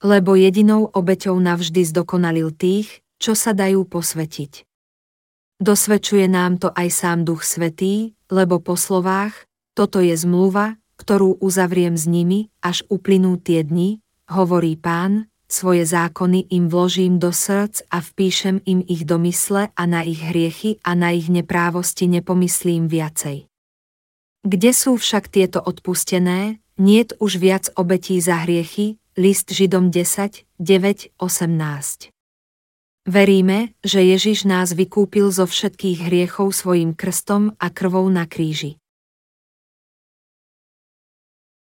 [0.05, 4.67] Lebo jedinou obeťou navždy zdokonalil tých, čo sa dajú posvetiť.
[5.59, 9.34] Dosvedčuje nám to aj sám Duch Svetý, lebo po slovách,
[9.74, 13.98] toto je zmluva, ktorú uzavriem s nimi, až uplynú tie dni,
[14.30, 19.82] hovorí pán, svoje zákony im vložím do srdc a vpíšem im ich do mysle a
[19.88, 23.48] na ich hriechy a na ich neprávosti nepomyslím viacej.
[24.46, 31.18] Kde sú však tieto odpustené, niet už viac obetí za hriechy, list Židom 10, 9,
[31.18, 32.17] 18.
[33.09, 38.76] Veríme, že Ježiš nás vykúpil zo všetkých hriechov svojim krstom a krvou na kríži.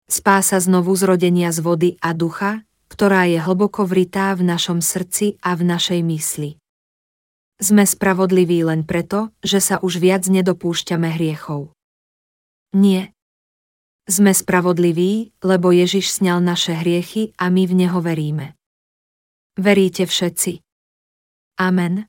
[0.09, 5.53] Spása znovu zrodenia z vody a ducha, ktorá je hlboko vritá v našom srdci a
[5.53, 6.57] v našej mysli.
[7.61, 11.69] Sme spravodliví len preto, že sa už viac nedopúšťame hriechov.
[12.73, 13.13] Nie.
[14.09, 18.57] Sme spravodliví, lebo Ježiš sňal naše hriechy a my v Neho veríme.
[19.53, 20.65] Veríte všetci.
[21.57, 22.05] Amen.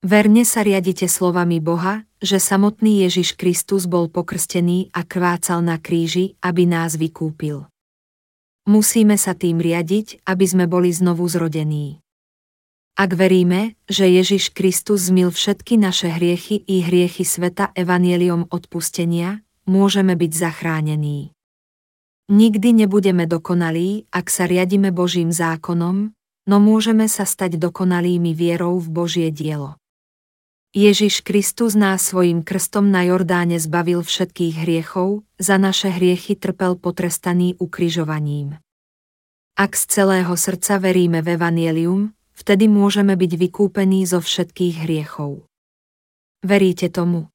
[0.00, 6.40] Verne sa riadite slovami Boha, že samotný Ježiš Kristus bol pokrstený a krvácal na kríži,
[6.40, 7.68] aby nás vykúpil.
[8.64, 12.00] Musíme sa tým riadiť, aby sme boli znovu zrodení.
[12.96, 20.16] Ak veríme, že Ježiš Kristus zmil všetky naše hriechy i hriechy sveta evanieliom odpustenia, môžeme
[20.16, 21.36] byť zachránení.
[22.32, 26.15] Nikdy nebudeme dokonalí, ak sa riadime Božím zákonom,
[26.46, 29.76] no môžeme sa stať dokonalými vierou v Božie dielo.
[30.76, 37.56] Ježiš Kristus nás svojim krstom na Jordáne zbavil všetkých hriechov, za naše hriechy trpel potrestaný
[37.56, 38.60] ukrižovaním.
[39.56, 45.48] Ak z celého srdca veríme v Evangelium, vtedy môžeme byť vykúpení zo všetkých hriechov.
[46.44, 47.32] Veríte tomu?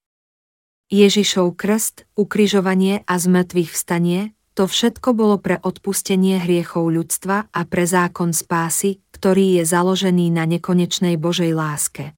[0.94, 7.82] Ježišov krst, ukrižovanie a zmrtvých vstanie, to všetko bolo pre odpustenie hriechov ľudstva a pre
[7.82, 12.14] zákon spásy, ktorý je založený na nekonečnej Božej láske.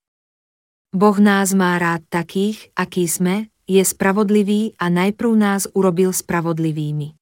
[0.91, 7.15] Boh nás má rád takých, akí sme, je spravodlivý a najprv nás urobil spravodlivými.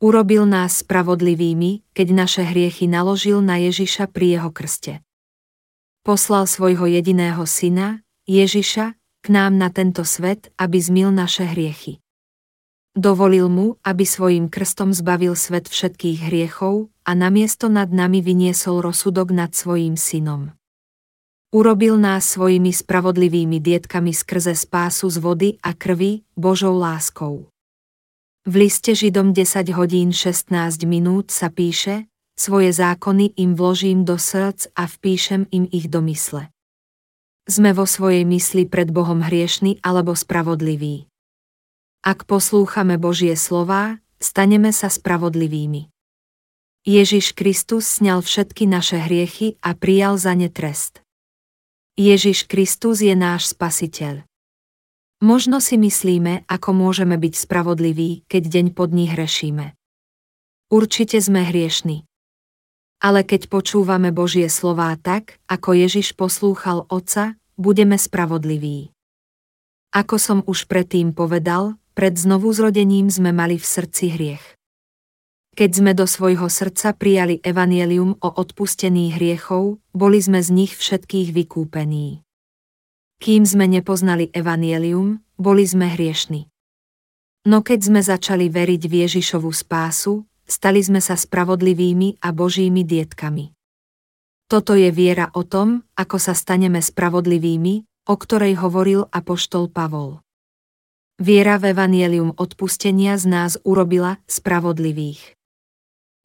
[0.00, 5.04] Urobil nás spravodlivými, keď naše hriechy naložil na Ježiša pri jeho krste.
[6.08, 12.00] Poslal svojho jediného syna, Ježiša, k nám na tento svet, aby zmil naše hriechy.
[12.92, 19.32] Dovolil mu, aby svojim krstom zbavil svet všetkých hriechov a namiesto nad nami vyniesol rozsudok
[19.32, 20.52] nad svojím synom.
[21.52, 27.48] Urobil nás svojimi spravodlivými dietkami skrze spásu z vody a krvi, Božou láskou.
[28.44, 30.52] V liste Židom 10 hodín 16
[30.88, 36.48] minút sa píše, svoje zákony im vložím do srdc a vpíšem im ich do mysle.
[37.44, 41.11] Sme vo svojej mysli pred Bohom hriešni alebo spravodliví.
[42.02, 45.86] Ak poslúchame Božie slová, staneme sa spravodlivými.
[46.82, 50.98] Ježiš Kristus sňal všetky naše hriechy a prijal za ne trest.
[51.94, 54.26] Ježiš Kristus je náš spasiteľ.
[55.22, 59.78] Možno si myslíme, ako môžeme byť spravodliví, keď deň pod ní hrešíme.
[60.74, 62.02] Určite sme hriešni.
[62.98, 68.90] Ale keď počúvame Božie slová tak, ako Ježiš poslúchal Otca, budeme spravodliví.
[69.94, 74.44] Ako som už predtým povedal, pred znovuzrodením sme mali v srdci hriech.
[75.52, 81.28] Keď sme do svojho srdca prijali evanielium o odpustení hriechov, boli sme z nich všetkých
[81.36, 82.24] vykúpení.
[83.20, 86.48] Kým sme nepoznali evanielium, boli sme hriešni.
[87.44, 93.52] No keď sme začali veriť v Ježišovu spásu, stali sme sa spravodlivými a božími dietkami.
[94.48, 100.21] Toto je viera o tom, ako sa staneme spravodlivými, o ktorej hovoril apoštol Pavol.
[101.20, 105.36] Viera v evanielium odpustenia z nás urobila spravodlivých.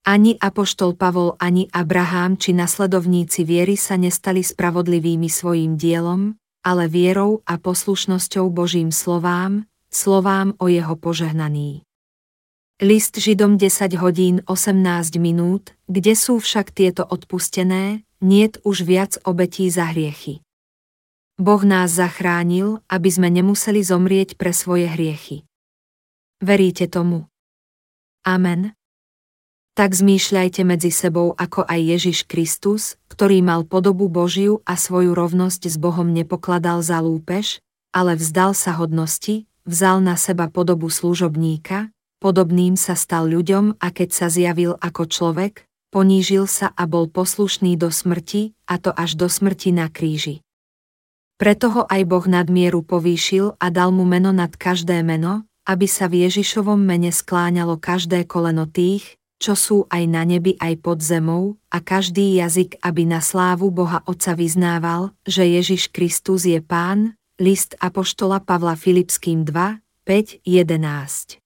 [0.08, 7.44] Ani apoštol Pavol, ani Abraham či nasledovníci viery sa nestali spravodlivými svojim dielom, ale vierou
[7.44, 11.84] a poslušnosťou Božím slovám, slovám o jeho požehnaní.
[12.80, 19.68] List Židom 10 hodín 18 minút, kde sú však tieto odpustené, niet už viac obetí
[19.68, 20.40] za hriechy.
[21.38, 25.46] Boh nás zachránil, aby sme nemuseli zomrieť pre svoje hriechy.
[26.42, 27.30] Veríte tomu?
[28.26, 28.78] Amen
[29.78, 35.70] tak zmýšľajte medzi sebou ako aj Ježiš Kristus, ktorý mal podobu Božiu a svoju rovnosť
[35.70, 37.62] s Bohom nepokladal za lúpež,
[37.94, 44.10] ale vzdal sa hodnosti, vzal na seba podobu služobníka, podobným sa stal ľuďom a keď
[44.10, 49.30] sa zjavil ako človek, ponížil sa a bol poslušný do smrti, a to až do
[49.30, 50.42] smrti na kríži.
[51.38, 56.10] Preto ho aj Boh nadmieru povýšil a dal mu meno nad každé meno, aby sa
[56.10, 61.62] v Ježišovom mene skláňalo každé koleno tých, čo sú aj na nebi aj pod zemou,
[61.70, 67.78] a každý jazyk, aby na slávu Boha Otca vyznával, že Ježiš Kristus je Pán, list
[67.78, 69.78] Apoštola Pavla Filipským 2,
[70.10, 71.38] 5, 11.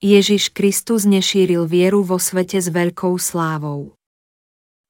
[0.00, 3.96] Ježiš Kristus nešíril vieru vo svete s veľkou slávou.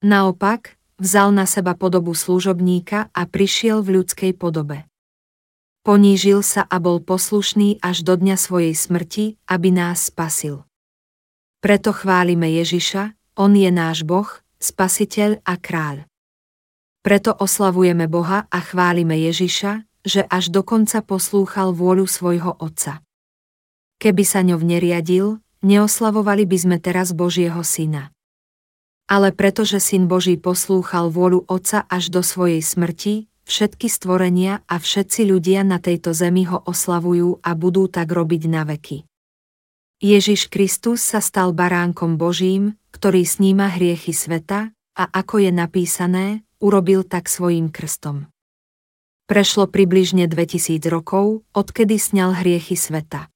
[0.03, 4.85] Naopak, vzal na seba podobu služobníka a prišiel v ľudskej podobe.
[5.81, 10.69] Ponížil sa a bol poslušný až do dňa svojej smrti, aby nás spasil.
[11.65, 14.29] Preto chválime Ježiša, On je náš Boh,
[14.61, 16.05] Spasiteľ a Kráľ.
[17.01, 23.01] Preto oslavujeme Boha a chválime Ježiša, že až dokonca poslúchal vôľu svojho Otca.
[24.01, 28.13] Keby sa ňov neriadil, neoslavovali by sme teraz Božieho Syna.
[29.11, 35.27] Ale pretože Syn Boží poslúchal vôľu Otca až do svojej smrti, všetky stvorenia a všetci
[35.27, 39.03] ľudia na tejto zemi ho oslavujú a budú tak robiť na veky.
[39.99, 46.27] Ježiš Kristus sa stal baránkom Božím, ktorý sníma hriechy sveta, a ako je napísané,
[46.63, 48.31] urobil tak svojim krstom.
[49.27, 53.27] Prešlo približne 2000 rokov, odkedy sňal hriechy sveta.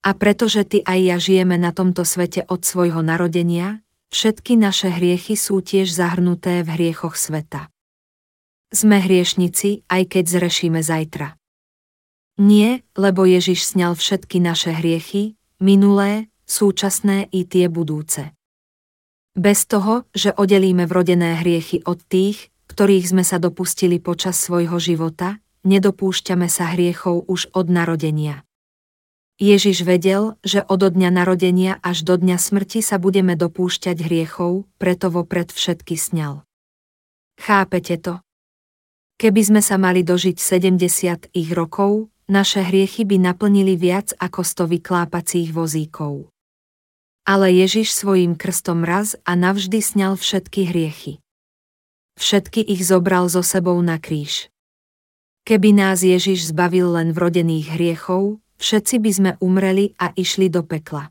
[0.00, 5.36] A pretože ty aj ja žijeme na tomto svete od svojho narodenia, všetky naše hriechy
[5.36, 7.68] sú tiež zahrnuté v hriechoch sveta.
[8.68, 11.36] Sme hriešnici, aj keď zrešíme zajtra.
[12.38, 18.30] Nie, lebo Ježiš sňal všetky naše hriechy, minulé, súčasné i tie budúce.
[19.38, 25.38] Bez toho, že oddelíme vrodené hriechy od tých, ktorých sme sa dopustili počas svojho života,
[25.66, 28.47] nedopúšťame sa hriechov už od narodenia.
[29.38, 35.14] Ježiš vedel, že od dňa narodenia až do dňa smrti sa budeme dopúšťať hriechov, preto
[35.14, 36.42] vopred všetky sňal.
[37.38, 38.18] Chápete to?
[39.14, 44.66] Keby sme sa mali dožiť 70 ich rokov, naše hriechy by naplnili viac ako sto
[44.66, 46.34] vyklápacích vozíkov.
[47.22, 51.22] Ale Ježiš svojim krstom raz a navždy sňal všetky hriechy.
[52.18, 54.50] Všetky ich zobral so sebou na kríž.
[55.46, 61.10] Keby nás Ježiš zbavil len vrodených hriechov, všetci by sme umreli a išli do pekla.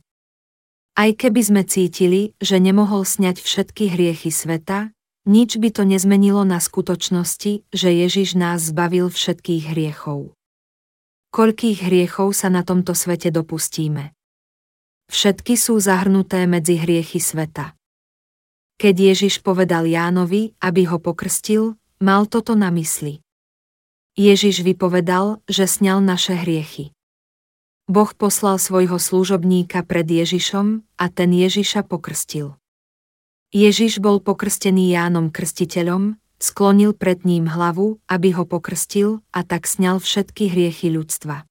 [0.97, 4.91] Aj keby sme cítili, že nemohol sňať všetky hriechy sveta,
[5.27, 10.37] nič by to nezmenilo na skutočnosti, že Ježiš nás zbavil všetkých hriechov
[11.37, 14.17] koľkých hriechov sa na tomto svete dopustíme.
[15.13, 17.77] Všetky sú zahrnuté medzi hriechy sveta.
[18.81, 23.21] Keď Ježiš povedal Jánovi, aby ho pokrstil, mal toto na mysli.
[24.17, 26.96] Ježiš vypovedal, že sňal naše hriechy.
[27.87, 32.59] Boh poslal svojho služobníka pred Ježišom a ten Ježiša pokrstil.
[33.55, 40.03] Ježiš bol pokrstený Jánom Krstiteľom, sklonil pred ním hlavu, aby ho pokrstil a tak sňal
[40.03, 41.47] všetky hriechy ľudstva.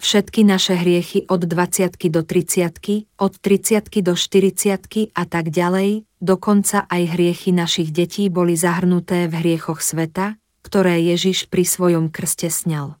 [0.00, 6.88] Všetky naše hriechy od 20 do 30, od 30 do 40 a tak ďalej, dokonca
[6.88, 12.96] aj hriechy našich detí boli zahrnuté v hriechoch sveta, ktoré Ježiš pri svojom krste sňal.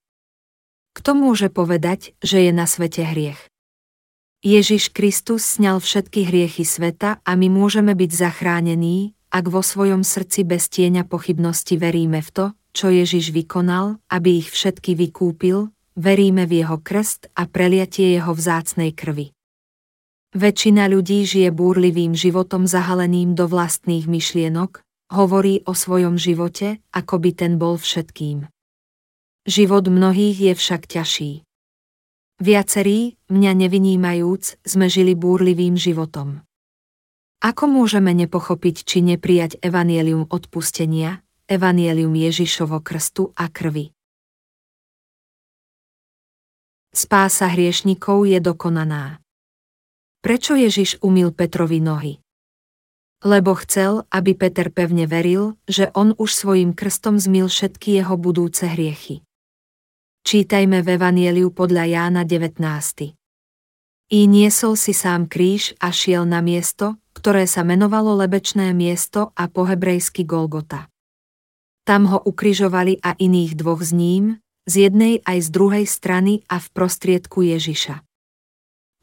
[0.94, 3.50] Kto môže povedať, že je na svete hriech?
[4.46, 10.46] Ježiš Kristus sňal všetky hriechy sveta a my môžeme byť zachránení, ak vo svojom srdci
[10.46, 16.62] bez tieňa pochybnosti veríme v to, čo Ježiš vykonal, aby ich všetky vykúpil, veríme v
[16.62, 19.34] jeho krst a preliatie jeho vzácnej krvi.
[20.34, 24.82] Väčšina ľudí žije búrlivým životom zahaleným do vlastných myšlienok,
[25.14, 28.50] hovorí o svojom živote, ako by ten bol všetkým.
[29.44, 31.44] Život mnohých je však ťažší.
[32.40, 36.40] Viacerí, mňa nevinímajúc, sme žili búrlivým životom.
[37.44, 43.92] Ako môžeme nepochopiť či neprijať evanielium odpustenia, evanielium Ježišovo krstu a krvi?
[46.96, 49.20] Spása hriešnikov je dokonaná.
[50.24, 52.16] Prečo Ježiš umil Petrovi nohy?
[53.20, 58.64] Lebo chcel, aby Peter pevne veril, že on už svojim krstom zmil všetky jeho budúce
[58.64, 59.20] hriechy.
[60.24, 62.56] Čítajme v Evanieliu podľa Jána 19.
[64.08, 69.52] I niesol si sám kríž a šiel na miesto, ktoré sa menovalo Lebečné miesto a
[69.52, 70.88] po hebrejsky Golgota.
[71.84, 74.24] Tam ho ukrižovali a iných dvoch z ním,
[74.64, 78.00] z jednej aj z druhej strany a v prostriedku Ježiša.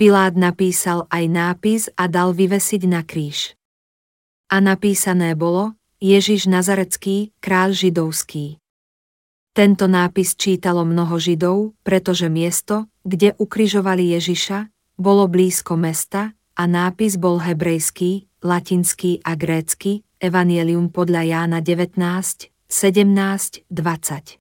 [0.01, 3.53] Pilát napísal aj nápis a dal vyvesiť na kríž.
[4.49, 8.60] A napísané bolo Ježiš Nazarecký, kráľ židovský.
[9.51, 17.19] Tento nápis čítalo mnoho Židov, pretože miesto, kde ukrižovali Ježiša, bolo blízko mesta, a nápis
[17.19, 21.99] bol hebrejský, latinský a grécky, Evangelium podľa Jána 19,
[22.69, 24.39] 17, 20.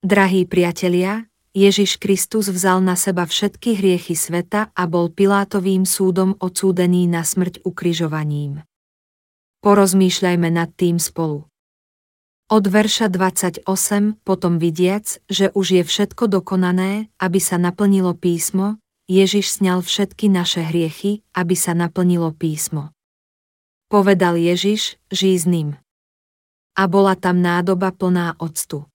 [0.00, 7.10] Drahí priatelia, Ježiš Kristus vzal na seba všetky hriechy sveta a bol Pilátovým súdom odsúdený
[7.10, 8.62] na smrť ukrižovaním.
[9.60, 11.49] Porozmýšľajme nad tým spolu.
[12.50, 13.62] Od verša 28
[14.26, 20.66] potom vidiac, že už je všetko dokonané, aby sa naplnilo písmo, Ježiš sňal všetky naše
[20.66, 22.90] hriechy, aby sa naplnilo písmo.
[23.86, 25.78] Povedal Ježiš, žij s ním.
[26.74, 28.86] A bola tam nádoba plná octu.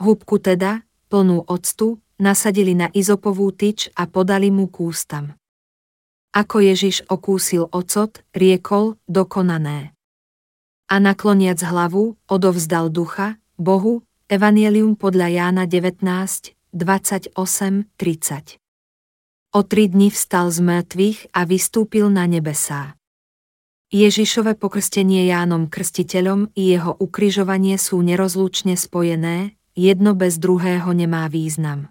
[0.00, 5.36] Húbku teda, plnú octu, nasadili na izopovú tyč a podali mu k ústam.
[6.32, 9.93] Ako Ježiš okúsil ocot, riekol, dokonané.
[10.94, 16.06] A nakloniac hlavu, odovzdal ducha, Bohu, Evangelium podľa Jána 19,
[16.70, 17.34] 28,
[17.98, 18.62] 30.
[19.58, 22.94] O tri dni vstal z mŕtvych a vystúpil na nebesá.
[23.90, 31.90] Ježišové pokrstenie Jánom Krstiteľom i jeho ukrižovanie sú nerozlúčne spojené, jedno bez druhého nemá význam.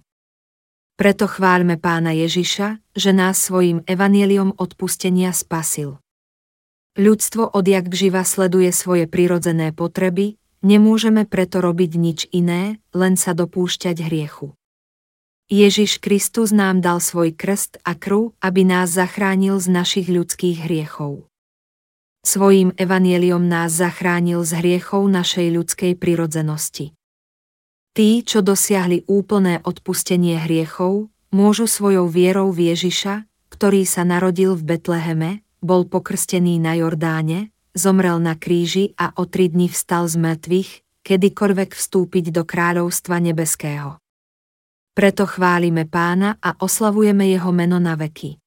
[0.96, 6.03] Preto chváľme pána Ježiša, že nás svojim evanieliom odpustenia spasil.
[6.94, 13.98] Ľudstvo odjak živa sleduje svoje prirodzené potreby, nemôžeme preto robiť nič iné, len sa dopúšťať
[14.06, 14.53] hriechu.
[15.49, 21.26] Ježiš Kristus nám dal svoj krst a krv, aby nás zachránil z našich ľudských hriechov.
[22.22, 26.94] Svojím evanieliom nás zachránil z hriechov našej ľudskej prirodzenosti.
[27.98, 34.78] Tí, čo dosiahli úplné odpustenie hriechov, môžu svojou vierou v Ježiša, ktorý sa narodil v
[34.78, 35.32] Betleheme,
[35.64, 40.72] bol pokrstený na Jordáne, zomrel na kríži a o tri dni vstal z mŕtvych,
[41.07, 43.98] kedykoľvek vstúpiť do kráľovstva nebeského.
[44.94, 48.38] Preto chválime pána a oslavujeme jeho meno na veky.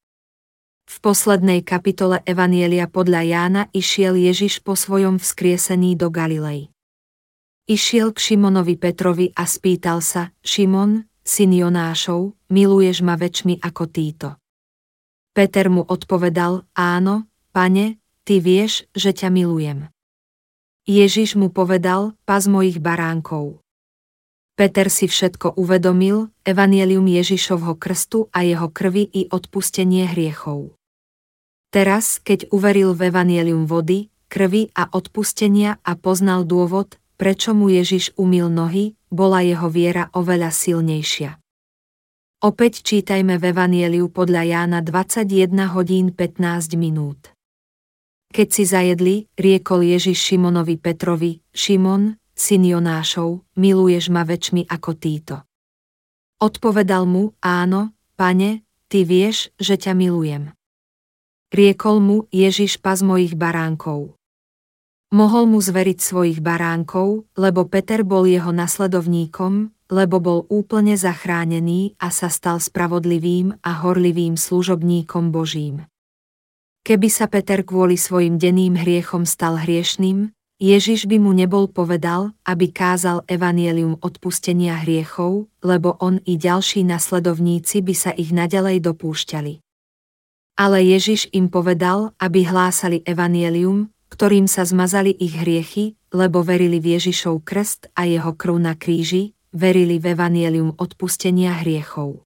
[0.86, 6.70] V poslednej kapitole Evanielia podľa Jána išiel Ježiš po svojom vzkriesení do Galilei.
[7.66, 14.28] Išiel k Šimonovi Petrovi a spýtal sa, Šimon, syn Jonášov, miluješ ma väčšmi ako títo.
[15.36, 19.92] Peter mu odpovedal, áno, pane, ty vieš, že ťa milujem.
[20.88, 23.60] Ježiš mu povedal, pas mojich baránkov.
[24.56, 30.72] Peter si všetko uvedomil, evanielium Ježišovho krstu a jeho krvi i odpustenie hriechov.
[31.68, 38.16] Teraz, keď uveril v evanielium vody, krvi a odpustenia a poznal dôvod, prečo mu Ježiš
[38.16, 41.36] umil nohy, bola jeho viera oveľa silnejšia.
[42.46, 47.34] Opäť čítajme v Evanieliu podľa Jána 21 hodín 15 minút.
[48.30, 55.42] Keď si zajedli, riekol Ježiš Šimonovi Petrovi, Šimon, syn Jonášov, miluješ ma väčšmi ako títo.
[56.38, 60.54] Odpovedal mu, áno, pane, ty vieš, že ťa milujem.
[61.50, 64.14] Riekol mu Ježiš pas mojich baránkov.
[65.10, 72.10] Mohol mu zveriť svojich baránkov, lebo Peter bol jeho nasledovníkom, lebo bol úplne zachránený a
[72.10, 75.86] sa stal spravodlivým a horlivým služobníkom Božím.
[76.86, 82.72] Keby sa Peter kvôli svojim denným hriechom stal hriešným, Ježiš by mu nebol povedal, aby
[82.72, 89.60] kázal evanielium odpustenia hriechov, lebo on i ďalší nasledovníci by sa ich nadalej dopúšťali.
[90.56, 96.96] Ale Ježiš im povedal, aby hlásali evanielium, ktorým sa zmazali ich hriechy, lebo verili v
[96.96, 102.22] Ježišov krst a jeho krv na kríži, verili v evanielium odpustenia hriechov.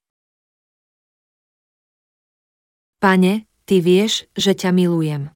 [3.01, 5.31] Pane, Ty vieš, že ťa milujem.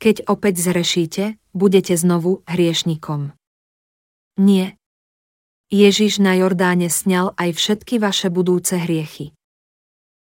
[0.00, 3.36] Keď opäť zrešíte, budete znovu hriešnikom.
[4.40, 4.80] Nie.
[5.68, 9.36] Ježiš na Jordáne sňal aj všetky vaše budúce hriechy.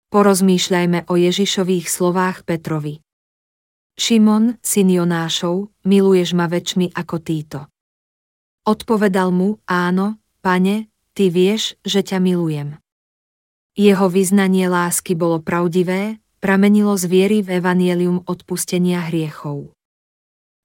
[0.07, 3.03] Porozmýšľajme o Ježišových slovách Petrovi.
[3.99, 7.59] Šimon, syn Jonášov, miluješ ma väčšmi ako títo.
[8.63, 12.81] Odpovedal mu, áno, pane, ty vieš, že ťa milujem.
[13.77, 19.72] Jeho vyznanie lásky bolo pravdivé, pramenilo z viery v evanielium odpustenia hriechov.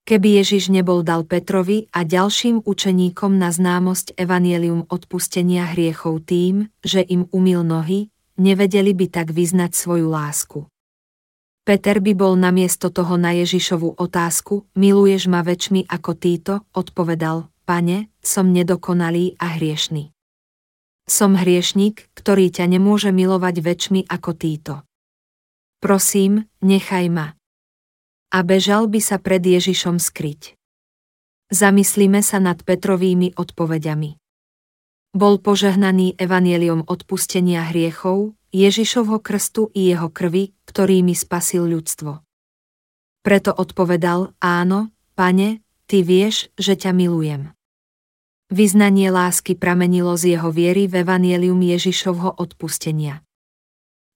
[0.07, 7.03] Keby Ježiš nebol dal Petrovi a ďalším učeníkom na známosť evanielium odpustenia hriechov tým, že
[7.03, 10.71] im umil nohy, nevedeli by tak vyznať svoju lásku.
[11.67, 18.07] Peter by bol namiesto toho na Ježišovu otázku, miluješ ma väčšmi ako títo, odpovedal, pane,
[18.27, 20.11] som nedokonalý a hriešný.
[21.07, 24.75] Som hriešnik, ktorý ťa nemôže milovať väčšmi ako títo.
[25.79, 27.39] Prosím, nechaj ma.
[28.35, 30.59] A bežal by sa pred Ježišom skryť.
[31.55, 34.19] Zamyslíme sa nad Petrovými odpovediami.
[35.15, 42.21] Bol požehnaný evanieliom odpustenia hriechov, Ježišovho krstu i jeho krvi, ktorými spasil ľudstvo.
[43.23, 47.56] Preto odpovedal, áno, pane, ty vieš, že ťa milujem.
[48.47, 53.27] Vyznanie lásky pramenilo z jeho viery v evanielium Ježišovho odpustenia.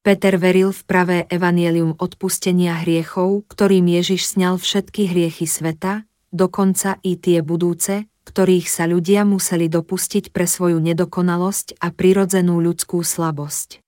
[0.06, 7.18] Peter veril v pravé evanielium odpustenia hriechov, ktorým Ježiš sňal všetky hriechy sveta, dokonca i
[7.18, 13.82] tie budúce, ktorých sa ľudia museli dopustiť pre svoju nedokonalosť a prirodzenú ľudskú slabosť.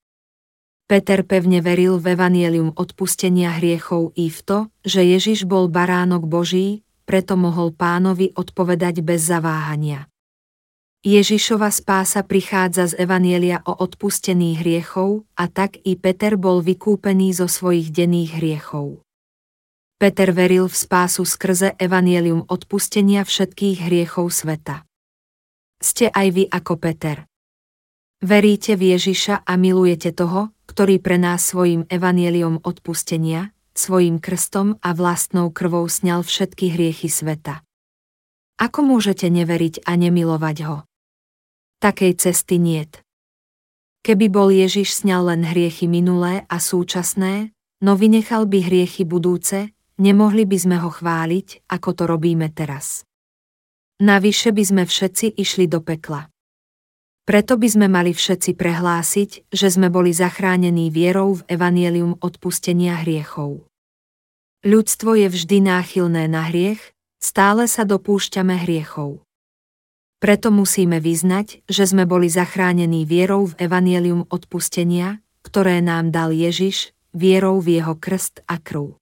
[0.90, 6.82] Peter pevne veril v evanielium odpustenia hriechov i v to, že Ježiš bol baránok Boží,
[7.06, 10.11] preto mohol pánovi odpovedať bez zaváhania.
[11.02, 17.50] Ježišova spása prichádza z Evanielia o odpustení hriechov a tak i Peter bol vykúpený zo
[17.50, 19.02] svojich denných hriechov.
[19.98, 24.86] Peter veril v spásu skrze Evanielium odpustenia všetkých hriechov sveta.
[25.82, 27.26] Ste aj vy ako Peter.
[28.22, 34.94] Veríte v Ježiša a milujete toho, ktorý pre nás svojim evanieliom odpustenia, svojim krstom a
[34.94, 37.66] vlastnou krvou sňal všetky hriechy sveta.
[38.62, 40.86] Ako môžete neveriť a nemilovať ho?
[41.82, 43.02] Takej cesty niet.
[44.06, 47.50] Keby bol Ježiš sňal len hriechy minulé a súčasné,
[47.82, 53.02] no vynechal by hriechy budúce, nemohli by sme ho chváliť, ako to robíme teraz.
[53.98, 56.30] Navyše by sme všetci išli do pekla.
[57.26, 63.66] Preto by sme mali všetci prehlásiť, že sme boli zachránení vierou v evanielium odpustenia hriechov.
[64.62, 69.26] Ľudstvo je vždy náchylné na hriech, stále sa dopúšťame hriechov.
[70.22, 76.94] Preto musíme vyznať, že sme boli zachránení vierou v evanielium odpustenia, ktoré nám dal Ježiš,
[77.10, 78.94] vierou v jeho krst a krv.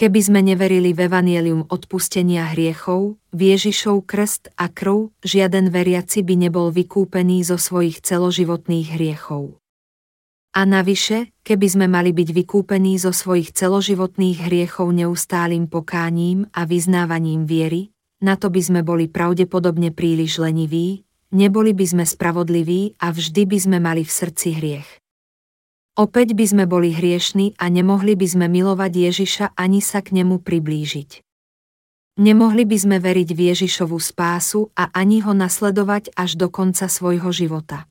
[0.00, 6.34] Keby sme neverili v evanielium odpustenia hriechov, v Ježišov krst a krv, žiaden veriaci by
[6.48, 9.60] nebol vykúpený zo svojich celoživotných hriechov.
[10.56, 17.46] A navyše, keby sme mali byť vykúpení zo svojich celoživotných hriechov neustálým pokáním a vyznávaním
[17.46, 17.93] viery,
[18.24, 23.58] na to by sme boli pravdepodobne príliš leniví, neboli by sme spravodliví a vždy by
[23.60, 24.88] sme mali v srdci hriech.
[25.94, 30.40] Opäť by sme boli hriešni a nemohli by sme milovať Ježiša ani sa k nemu
[30.40, 31.22] priblížiť.
[32.14, 37.30] Nemohli by sme veriť v Ježišovu spásu a ani ho nasledovať až do konca svojho
[37.34, 37.90] života.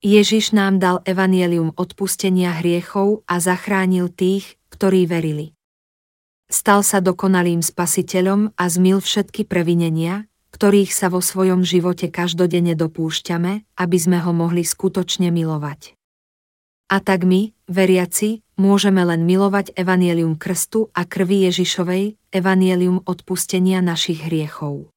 [0.00, 5.57] Ježiš nám dal evanielium odpustenia hriechov a zachránil tých, ktorí verili.
[6.48, 10.24] Stal sa dokonalým spasiteľom a zmil všetky previnenia,
[10.56, 15.92] ktorých sa vo svojom živote každodenne dopúšťame, aby sme ho mohli skutočne milovať.
[16.88, 24.24] A tak my, veriaci, môžeme len milovať evanielium krstu a krvi Ježišovej, evanielium odpustenia našich
[24.24, 24.88] hriechov.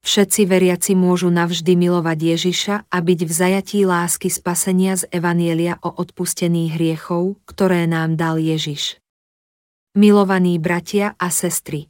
[0.00, 5.92] Všetci veriaci môžu navždy milovať Ježiša a byť v zajatí lásky spasenia z Evanielia o
[5.92, 9.03] odpustení hriechov, ktoré nám dal Ježiš.
[9.94, 11.86] Milovaní bratia a sestry.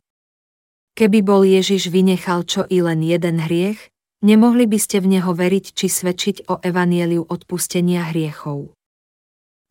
[0.93, 3.81] Keby bol Ježiš vynechal čo i len jeden hriech,
[4.21, 8.77] nemohli by ste v neho veriť či svedčiť o evanieliu odpustenia hriechov.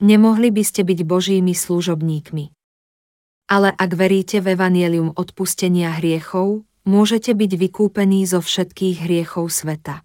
[0.01, 2.49] Nemohli by ste byť Božími služobníkmi.
[3.53, 10.01] Ale ak veríte v evanielium odpustenia hriechov, môžete byť vykúpení zo všetkých hriechov sveta.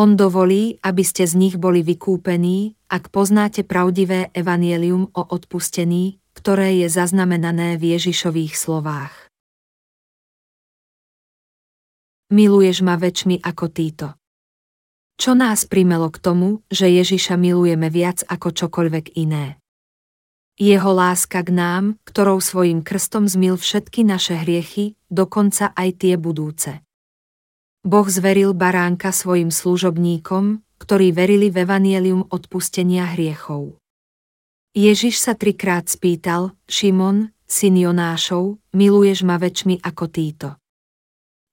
[0.00, 6.78] On dovolí, aby ste z nich boli vykúpení, ak poznáte pravdivé evanielium o odpustení, ktoré
[6.78, 9.10] je zaznamenané v Ježišových slovách.
[12.30, 14.14] Miluješ ma väčšmi ako títo.
[15.18, 19.58] Čo nás primelo k tomu, že Ježiša milujeme viac ako čokoľvek iné?
[20.54, 26.86] Jeho láska k nám, ktorou svojim krstom zmil všetky naše hriechy, dokonca aj tie budúce.
[27.82, 33.77] Boh zveril baránka svojim služobníkom, ktorí verili v evanielium odpustenia hriechov.
[34.76, 40.48] Ježiš sa trikrát spýtal, Šimon, syn Jonášov, miluješ ma väčšmi ako títo.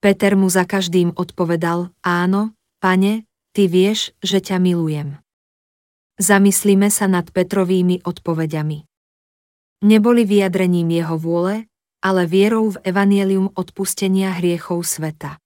[0.03, 3.25] Peter mu za každým odpovedal, áno, pane,
[3.55, 5.17] ty vieš, že ťa milujem.
[6.19, 8.85] Zamyslíme sa nad Petrovými odpovediami
[9.85, 11.69] neboli vyjadrením jeho vôle,
[12.01, 15.37] ale vierou v evanielium odpustenia hriechov sveta.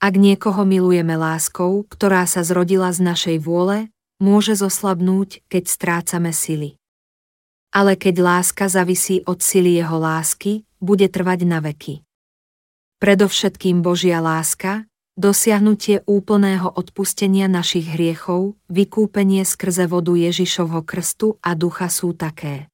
[0.00, 6.76] Ak niekoho milujeme láskou, ktorá sa zrodila z našej vôle, môže zoslabnúť, keď strácame sily.
[7.72, 12.04] Ale keď láska zavisí od sily jeho lásky, bude trvať na veky.
[13.00, 14.84] Predovšetkým Božia láska,
[15.16, 22.68] dosiahnutie úplného odpustenia našich hriechov, vykúpenie skrze vodu Ježišovho krstu a ducha sú také.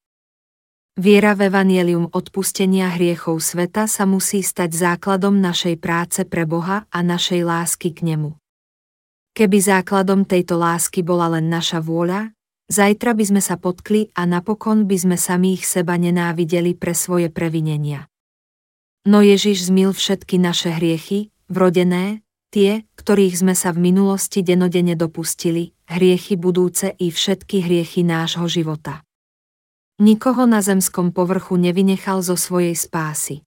[0.96, 6.98] Viera v evanielium odpustenia hriechov sveta sa musí stať základom našej práce pre Boha a
[7.04, 8.32] našej lásky k Nemu.
[9.36, 12.32] Keby základom tejto lásky bola len naša vôľa,
[12.72, 18.08] zajtra by sme sa potkli a napokon by sme samých seba nenávideli pre svoje previnenia.
[19.04, 25.76] No Ježiš zmil všetky naše hriechy, vrodené, tie, ktorých sme sa v minulosti denodene dopustili,
[25.84, 29.04] hriechy budúce i všetky hriechy nášho života.
[30.00, 33.44] Nikoho na zemskom povrchu nevynechal zo svojej spásy.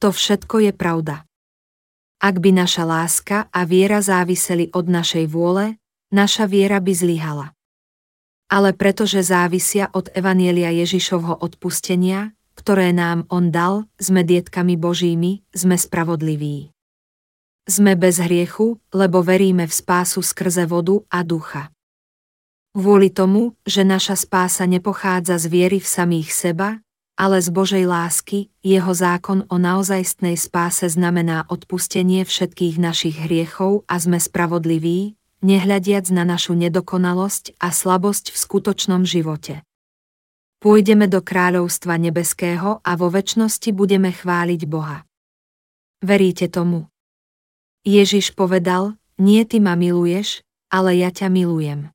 [0.00, 1.25] To všetko je pravda.
[2.16, 5.76] Ak by naša láska a viera záviseli od našej vôle,
[6.08, 7.52] naša viera by zlyhala.
[8.46, 15.76] Ale pretože závisia od Evanielia Ježišovho odpustenia, ktoré nám On dal, sme dietkami Božími, sme
[15.76, 16.72] spravodliví.
[17.66, 21.74] Sme bez hriechu, lebo veríme v spásu skrze vodu a ducha.
[22.72, 26.80] Kvôli tomu, že naša spása nepochádza z viery v samých seba,
[27.16, 33.96] ale z Božej lásky, jeho zákon o naozajstnej spáse znamená odpustenie všetkých našich hriechov a
[33.96, 39.64] sme spravodliví, nehľadiac na našu nedokonalosť a slabosť v skutočnom živote.
[40.60, 45.04] Pôjdeme do kráľovstva nebeského a vo väčšnosti budeme chváliť Boha.
[46.04, 46.88] Veríte tomu?
[47.86, 51.88] Ježiš povedal, nie ty ma miluješ, ale ja ťa milujem.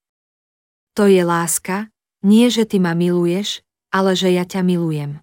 [0.98, 1.94] To je láska,
[2.26, 3.62] nie že ty ma miluješ,
[3.92, 5.20] ale že ja ťa milujem.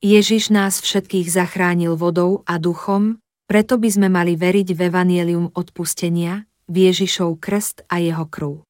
[0.00, 3.18] Ježiš nás všetkých zachránil vodou a duchom,
[3.50, 8.64] preto by sme mali veriť v evanielium odpustenia, v Ježišov krst a jeho krv.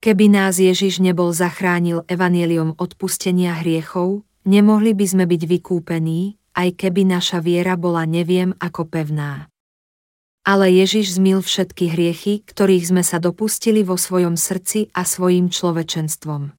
[0.00, 7.08] Keby nás Ježiš nebol zachránil evanielium odpustenia hriechov, nemohli by sme byť vykúpení, aj keby
[7.08, 9.48] naša viera bola neviem ako pevná
[10.44, 16.52] ale Ježiš zmil všetky hriechy, ktorých sme sa dopustili vo svojom srdci a svojim človečenstvom.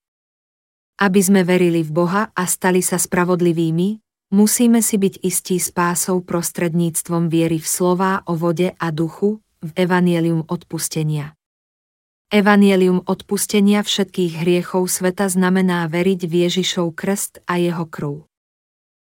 [0.95, 3.99] Aby sme verili v Boha a stali sa spravodlivými,
[4.31, 10.47] musíme si byť istí spásou prostredníctvom viery v slová o vode a duchu, v evanielium
[10.47, 11.35] odpustenia.
[12.33, 18.25] Evanielium odpustenia všetkých hriechov sveta znamená veriť v Ježišov krst a jeho krv.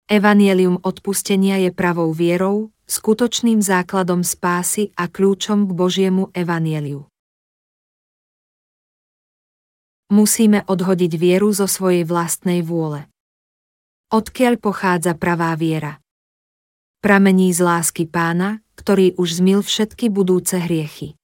[0.07, 7.10] Evanielium odpustenia je pravou vierou, skutočným základom spásy a kľúčom k Božiemu evanieliu.
[10.11, 13.07] Musíme odhodiť vieru zo svojej vlastnej vôle.
[14.11, 16.03] Odkiaľ pochádza pravá viera?
[16.99, 21.15] Pramení z lásky pána, ktorý už zmil všetky budúce hriechy.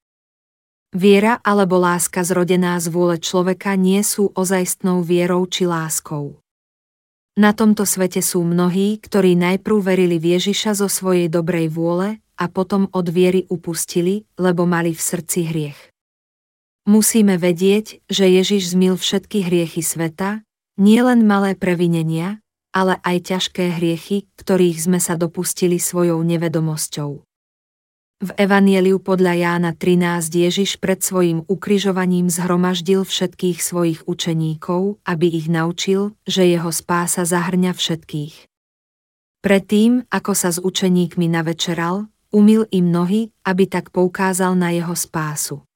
[0.96, 6.40] Viera alebo láska zrodená z vôle človeka nie sú ozajstnou vierou či láskou.
[7.36, 12.48] Na tomto svete sú mnohí, ktorí najprv verili v Ježiša zo svojej dobrej vôle a
[12.48, 15.97] potom od viery upustili, lebo mali v srdci hriech.
[16.88, 20.48] Musíme vedieť, že Ježiš zmil všetky hriechy sveta,
[20.80, 22.40] nie len malé previnenia,
[22.72, 27.28] ale aj ťažké hriechy, ktorých sme sa dopustili svojou nevedomosťou.
[28.18, 35.52] V Evanieliu podľa Jána 13 Ježiš pred svojim ukrižovaním zhromaždil všetkých svojich učeníkov, aby ich
[35.52, 38.48] naučil, že jeho spása zahrňa všetkých.
[39.44, 45.67] Predtým, ako sa s učeníkmi navečeral, umil im nohy, aby tak poukázal na jeho spásu.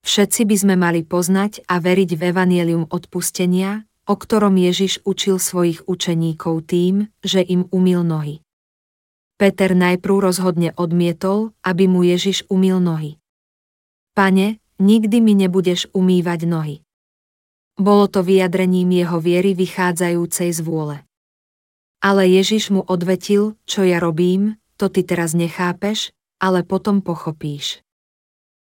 [0.00, 5.84] Všetci by sme mali poznať a veriť v evanielium odpustenia, o ktorom Ježiš učil svojich
[5.86, 8.42] učeníkov tým, že im umil nohy.
[9.40, 13.16] Peter najprv rozhodne odmietol, aby mu Ježiš umil nohy.
[14.12, 16.76] Pane, nikdy mi nebudeš umývať nohy.
[17.80, 20.96] Bolo to vyjadrením jeho viery vychádzajúcej z vôle.
[22.04, 27.84] Ale Ježiš mu odvetil, čo ja robím, to ty teraz nechápeš, ale potom pochopíš.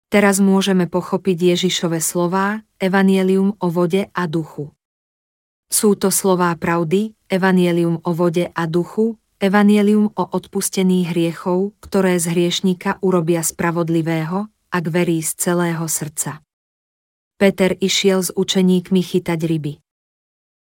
[0.09, 4.73] Teraz môžeme pochopiť Ježišove slová, evanielium o vode a duchu.
[5.69, 12.33] Sú to slová pravdy, evanielium o vode a duchu, evanielium o odpustení hriechov, ktoré z
[12.33, 16.41] hriešnika urobia spravodlivého, ak verí z celého srdca.
[17.37, 19.77] Peter išiel s učeníkmi chytať ryby.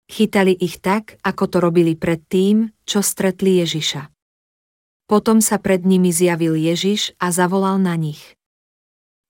[0.06, 4.06] Chytali ich tak, ako to robili predtým, čo stretli Ježiša.
[5.10, 8.39] Potom sa pred nimi zjavil Ježiš a zavolal na nich.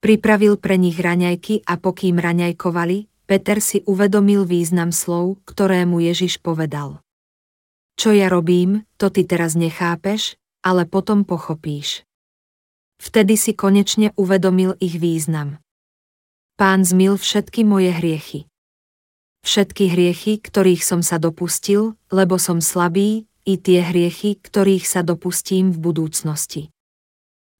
[0.02, 6.42] Pripravil pre nich raňajky a pokým raňajkovali, Peter si uvedomil význam slov, ktoré mu Ježiš
[6.42, 6.98] povedal.
[7.94, 10.34] Čo ja robím, to ty teraz nechápeš,
[10.66, 12.02] ale potom pochopíš.
[12.98, 15.62] Vtedy si konečne uvedomil ich význam.
[16.58, 18.50] Pán zmil všetky moje hriechy.
[19.46, 25.70] Všetky hriechy, ktorých som sa dopustil, lebo som slabý, i tie hriechy, ktorých sa dopustím
[25.70, 26.74] v budúcnosti.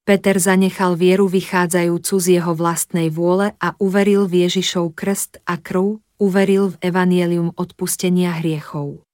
[0.03, 6.03] Peter zanechal vieru vychádzajúcu z jeho vlastnej vôle a uveril v Ježišov krst a krv,
[6.19, 9.07] uveril v evanielium odpustenia hriechov.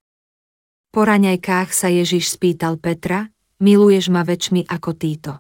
[0.89, 3.29] Po raňajkách sa Ježiš spýtal Petra,
[3.61, 5.33] miluješ ma väčšmi ako títo.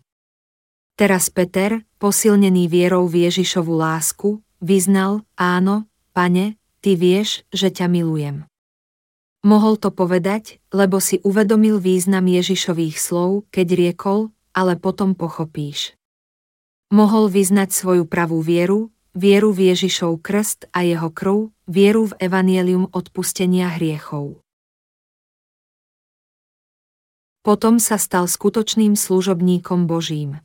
[1.00, 8.44] Teraz Peter, posilnený vierou v Ježišovu lásku, vyznal, áno, pane, ty vieš, že ťa milujem.
[9.48, 14.28] Mohol to povedať, lebo si uvedomil význam Ježišových slov, keď riekol,
[14.59, 15.94] ale potom pochopíš.
[16.90, 22.90] Mohol vyznať svoju pravú vieru, vieru v Ježišov krst a jeho krv, vieru v evanielium
[22.90, 24.43] odpustenia hriechov.
[27.47, 30.43] Potom sa stal skutočným služobníkom Božím.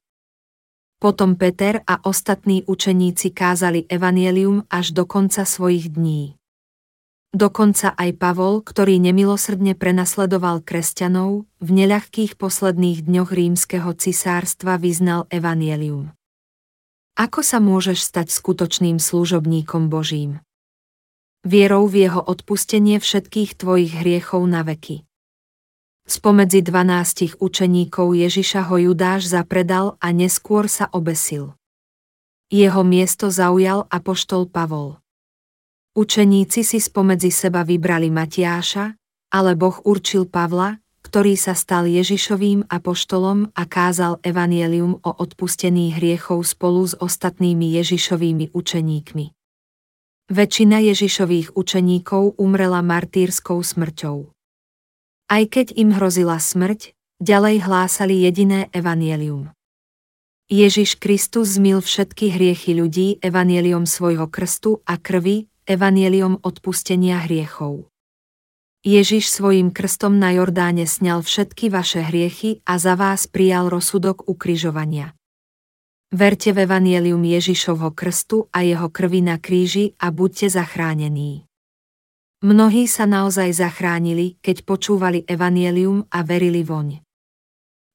[1.01, 6.39] Potom Peter a ostatní učeníci kázali evanielium až do konca svojich dní.
[7.33, 16.13] Dokonca aj Pavol, ktorý nemilosrdne prenasledoval kresťanov, v neľahkých posledných dňoch rímskeho cisárstva vyznal evanielium.
[17.17, 20.45] Ako sa môžeš stať skutočným služobníkom Božím?
[21.41, 25.01] Vierou v jeho odpustenie všetkých tvojich hriechov na veky.
[26.05, 31.57] Spomedzi dvanástich učeníkov Ježiša ho Judáš zapredal a neskôr sa obesil.
[32.53, 35.02] Jeho miesto zaujal apoštol Pavol.
[35.93, 38.97] Učeníci si spomedzi seba vybrali Matiáša,
[39.29, 46.49] ale Boh určil Pavla, ktorý sa stal Ježišovým apoštolom a kázal evanielium o odpustení hriechov
[46.49, 49.25] spolu s ostatnými Ježišovými učeníkmi.
[50.33, 54.33] Väčšina Ježišových učeníkov umrela martýrskou smrťou.
[55.29, 59.53] Aj keď im hrozila smrť, ďalej hlásali jediné evanielium.
[60.49, 67.87] Ježiš Kristus zmil všetky hriechy ľudí evanieliom svojho krstu a krvi, Evanieliom odpustenia hriechov.
[68.83, 75.15] Ježiš svojim krstom na Jordáne sňal všetky vaše hriechy a za vás prijal rozsudok ukrižovania.
[76.11, 81.47] Verte v Evanielium Ježišovho krstu a jeho krvi na kríži a buďte zachránení.
[82.43, 86.99] Mnohí sa naozaj zachránili, keď počúvali Evanielium a verili voň.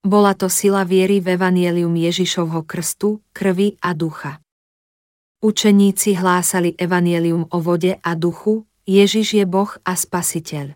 [0.01, 4.41] Bola to sila viery v Evanielium Ježišovho krstu, krvi a ducha.
[5.39, 10.75] Učeníci hlásali evanielium o vode a duchu, Ježiš je Boh a Spasiteľ.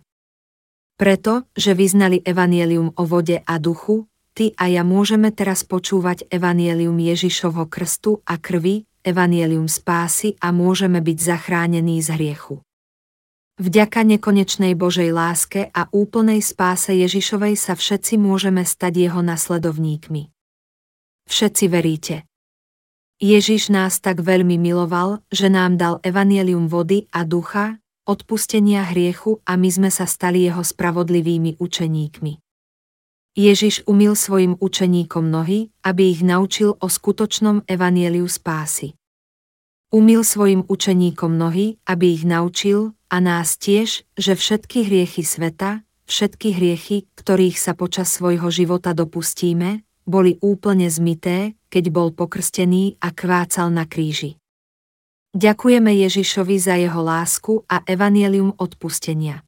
[0.95, 4.07] Preto, že vyznali evanielium o vode a duchu,
[4.39, 11.03] ty a ja môžeme teraz počúvať evanielium Ježišovho krstu a krvi, evanielium spásy a môžeme
[11.03, 12.63] byť zachránení z hriechu.
[13.59, 20.31] Vďaka nekonečnej Božej láske a úplnej spáse Ježišovej sa všetci môžeme stať jeho nasledovníkmi.
[21.27, 22.31] Všetci veríte.
[23.23, 29.55] Ježiš nás tak veľmi miloval, že nám dal evanielium vody a ducha, odpustenia hriechu a
[29.55, 32.43] my sme sa stali jeho spravodlivými učeníkmi.
[33.39, 38.99] Ježiš umil svojim učeníkom nohy, aby ich naučil o skutočnom evanieliu spásy.
[39.95, 46.59] Umil svojim učeníkom nohy, aby ich naučil, a nás tiež, že všetky hriechy sveta, všetky
[46.59, 53.73] hriechy, ktorých sa počas svojho života dopustíme, boli úplne zmité, keď bol pokrstený a kvácal
[53.73, 54.37] na kríži.
[55.33, 59.41] Ďakujeme Ježišovi za jeho lásku a evanielium odpustenia.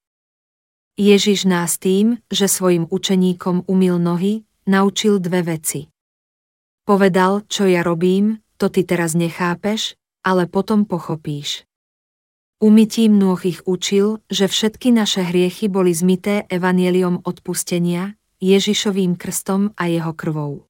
[0.97, 5.93] Ježiš nás tým, že svojim učeníkom umil nohy, naučil dve veci.
[6.89, 11.69] Povedal, čo ja robím, to ty teraz nechápeš, ale potom pochopíš.
[12.65, 19.85] Umytím nôh ich učil, že všetky naše hriechy boli zmité evanieliom odpustenia, Ježišovým krstom a
[19.85, 20.65] jeho krvou.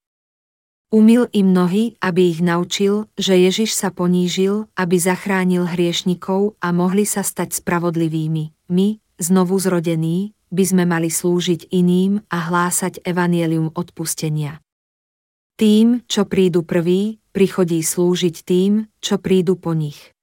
[0.95, 7.03] Umil im nohy, aby ich naučil, že Ježiš sa ponížil, aby zachránil hriešnikov a mohli
[7.03, 8.55] sa stať spravodlivými.
[8.71, 14.63] My, znovu zrodení, by sme mali slúžiť iným a hlásať evanielium odpustenia.
[15.59, 20.15] Tým, čo prídu prví, prichodí slúžiť tým, čo prídu po nich.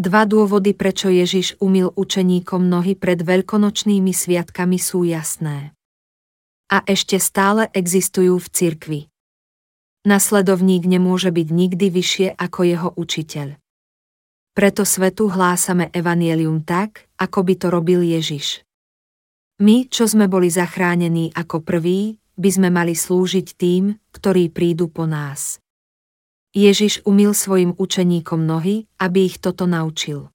[0.00, 5.76] Dva dôvody, prečo Ježiš umil učeníkom nohy pred veľkonočnými sviatkami sú jasné.
[6.72, 9.00] A ešte stále existujú v cirkvi.
[10.04, 13.56] Nasledovník nemôže byť nikdy vyššie ako jeho učiteľ.
[14.52, 18.62] Preto svetu hlásame evanielium tak, ako by to robil Ježiš.
[19.64, 25.08] My, čo sme boli zachránení ako prví, by sme mali slúžiť tým, ktorí prídu po
[25.08, 25.56] nás.
[26.52, 30.30] Ježiš umil svojim učeníkom nohy, aby ich toto naučil.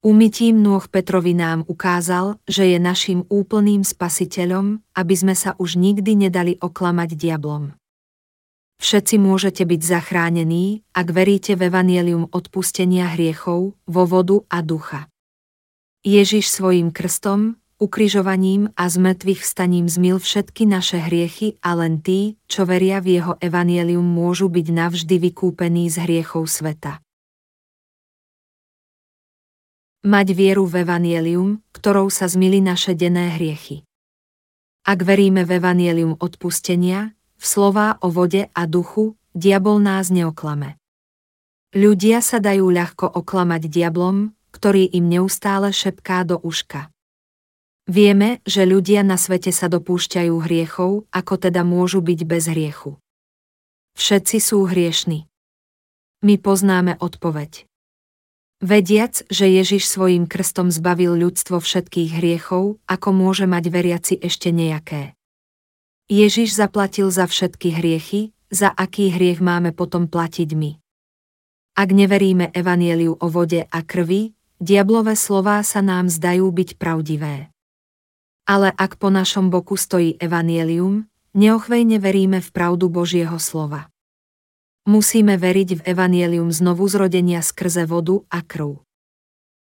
[0.00, 6.16] Umytím nôh Petrovi nám ukázal, že je našim úplným spasiteľom, aby sme sa už nikdy
[6.16, 7.76] nedali oklamať diablom.
[8.80, 15.12] Všetci môžete byť zachránení, ak veríte v evanielium odpustenia hriechov, vo vodu a ducha.
[16.00, 22.64] Ježiš svojim krstom, ukrižovaním a zmrtvých vstaním zmil všetky naše hriechy a len tí, čo
[22.64, 27.04] veria v jeho evanielium môžu byť navždy vykúpení z hriechov sveta.
[30.08, 33.84] Mať vieru v evanielium, ktorou sa zmili naše denné hriechy.
[34.88, 40.76] Ak veríme v evanielium odpustenia, v slová o vode a duchu, diabol nás neoklame.
[41.72, 46.92] Ľudia sa dajú ľahko oklamať diablom, ktorý im neustále šepká do uška.
[47.88, 53.00] Vieme, že ľudia na svete sa dopúšťajú hriechov, ako teda môžu byť bez hriechu.
[53.96, 55.26] Všetci sú hriešni.
[56.20, 57.64] My poznáme odpoveď.
[58.60, 65.16] Vediac, že Ježiš svojim krstom zbavil ľudstvo všetkých hriechov, ako môže mať veriaci ešte nejaké.
[66.10, 70.74] Ježiš zaplatil za všetky hriechy, za aký hriech máme potom platiť my.
[71.78, 77.54] Ak neveríme evanieliu o vode a krvi, diablové slová sa nám zdajú byť pravdivé.
[78.42, 81.06] Ale ak po našom boku stojí evanielium,
[81.38, 83.86] neochvejne veríme v pravdu Božieho slova.
[84.90, 88.82] Musíme veriť v evanielium znovu zrodenia skrze vodu a krv.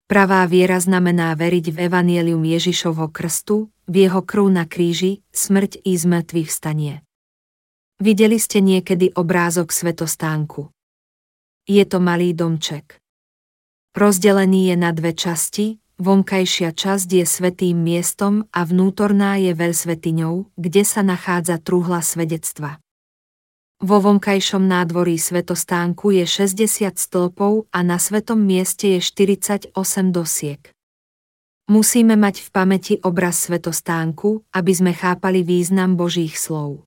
[0.10, 5.94] Pravá viera znamená veriť v evanielium Ježišovho krstu, v jeho krv na kríži, smrť i
[5.94, 7.06] zmrtvých vstanie.
[8.02, 10.74] Videli ste niekedy obrázok svetostánku.
[11.70, 12.98] Je to malý domček.
[13.94, 20.88] Rozdelený je na dve časti, Vonkajšia časť je svetým miestom a vnútorná je veľsvetiňou, kde
[20.88, 22.80] sa nachádza truhla svedectva.
[23.80, 29.72] Vo vonkajšom nádvorí svetostánku je 60 stĺpov a na svetom mieste je 48
[30.12, 30.60] dosiek.
[31.72, 36.84] Musíme mať v pamäti obraz svetostánku, aby sme chápali význam Božích slov.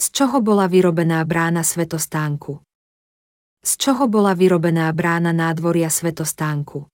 [0.00, 2.64] Z čoho bola vyrobená brána svetostánku?
[3.62, 6.90] z čoho bola vyrobená brána nádvoria svetostánku.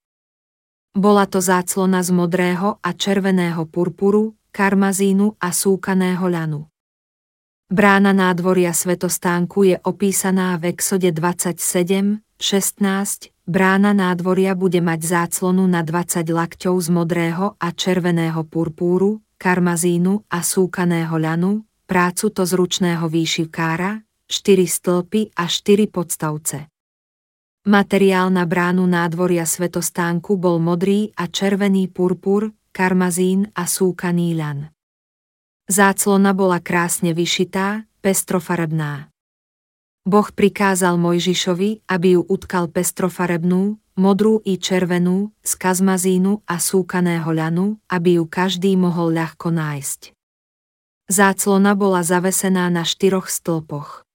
[0.93, 6.69] Bola to záclona z modrého a červeného purpuru, karmazínu a súkaného ľanu.
[7.69, 15.85] Brána nádvoria svetostánku je opísaná v exode 27, 16, brána nádvoria bude mať záclonu na
[15.85, 24.01] 20 lakťov z modrého a červeného purpúru, karmazínu a súkaného ľanu, prácu to zručného výšivkára,
[24.25, 26.73] 4 stĺpy a 4 podstavce.
[27.69, 34.73] Materiál na bránu nádvoria svetostánku bol modrý a červený purpur, karmazín a súkaný ľan.
[35.69, 39.13] Záclona bola krásne vyšitá, pestrofarebná.
[40.09, 47.77] Boh prikázal Mojžišovi, aby ju utkal pestrofarebnú, modrú i červenú, z kazmazínu a súkaného ľanu,
[47.85, 50.17] aby ju každý mohol ľahko nájsť.
[51.13, 54.09] Záclona bola zavesená na štyroch stĺpoch.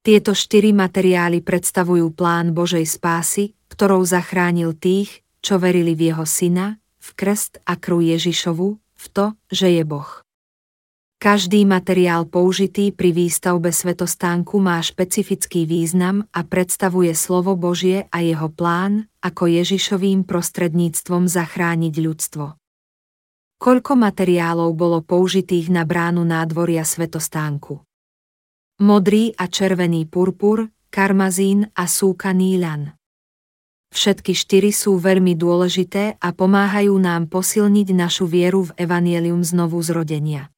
[0.00, 6.80] Tieto štyri materiály predstavujú plán Božej spásy, ktorou zachránil tých, čo verili v jeho syna,
[6.96, 10.21] v krst a krv Ježišovu, v to, že je Boh.
[11.22, 18.50] Každý materiál použitý pri výstavbe svetostánku má špecifický význam a predstavuje slovo Božie a jeho
[18.50, 22.58] plán, ako Ježišovým prostredníctvom zachrániť ľudstvo.
[23.62, 27.86] Koľko materiálov bolo použitých na bránu nádvoria svetostánku?
[28.82, 32.98] modrý a červený purpur, karmazín a súkaný ľan.
[33.94, 40.51] Všetky štyri sú veľmi dôležité a pomáhajú nám posilniť našu vieru v Evangelium znovu zrodenia.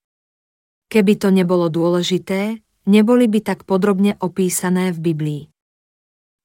[0.95, 5.43] Keby to nebolo dôležité, neboli by tak podrobne opísané v Biblii.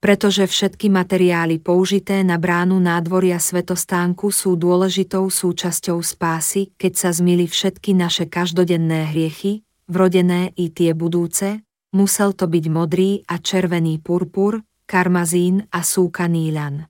[0.02, 7.46] Pretože všetky materiály použité na bránu nádvoria svetostánku sú dôležitou súčasťou spásy, keď sa zmili
[7.46, 11.62] všetky naše každodenné hriechy, vrodené i tie budúce,
[11.94, 16.90] musel to byť modrý a červený purpur, karmazín a súkaný ľan.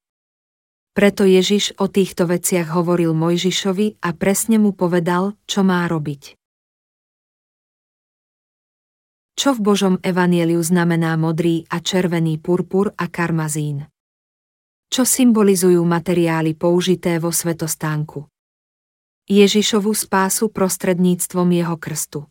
[0.95, 6.38] Preto Ježiš o týchto veciach hovoril Mojžišovi a presne mu povedal, čo má robiť.
[9.39, 13.87] Čo v Božom evanieliu znamená modrý a červený purpur a karmazín?
[14.91, 18.27] Čo symbolizujú materiály použité vo svetostánku?
[19.31, 22.27] Ježišovu spásu prostredníctvom jeho krstu.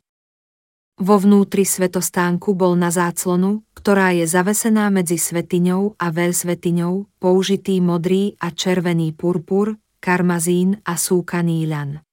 [1.00, 8.36] Vo vnútri svetostánku bol na záclonu, ktorá je zavesená medzi svetiňou a veľsvetiňou, použitý modrý
[8.36, 12.04] a červený purpur, karmazín a súkaný ľan.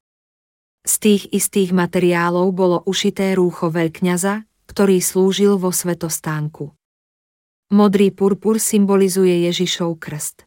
[0.88, 6.73] Z tých istých materiálov bolo ušité rúcho veľkňaza, ktorý slúžil vo svetostánku.
[7.73, 10.45] Modrý purpur symbolizuje Ježišov krst.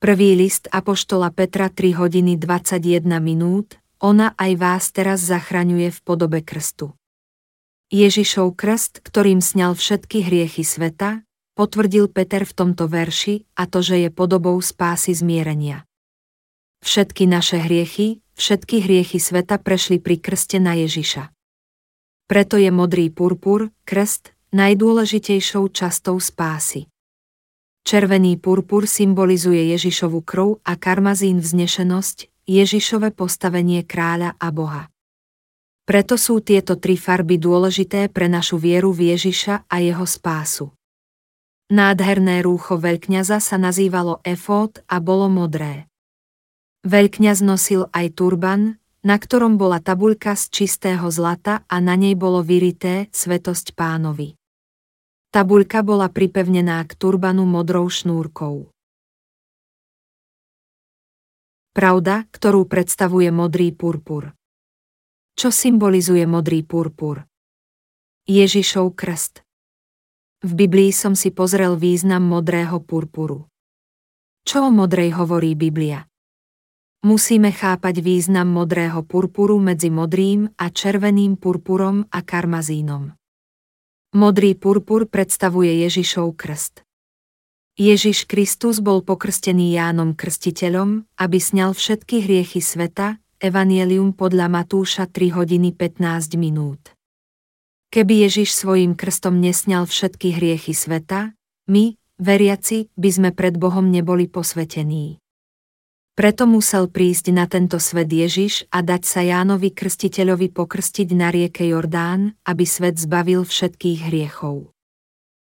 [0.00, 6.40] Prvý list Apoštola Petra 3 hodiny 21 minút, ona aj vás teraz zachraňuje v podobe
[6.40, 6.96] krstu.
[7.92, 11.24] Ježišov krst, ktorým sňal všetky hriechy sveta,
[11.56, 15.84] potvrdil Peter v tomto verši a to, že je podobou spásy zmierenia.
[16.84, 21.33] Všetky naše hriechy, všetky hriechy sveta prešli pri krste na Ježiša.
[22.24, 26.88] Preto je modrý purpur, krst, najdôležitejšou častou spásy.
[27.84, 34.88] Červený purpur symbolizuje Ježišovu krv a karmazín vznešenosť, Ježišove postavenie kráľa a Boha.
[35.84, 40.72] Preto sú tieto tri farby dôležité pre našu vieru v Ježiša a jeho spásu.
[41.68, 45.92] Nádherné rúcho veľkňaza sa nazývalo efód a bolo modré.
[46.88, 52.40] Veľkňaz nosil aj turban, na ktorom bola tabuľka z čistého zlata a na nej bolo
[52.40, 54.32] vyrité Svetosť pánovi.
[55.28, 58.72] Tabuľka bola pripevnená k turbanu modrou šnúrkou.
[61.74, 64.32] Pravda, ktorú predstavuje modrý purpur.
[65.34, 67.28] Čo symbolizuje modrý purpur?
[68.24, 69.44] Ježišov krst.
[70.46, 73.50] V Biblii som si pozrel význam modrého purpuru.
[74.46, 76.06] Čo o modrej hovorí Biblia?
[77.04, 83.12] Musíme chápať význam modrého purpuru medzi modrým a červeným purpurom a karmazínom.
[84.16, 86.80] Modrý purpur predstavuje Ježišov krst.
[87.76, 95.28] Ježiš Kristus bol pokrstený Jánom Krstiteľom, aby sňal všetky hriechy sveta, Evangelium podľa Matúša 3
[95.36, 96.96] hodiny 15 minút.
[97.92, 101.36] Keby Ježiš svojim krstom nesňal všetky hriechy sveta,
[101.68, 105.20] my, veriaci, by sme pred Bohom neboli posvetení.
[106.14, 111.66] Preto musel prísť na tento svet Ježiš a dať sa Jánovi Krstiteľovi pokrstiť na rieke
[111.66, 114.70] Jordán, aby svet zbavil všetkých hriechov.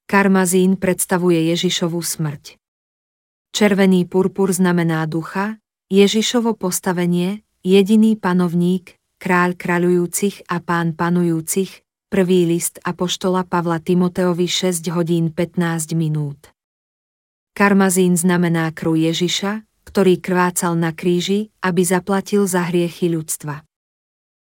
[0.07, 2.55] Karmazín predstavuje Ježišovu smrť.
[3.51, 5.59] Červený purpur znamená ducha,
[5.91, 11.83] Ježišovo postavenie, jediný panovník, kráľ kráľujúcich a pán panujúcich,
[12.15, 16.55] prvý list Apoštola Pavla Timoteovi 6 hodín 15 minút.
[17.59, 23.63] Karmazín znamená krv Ježiša, ktorý krvácal na kríži, aby zaplatil za hriechy ľudstva.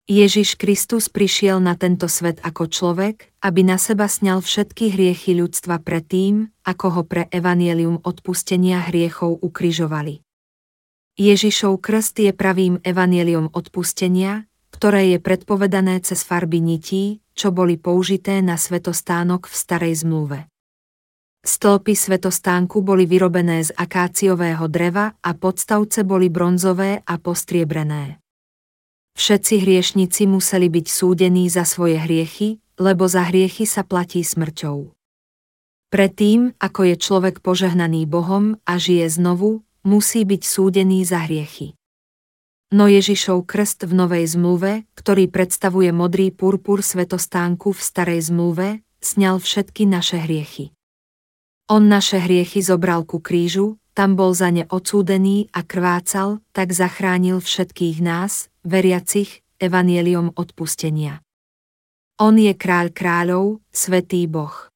[0.05, 5.81] Ježiš Kristus prišiel na tento svet ako človek, aby na seba sňal všetky hriechy ľudstva
[5.81, 10.21] predtým, ako ho pre evanielium odpustenia hriechov ukrižovali.
[11.17, 18.45] Ježišov krst je pravým evanieliom odpustenia, ktoré je predpovedané cez farby nití, čo boli použité
[18.45, 20.50] na svetostánok v starej zmluve.
[21.41, 28.21] Stĺpy svetostánku boli vyrobené z akáciového dreva a podstavce boli bronzové a postriebrené.
[29.17, 34.93] Všetci hriešnici museli byť súdení za svoje hriechy, lebo za hriechy sa platí smrťou.
[35.89, 41.73] Predtým, ako je človek požehnaný Bohom a žije znovu, musí byť súdený za hriechy.
[42.71, 49.41] No Ježišov krst v Novej zmluve, ktorý predstavuje modrý purpur svetostánku v Starej zmluve, sňal
[49.41, 50.71] všetky naše hriechy.
[51.69, 57.43] On naše hriechy zobral ku krížu, tam bol za ne odsúdený a krvácal, tak zachránil
[57.43, 61.19] všetkých nás, veriacich, evanieliom odpustenia.
[62.21, 64.71] On je kráľ kráľov, svetý Boh.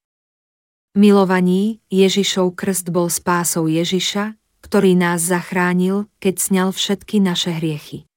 [0.96, 8.10] Milovaní, Ježišov krst bol spásou Ježiša, ktorý nás zachránil, keď sňal všetky naše hriechy.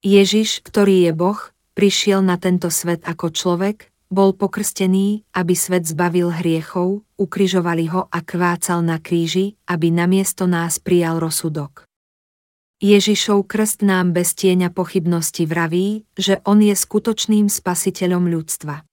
[0.00, 1.40] Ježiš, ktorý je Boh,
[1.74, 8.18] prišiel na tento svet ako človek, bol pokrstený, aby svet zbavil hriechov, ukrižovali ho a
[8.24, 11.84] kvácal na kríži, aby namiesto nás prijal rozsudok.
[12.78, 18.86] Ježišov krst nám bez tieňa pochybnosti vraví, že on je skutočným spasiteľom ľudstva.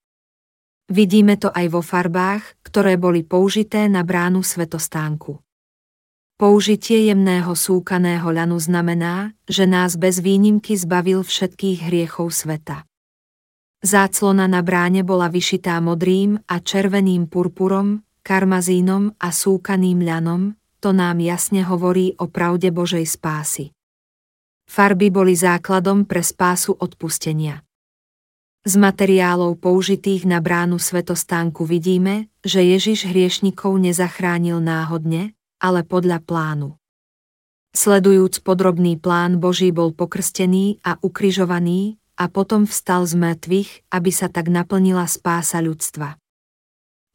[0.89, 5.37] Vidíme to aj vo farbách, ktoré boli použité na bránu svetostánku.
[6.35, 12.83] Použitie jemného súkaného ľanu znamená, že nás bez výnimky zbavil všetkých hriechov sveta.
[13.85, 21.21] Záclona na bráne bola vyšitá modrým a červeným purpurom, karmazínom a súkaným ľanom, to nám
[21.21, 23.77] jasne hovorí o pravde Božej spásy.
[24.65, 27.61] Farby boli základom pre spásu odpustenia.
[28.65, 36.73] Z materiálov použitých na bránu svetostánku vidíme, že Ježiš hriešnikov nezachránil náhodne, ale podľa plánu.
[37.77, 44.31] Sledujúc podrobný plán Boží bol pokrstený a ukrižovaný a potom vstal z mŕtvych, aby sa
[44.31, 46.15] tak naplnila spása ľudstva.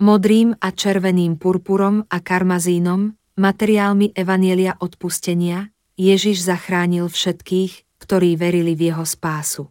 [0.00, 8.92] Modrým a červeným purpurom a karmazínom, materiálmi Evanielia odpustenia, Ježiš zachránil všetkých, ktorí verili v
[8.92, 9.68] jeho spásu.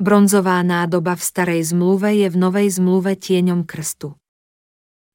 [0.00, 4.14] Bronzová nádoba v starej zmluve je v novej zmluve tieňom krstu.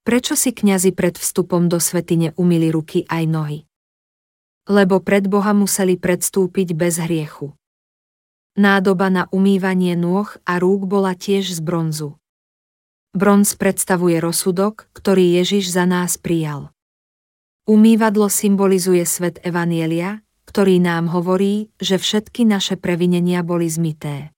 [0.03, 3.60] Prečo si kňazi pred vstupom do svetine umili ruky aj nohy?
[4.64, 7.52] Lebo pred Boha museli predstúpiť bez hriechu.
[8.53, 12.15] Nádoba na umývanie nôh a rúk bola tiež z bronzu.
[13.14, 16.73] Bronz predstavuje rozsudok, ktorý Ježiš za nás prijal.
[17.64, 24.34] Umývadlo symbolizuje svet Evanielia, ktorý nám hovorí, že všetky naše previnenia boli zmité.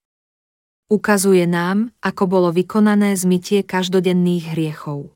[0.85, 5.11] Ukazuje nám, ako bolo vykonané zmytie každodenných hriechov.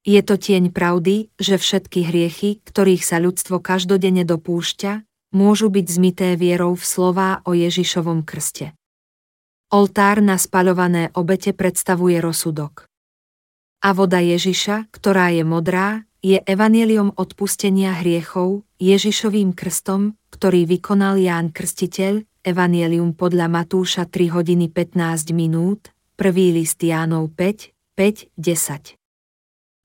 [0.00, 5.04] Je to tieň pravdy, že všetky hriechy, ktorých sa ľudstvo každodenne dopúšťa,
[5.36, 8.72] môžu byť zmité vierou v slová o Ježišovom krste.
[9.70, 12.88] Oltár na spaľované obete predstavuje rozsudok.
[13.80, 21.52] A voda Ježiša, ktorá je modrá, je evanieliom odpustenia hriechov, Ježišovým krstom, ktorý vykonal Ján
[21.52, 28.99] Krstiteľ, Evangelium podľa Matúša 3 hodiny 15 minút, prvý list Jánov 5, 5, 10.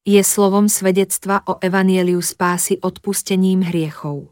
[0.06, 4.30] Je slovom svedectva o Evanieliu spásy odpustením hriechov.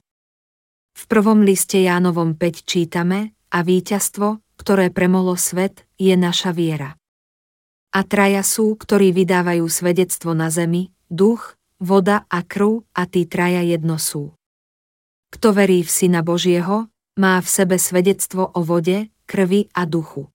[0.94, 6.94] V prvom liste Jánovom 5 čítame, a víťazstvo, ktoré premolo svet, je naša viera.
[7.90, 13.66] A traja sú, ktorí vydávajú svedectvo na zemi, duch, voda a krv, a tí traja
[13.66, 14.30] jedno sú.
[15.34, 16.86] Kto verí v Syna Božieho,
[17.18, 20.33] má v sebe svedectvo o vode, krvi a duchu.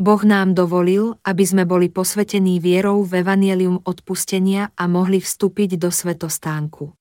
[0.00, 5.92] Boh nám dovolil, aby sme boli posvetení vierou v evanielium odpustenia a mohli vstúpiť do
[5.92, 6.96] svetostánku.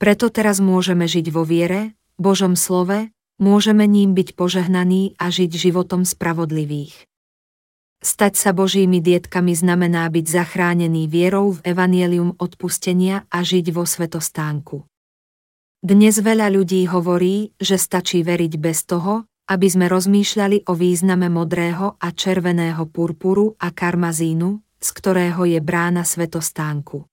[0.00, 6.08] Preto teraz môžeme žiť vo viere, Božom slove, môžeme ním byť požehnaní a žiť životom
[6.08, 7.04] spravodlivých.
[8.00, 14.88] Stať sa Božími dietkami znamená byť zachránený vierou v evanielium odpustenia a žiť vo svetostánku.
[15.84, 21.96] Dnes veľa ľudí hovorí, že stačí veriť bez toho, aby sme rozmýšľali o význame modrého
[21.96, 27.08] a červeného purpuru a karmazínu, z ktorého je brána svetostánku.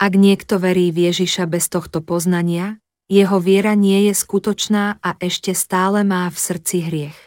[0.00, 5.52] Ak niekto verí v Ježiša bez tohto poznania, jeho viera nie je skutočná a ešte
[5.52, 7.18] stále má v srdci hriech.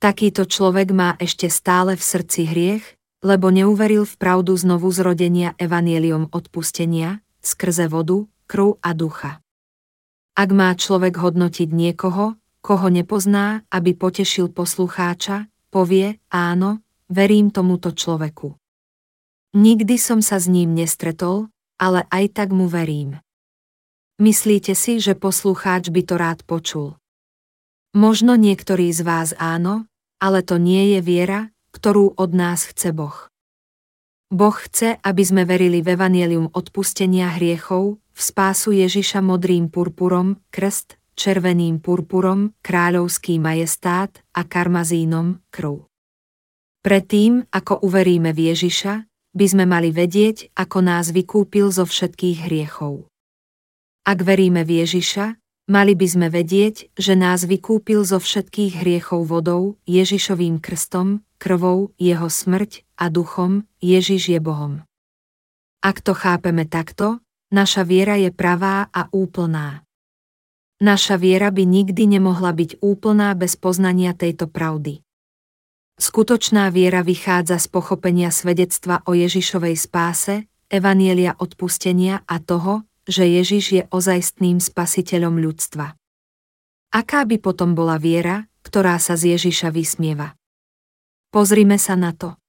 [0.00, 2.84] Takýto človek má ešte stále v srdci hriech,
[3.20, 9.44] lebo neuveril v pravdu znovu zrodenia evanieliom odpustenia, skrze vodu, krv a ducha.
[10.32, 18.54] Ak má človek hodnotiť niekoho, koho nepozná, aby potešil poslucháča, povie, áno, verím tomuto človeku.
[19.56, 21.50] Nikdy som sa s ním nestretol,
[21.80, 23.18] ale aj tak mu verím.
[24.20, 27.00] Myslíte si, že poslucháč by to rád počul?
[27.96, 29.88] Možno niektorí z vás áno,
[30.20, 31.40] ale to nie je viera,
[31.72, 33.32] ktorú od nás chce Boh.
[34.30, 40.99] Boh chce, aby sme verili v evanielium odpustenia hriechov, v spásu Ježiša modrým purpurom, krst,
[41.20, 45.84] červeným purpurom, kráľovský majestát a karmazínom, krv.
[46.80, 49.04] Predtým, ako uveríme v Ježiša,
[49.36, 53.04] by sme mali vedieť, ako nás vykúpil zo všetkých hriechov.
[54.08, 55.36] Ak veríme v Ježiša,
[55.68, 62.32] mali by sme vedieť, že nás vykúpil zo všetkých hriechov vodou, Ježišovým krstom, krvou, jeho
[62.32, 64.82] smrť a duchom, Ježiš je Bohom.
[65.84, 67.20] Ak to chápeme takto,
[67.52, 69.84] naša viera je pravá a úplná.
[70.80, 75.04] Naša viera by nikdy nemohla byť úplná bez poznania tejto pravdy.
[76.00, 83.64] Skutočná viera vychádza z pochopenia svedectva o Ježišovej spáse, evanielia odpustenia a toho, že Ježiš
[83.76, 85.92] je ozajstným spasiteľom ľudstva.
[86.96, 90.32] Aká by potom bola viera, ktorá sa z Ježiša vysmieva.
[91.28, 92.40] Pozrime sa na to.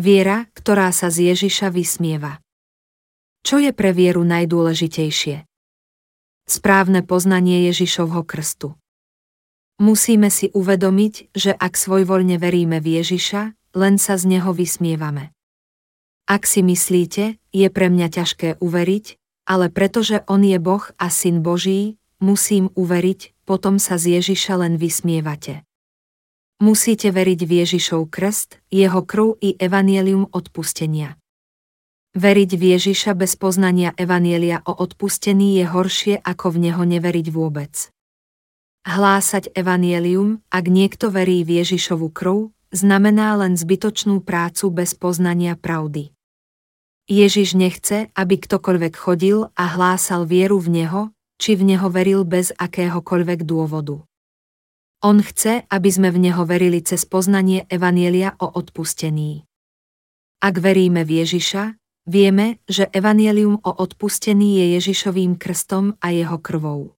[0.00, 2.40] Viera, ktorá sa z Ježiša vysmieva.
[3.46, 5.46] Čo je pre vieru najdôležitejšie?
[6.50, 8.74] Správne poznanie Ježišovho krstu.
[9.78, 15.30] Musíme si uvedomiť, že ak svojvoľne veríme v Ježiša, len sa z neho vysmievame.
[16.26, 19.06] Ak si myslíte, je pre mňa ťažké uveriť,
[19.46, 24.74] ale pretože on je Boh a syn Boží, musím uveriť, potom sa z Ježiša len
[24.74, 25.62] vysmievate.
[26.58, 31.14] Musíte veriť v Ježišov krst, jeho krv i evanielium odpustenia.
[32.16, 37.92] Veriť v Ježiša bez poznania evanielia o odpustení je horšie ako v neho neveriť vôbec.
[38.88, 46.16] Hlásať evanielium, ak niekto verí v Ježišovu krv, znamená len zbytočnú prácu bez poznania pravdy.
[47.04, 51.02] Ježiš nechce, aby ktokoľvek chodil a hlásal vieru v Neho,
[51.36, 54.00] či v Neho veril bez akéhokoľvek dôvodu.
[55.04, 59.44] On chce, aby sme v Neho verili cez poznanie Evanielia o odpustení.
[60.40, 61.76] Ak veríme v Ježiša,
[62.06, 66.94] vieme, že Evanielium o odpustení je Ježišovým krstom a jeho krvou.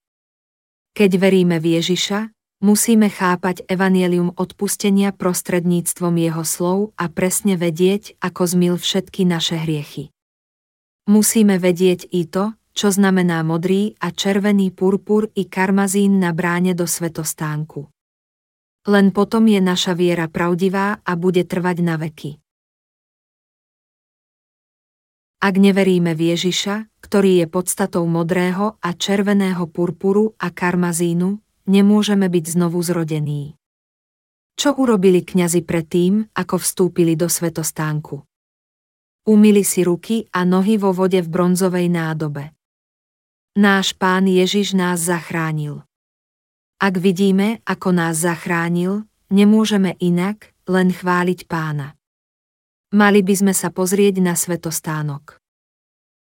[0.92, 2.30] Keď veríme v Ježiša,
[2.60, 10.12] musíme chápať Evanielium odpustenia prostredníctvom jeho slov a presne vedieť, ako zmil všetky naše hriechy.
[11.08, 16.86] Musíme vedieť i to, čo znamená modrý a červený purpur i karmazín na bráne do
[16.86, 17.90] svetostánku.
[18.86, 22.38] Len potom je naša viera pravdivá a bude trvať na veky.
[25.38, 31.38] Ak neveríme v Ježiša, ktorý je podstatou modrého a červeného purpuru a karmazínu,
[31.70, 33.54] nemôžeme byť znovu zrodení.
[34.58, 38.26] Čo urobili kňazi predtým, ako vstúpili do svetostánku?
[39.30, 42.58] Umili si ruky a nohy vo vode v bronzovej nádobe.
[43.54, 45.86] Náš Pán Ježiš nás zachránil.
[46.82, 51.97] Ak vidíme, ako nás zachránil, nemôžeme inak, len chváliť Pána.
[52.88, 55.36] Mali by sme sa pozrieť na svetostánok.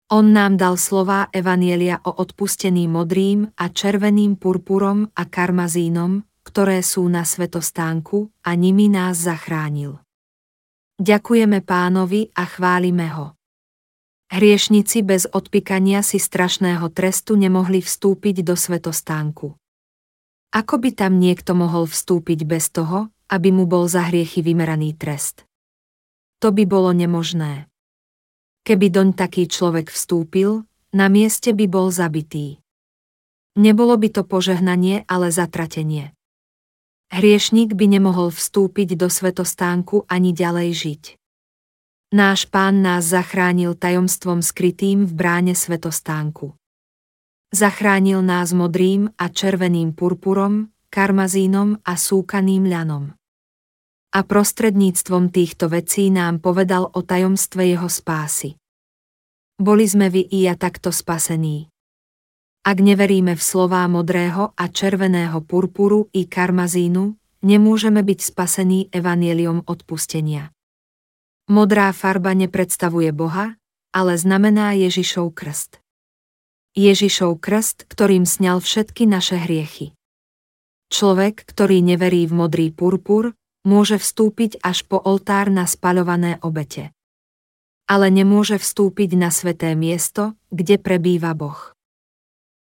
[0.09, 7.05] On nám dal slová Evanielia o odpustení modrým a červeným purpurom a karmazínom, ktoré sú
[7.13, 10.01] na svetostánku a nimi nás zachránil.
[10.97, 13.37] Ďakujeme pánovi a chválime ho.
[14.33, 19.53] Hriešnici bez odpikania si strašného trestu nemohli vstúpiť do svetostánku.
[20.57, 25.45] Ako by tam niekto mohol vstúpiť bez toho, aby mu bol za hriechy vymeraný trest?
[26.45, 27.73] To by bolo nemožné.
[28.69, 32.61] Keby doň taký človek vstúpil, na mieste by bol zabitý.
[33.57, 36.13] Nebolo by to požehnanie, ale zatratenie.
[37.09, 41.03] Hriešnik by nemohol vstúpiť do svetostánku ani ďalej žiť.
[42.13, 46.53] Náš pán nás zachránil tajomstvom skrytým v bráne svetostánku.
[47.57, 53.17] Zachránil nás modrým a červeným purpurom, karmazínom a súkaným ľanom.
[54.15, 58.55] A prostredníctvom týchto vecí nám povedal o tajomstve jeho spásy.
[59.59, 61.67] Boli sme vy i ja takto spasení.
[62.63, 70.55] Ak neveríme v slová modrého a červeného purpuru i karmazínu, nemôžeme byť spasení evanieliom odpustenia.
[71.51, 73.59] Modrá farba nepredstavuje Boha,
[73.91, 75.83] ale znamená Ježišov krst.
[76.79, 79.91] Ježišov krst, ktorým sňal všetky naše hriechy.
[80.89, 83.35] Človek, ktorý neverí v modrý purpur,
[83.65, 86.93] môže vstúpiť až po oltár na spaľované obete.
[87.85, 91.75] Ale nemôže vstúpiť na sveté miesto, kde prebýva Boh.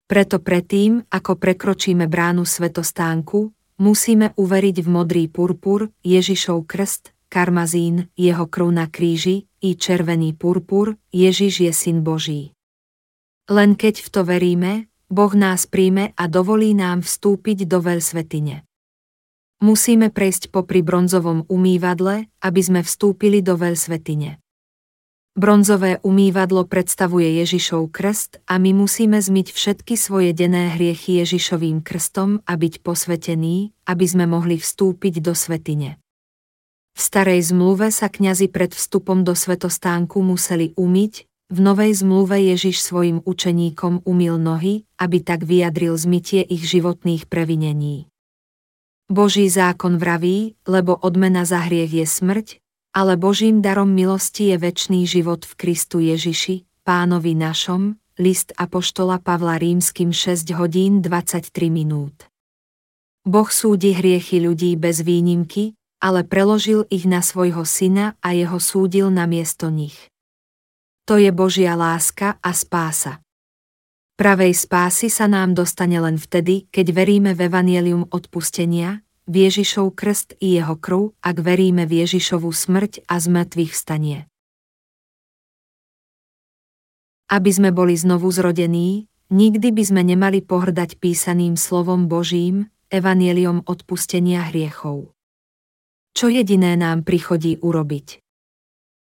[0.07, 8.45] Preto predtým, ako prekročíme bránu svetostánku, musíme uveriť v modrý purpur, Ježišov krst, karmazín, jeho
[8.45, 12.51] krv na kríži, i červený purpur, Ježiš je syn Boží.
[13.47, 14.71] Len keď v to veríme,
[15.07, 18.67] Boh nás príjme a dovolí nám vstúpiť do veľsvetine.
[19.63, 24.43] Musíme prejsť popri bronzovom umývadle, aby sme vstúpili do veľsvetine.
[25.39, 32.43] Bronzové umývadlo predstavuje Ježišov krst a my musíme zmyť všetky svoje denné hriechy Ježišovým krstom
[32.43, 35.95] a byť posvetení, aby sme mohli vstúpiť do svetine.
[36.93, 42.83] V starej zmluve sa kňazi pred vstupom do svetostánku museli umyť, v novej zmluve Ježiš
[42.83, 48.11] svojim učeníkom umil nohy, aby tak vyjadril zmytie ich životných previnení.
[49.13, 52.47] Boží zákon vraví, lebo odmena za hriech je smrť,
[52.97, 59.61] ale Božím darom milosti je väčší život v Kristu Ježiši, pánovi našom, list Apoštola Pavla
[59.61, 62.29] rímským 6 hodín 23 minút.
[63.23, 69.07] Boh súdi hriechy ľudí bez výnimky, ale preložil ich na svojho syna a jeho súdil
[69.07, 69.95] na miesto nich.
[71.07, 73.22] To je Božia láska a spása.
[74.13, 80.37] Pravej spásy sa nám dostane len vtedy, keď veríme v evanielium odpustenia, v Ježišov krst
[80.37, 84.29] i jeho krv, ak veríme v Ježišovu smrť a zmrtvých vstanie.
[87.31, 94.53] Aby sme boli znovu zrodení, nikdy by sme nemali pohrdať písaným slovom Božím, evanieliom odpustenia
[94.53, 95.09] hriechov.
[96.13, 98.21] Čo jediné nám prichodí urobiť?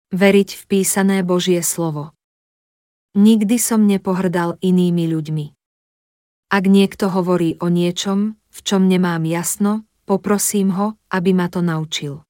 [0.09, 2.14] Veriť v písané Božie slovo.
[3.15, 5.45] Nikdy som nepohrdal inými ľuďmi.
[6.51, 12.27] Ak niekto hovorí o niečom, v čom nemám jasno, poprosím ho, aby ma to naučil.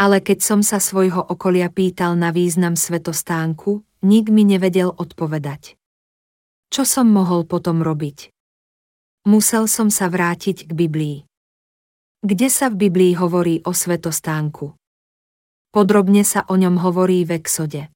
[0.00, 5.76] Ale keď som sa svojho okolia pýtal na význam svetostánku, nik mi nevedel odpovedať.
[6.72, 8.32] Čo som mohol potom robiť?
[9.28, 11.28] Musel som sa vrátiť k Biblii.
[12.24, 14.72] Kde sa v Biblii hovorí o svetostánku?
[15.68, 17.92] Podrobne sa o ňom hovorí v Exode.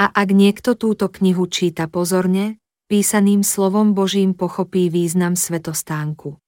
[0.00, 2.56] A ak niekto túto knihu číta pozorne,
[2.88, 6.40] písaným slovom Božím pochopí význam svetostánku.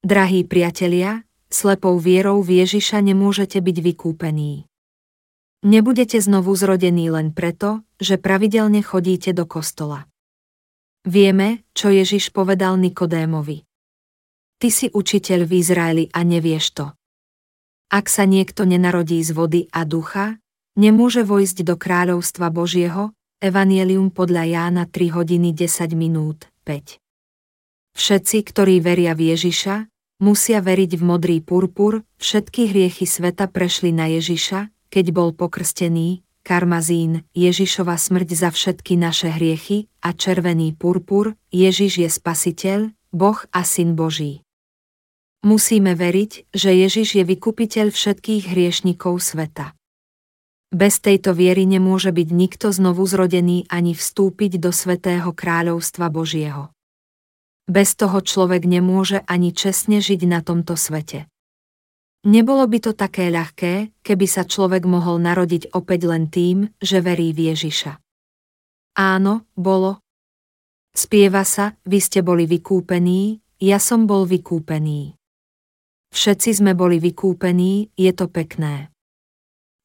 [0.00, 4.64] Drahí priatelia, slepou vierou v Ježiša nemôžete byť vykúpení.
[5.60, 10.08] Nebudete znovu zrodení len preto, že pravidelne chodíte do kostola.
[11.04, 13.64] Vieme, čo Ježiš povedal Nikodémovi.
[14.60, 16.86] Ty si učiteľ v Izraeli a nevieš to.
[17.92, 20.40] Ak sa niekto nenarodí z vody a ducha,
[20.78, 27.00] nemôže vojsť do kráľovstva Božieho, Evangelium podľa Jána 3 hodiny 10 minút 5.
[27.96, 29.88] Všetci, ktorí veria v Ježiša,
[30.20, 37.24] musia veriť v modrý purpur, všetky hriechy sveta prešli na Ježiša, keď bol pokrstený, karmazín,
[37.32, 43.96] Ježišova smrť za všetky naše hriechy a červený purpur, Ježiš je spasiteľ, Boh a Syn
[43.96, 44.44] Boží.
[45.40, 49.72] Musíme veriť, že Ježiš je vykupiteľ všetkých hriešnikov sveta.
[50.70, 56.70] Bez tejto viery nemôže byť nikto znovu zrodený ani vstúpiť do svetého kráľovstva Božieho.
[57.66, 61.26] Bez toho človek nemôže ani čestne žiť na tomto svete.
[62.22, 67.34] Nebolo by to také ľahké, keby sa človek mohol narodiť opäť len tým, že verí
[67.34, 67.98] v Ježiša.
[68.94, 70.04] Áno, bolo.
[70.92, 75.16] Spieva sa, vy ste boli vykúpení, ja som bol vykúpený.
[76.10, 78.89] Všetci sme boli vykúpení, je to pekné.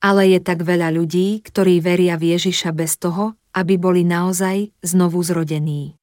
[0.05, 5.17] Ale je tak veľa ľudí, ktorí veria v Ježiša bez toho, aby boli naozaj znovu
[5.25, 5.97] zrodení.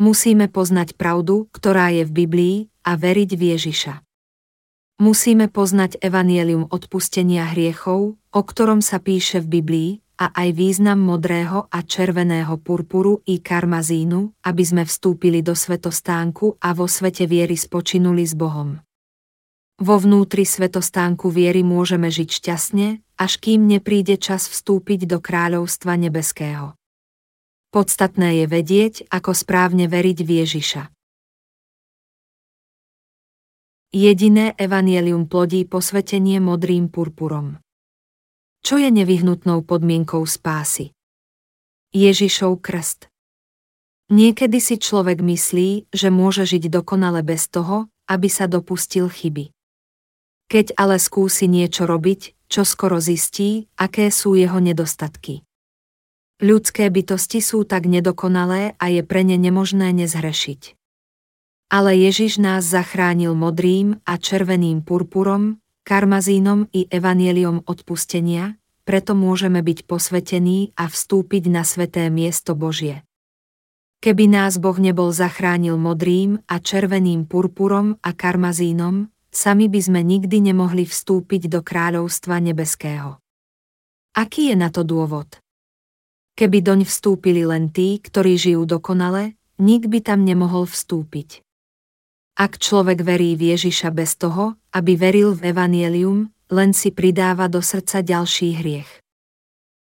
[0.00, 2.56] Musíme poznať pravdu, ktorá je v Biblii,
[2.88, 3.94] a veriť v Ježiša.
[5.04, 9.90] Musíme poznať evanielium odpustenia hriechov, o ktorom sa píše v Biblii,
[10.22, 16.70] a aj význam modrého a červeného purpuru i karmazínu, aby sme vstúpili do svetostánku a
[16.78, 18.78] vo svete viery spočinuli s Bohom.
[19.82, 26.78] Vo vnútri svetostánku viery môžeme žiť šťastne, až kým nepríde čas vstúpiť do kráľovstva nebeského.
[27.74, 30.82] Podstatné je vedieť, ako správne veriť v Ježiša.
[33.90, 37.58] Jediné evanielium plodí posvetenie modrým purpurom.
[38.62, 40.94] Čo je nevyhnutnou podmienkou spásy?
[41.90, 43.10] Ježišov krst.
[44.14, 49.50] Niekedy si človek myslí, že môže žiť dokonale bez toho, aby sa dopustil chyby.
[50.48, 55.46] Keď ale skúsi niečo robiť, čo skoro zistí, aké sú jeho nedostatky.
[56.42, 60.74] Ľudské bytosti sú tak nedokonalé a je pre ne nemožné nezhrešiť.
[61.70, 69.86] Ale Ježiš nás zachránil modrým a červeným purpurom, karmazínom i evanieliom odpustenia, preto môžeme byť
[69.86, 73.06] posvetení a vstúpiť na sveté miesto Božie.
[74.02, 80.52] Keby nás Boh nebol zachránil modrým a červeným purpurom a karmazínom, sami by sme nikdy
[80.52, 83.16] nemohli vstúpiť do kráľovstva nebeského.
[84.12, 85.40] Aký je na to dôvod?
[86.36, 91.40] Keby doň vstúpili len tí, ktorí žijú dokonale, nik by tam nemohol vstúpiť.
[92.36, 97.64] Ak človek verí v Ježiša bez toho, aby veril v Evangelium, len si pridáva do
[97.64, 98.90] srdca ďalší hriech.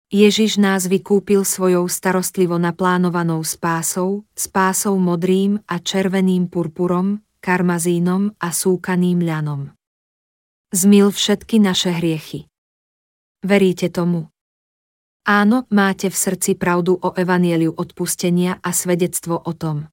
[0.08, 9.24] Ježiš nás vykúpil svojou starostlivo naplánovanou spásou, spásou modrým a červeným purpurom, karmazínom a súkaným
[9.24, 9.72] ľanom.
[10.76, 12.52] Zmil všetky naše hriechy.
[13.40, 14.28] Veríte tomu?
[15.28, 19.88] Áno, máte v srdci pravdu o evanieliu odpustenia a svedectvo o tom.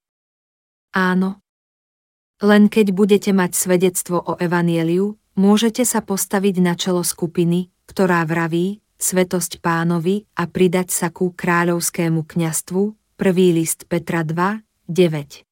[0.95, 1.43] Áno.
[2.43, 8.83] Len keď budete mať svedectvo o evanieliu, môžete sa postaviť na čelo skupiny, ktorá vraví,
[8.99, 15.44] svetosť pánovi a pridať sa ku kráľovskému kňastvu, prvý list Petra 2, 9.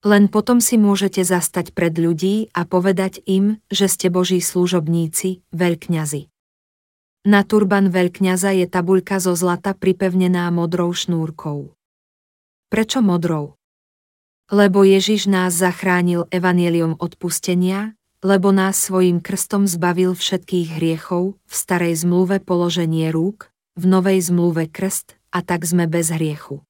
[0.00, 6.32] Len potom si môžete zastať pred ľudí a povedať im, že ste Boží služobníci, veľkňazi.
[7.28, 11.76] Na turban veľkňaza je tabuľka zo zlata pripevnená modrou šnúrkou.
[12.72, 13.60] Prečo modrou?
[14.48, 17.92] Lebo Ježiš nás zachránil evanieliom odpustenia,
[18.24, 24.64] lebo nás svojim krstom zbavil všetkých hriechov, v starej zmluve položenie rúk, v novej zmluve
[24.72, 26.64] krst, a tak sme bez hriechu.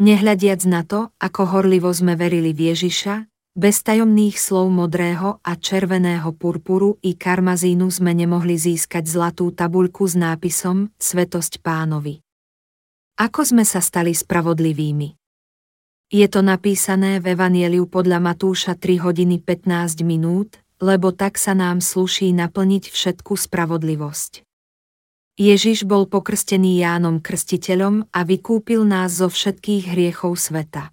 [0.00, 6.32] Nehľadiac na to, ako horlivo sme verili v Ježiša, bez tajomných slov modrého a červeného
[6.32, 12.24] purpuru i karmazínu sme nemohli získať zlatú tabuľku s nápisom Svetosť pánovi.
[13.20, 15.20] Ako sme sa stali spravodlivými?
[16.08, 21.84] Je to napísané v Evanieliu podľa Matúša 3 hodiny 15 minút, lebo tak sa nám
[21.84, 24.48] sluší naplniť všetku spravodlivosť.
[25.40, 30.92] Ježiš bol pokrstený Jánom Krstiteľom a vykúpil nás zo všetkých hriechov sveta.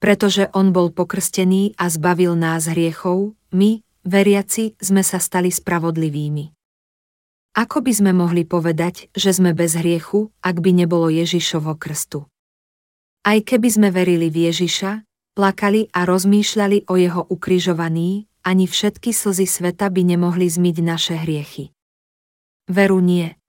[0.00, 6.48] Pretože on bol pokrstený a zbavil nás hriechov, my, veriaci, sme sa stali spravodlivými.
[7.52, 12.24] Ako by sme mohli povedať, že sme bez hriechu, ak by nebolo Ježišovho krstu?
[13.20, 15.04] Aj keby sme verili v Ježiša,
[15.36, 21.68] plakali a rozmýšľali o jeho ukrižovaní, ani všetky slzy sveta by nemohli zmyť naše hriechy.
[22.72, 23.41] Veru nie.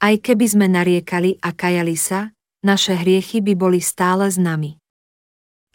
[0.00, 2.32] Aj keby sme nariekali a kajali sa,
[2.64, 4.80] naše hriechy by boli stále s nami.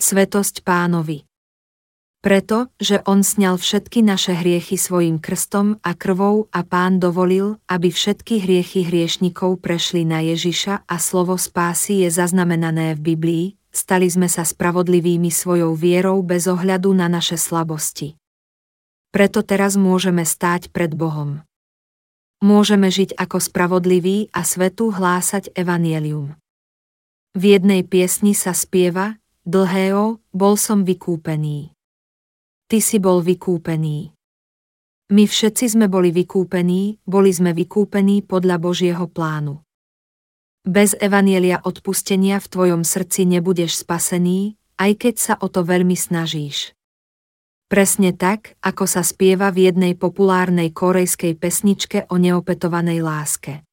[0.01, 1.29] Svetosť pánovi.
[2.25, 7.93] Preto, že on sňal všetky naše hriechy svojim krstom a krvou a pán dovolil, aby
[7.93, 14.25] všetky hriechy hriešnikov prešli na Ježiša a slovo spásy je zaznamenané v Biblii, stali sme
[14.25, 18.17] sa spravodlivými svojou vierou bez ohľadu na naše slabosti.
[19.13, 21.45] Preto teraz môžeme stáť pred Bohom.
[22.43, 26.35] Môžeme žiť ako spravodliví a svetu hlásať evanielium.
[27.35, 31.69] V jednej piesni sa spieva, Dlhého, bol som vykúpený.
[32.65, 34.09] Ty si bol vykúpený.
[35.13, 39.61] My všetci sme boli vykúpení, boli sme vykúpení podľa Božieho plánu.
[40.65, 46.73] Bez evanielia odpustenia v tvojom srdci nebudeš spasený, aj keď sa o to veľmi snažíš.
[47.75, 53.67] Presne tak, ako sa spieva v jednej populárnej korejskej pesničke o neopetovanej láske.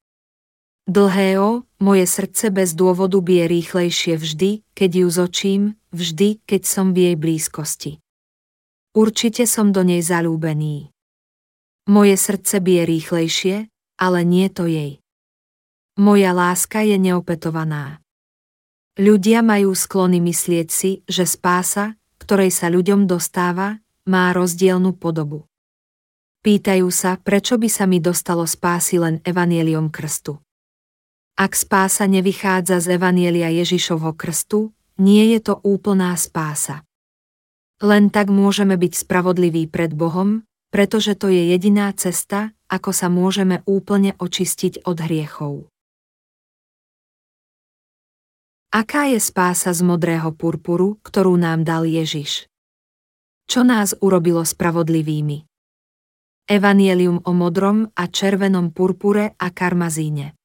[0.91, 5.62] Dlhého, moje srdce bez dôvodu bije rýchlejšie vždy, keď ju zočím,
[5.95, 7.93] vždy, keď som v jej blízkosti.
[8.91, 10.91] Určite som do nej zalúbený.
[11.87, 13.70] Moje srdce bije rýchlejšie,
[14.03, 14.99] ale nie to jej.
[15.95, 18.03] Moja láska je neopetovaná.
[18.99, 25.47] Ľudia majú sklony myslieť si, že spása, ktorej sa ľuďom dostáva, má rozdielnu podobu.
[26.43, 30.43] Pýtajú sa, prečo by sa mi dostalo spásy len evanieliom krstu.
[31.39, 36.83] Ak spása nevychádza z Evanielia Ježišovho krstu, nie je to úplná spása.
[37.83, 43.62] Len tak môžeme byť spravodliví pred Bohom, pretože to je jediná cesta, ako sa môžeme
[43.65, 45.55] úplne očistiť od hriechov.
[48.73, 52.49] Aká je spása z modrého purpuru, ktorú nám dal Ježiš?
[53.48, 55.48] Čo nás urobilo spravodlivými?
[56.47, 60.36] Evanielium o modrom a červenom purpure a karmazíne.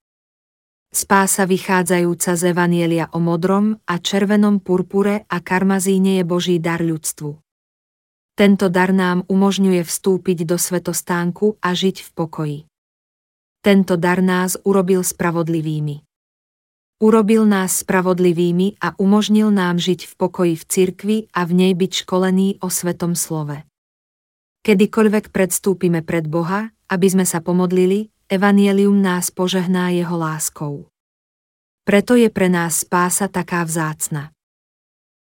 [0.87, 7.35] Spása vychádzajúca z Evanielia o modrom a červenom purpure a karmazíne je Boží dar ľudstvu.
[8.37, 12.59] Tento dar nám umožňuje vstúpiť do svetostánku a žiť v pokoji.
[13.59, 16.06] Tento dar nás urobil spravodlivými.
[16.97, 21.91] Urobil nás spravodlivými a umožnil nám žiť v pokoji v cirkvi a v nej byť
[22.01, 23.61] školený o svetom slove.
[24.65, 30.89] Kedykoľvek predstúpime pred Boha, aby sme sa pomodlili, Evangelium nás požehná jeho láskou.
[31.85, 34.33] Preto je pre nás spása taká vzácna.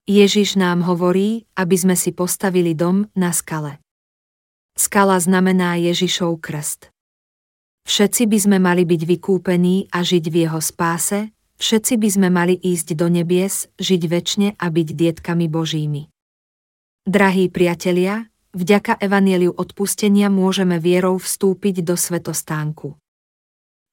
[0.09, 3.85] Ježiš nám hovorí, aby sme si postavili dom na skale.
[4.75, 6.89] Skala znamená Ježišov krst.
[7.87, 12.55] Všetci by sme mali byť vykúpení a žiť v jeho spáse, všetci by sme mali
[12.57, 16.09] ísť do nebies, žiť väčšine a byť dietkami Božími.
[17.07, 22.99] Drahí priatelia, vďaka evanieliu odpustenia môžeme vierou vstúpiť do svetostánku.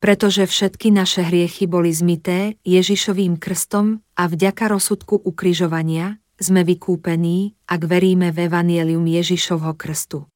[0.01, 7.81] Pretože všetky naše hriechy boli zmité Ježišovým krstom a vďaka rozsudku ukrižovania sme vykúpení, ak
[7.87, 10.27] veríme v evanielium Ježišovho krstu.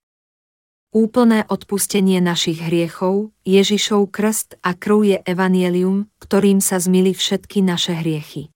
[0.97, 7.93] Úplné odpustenie našich hriechov, Ježišov krst a krv je evanielium, ktorým sa zmili všetky naše
[8.01, 8.49] hriechy.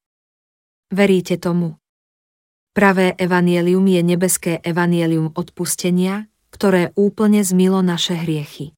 [0.90, 1.78] Veríte tomu?
[2.74, 8.74] Pravé evanielium je nebeské evanielium odpustenia, ktoré úplne zmilo naše hriechy.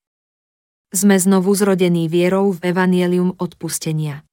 [0.91, 4.27] Sme znovu zrodení vierou v evanielium odpustenia.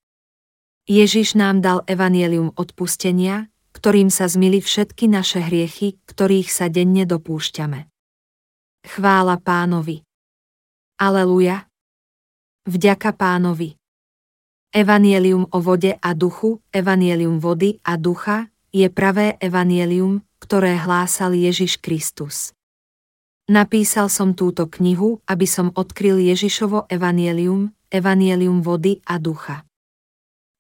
[0.91, 3.47] Ježiš nám dal evanielium odpustenia,
[3.79, 7.87] ktorým sa zmili všetky naše hriechy, ktorých sa denne dopúšťame.
[8.81, 10.01] Chvála pánovi.
[10.97, 11.69] Aleluja.
[12.65, 13.77] Vďaka pánovi.
[14.73, 21.77] Evanielium o vode a duchu, evanielium vody a ducha, je pravé evanielium, ktoré hlásal Ježiš
[21.77, 22.57] Kristus.
[23.53, 29.67] Napísal som túto knihu, aby som odkryl Ježišovo evanielium, evanielium vody a ducha.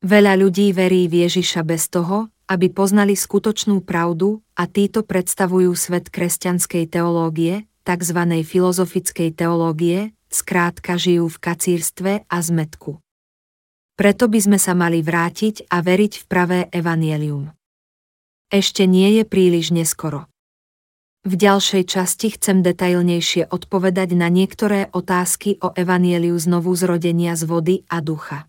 [0.05, 6.10] Veľa ľudí verí v Ježiša bez toho, aby poznali skutočnú pravdu a títo predstavujú svet
[6.10, 8.20] kresťanskej teológie, tzv.
[8.46, 13.02] filozofickej teológie, skrátka žijú v kacírstve a zmetku.
[13.98, 17.50] Preto by sme sa mali vrátiť a veriť v pravé evanielium.
[18.48, 20.30] Ešte nie je príliš neskoro.
[21.20, 27.76] V ďalšej časti chcem detailnejšie odpovedať na niektoré otázky o evanieliu znovu zrodenia z vody
[27.92, 28.48] a ducha.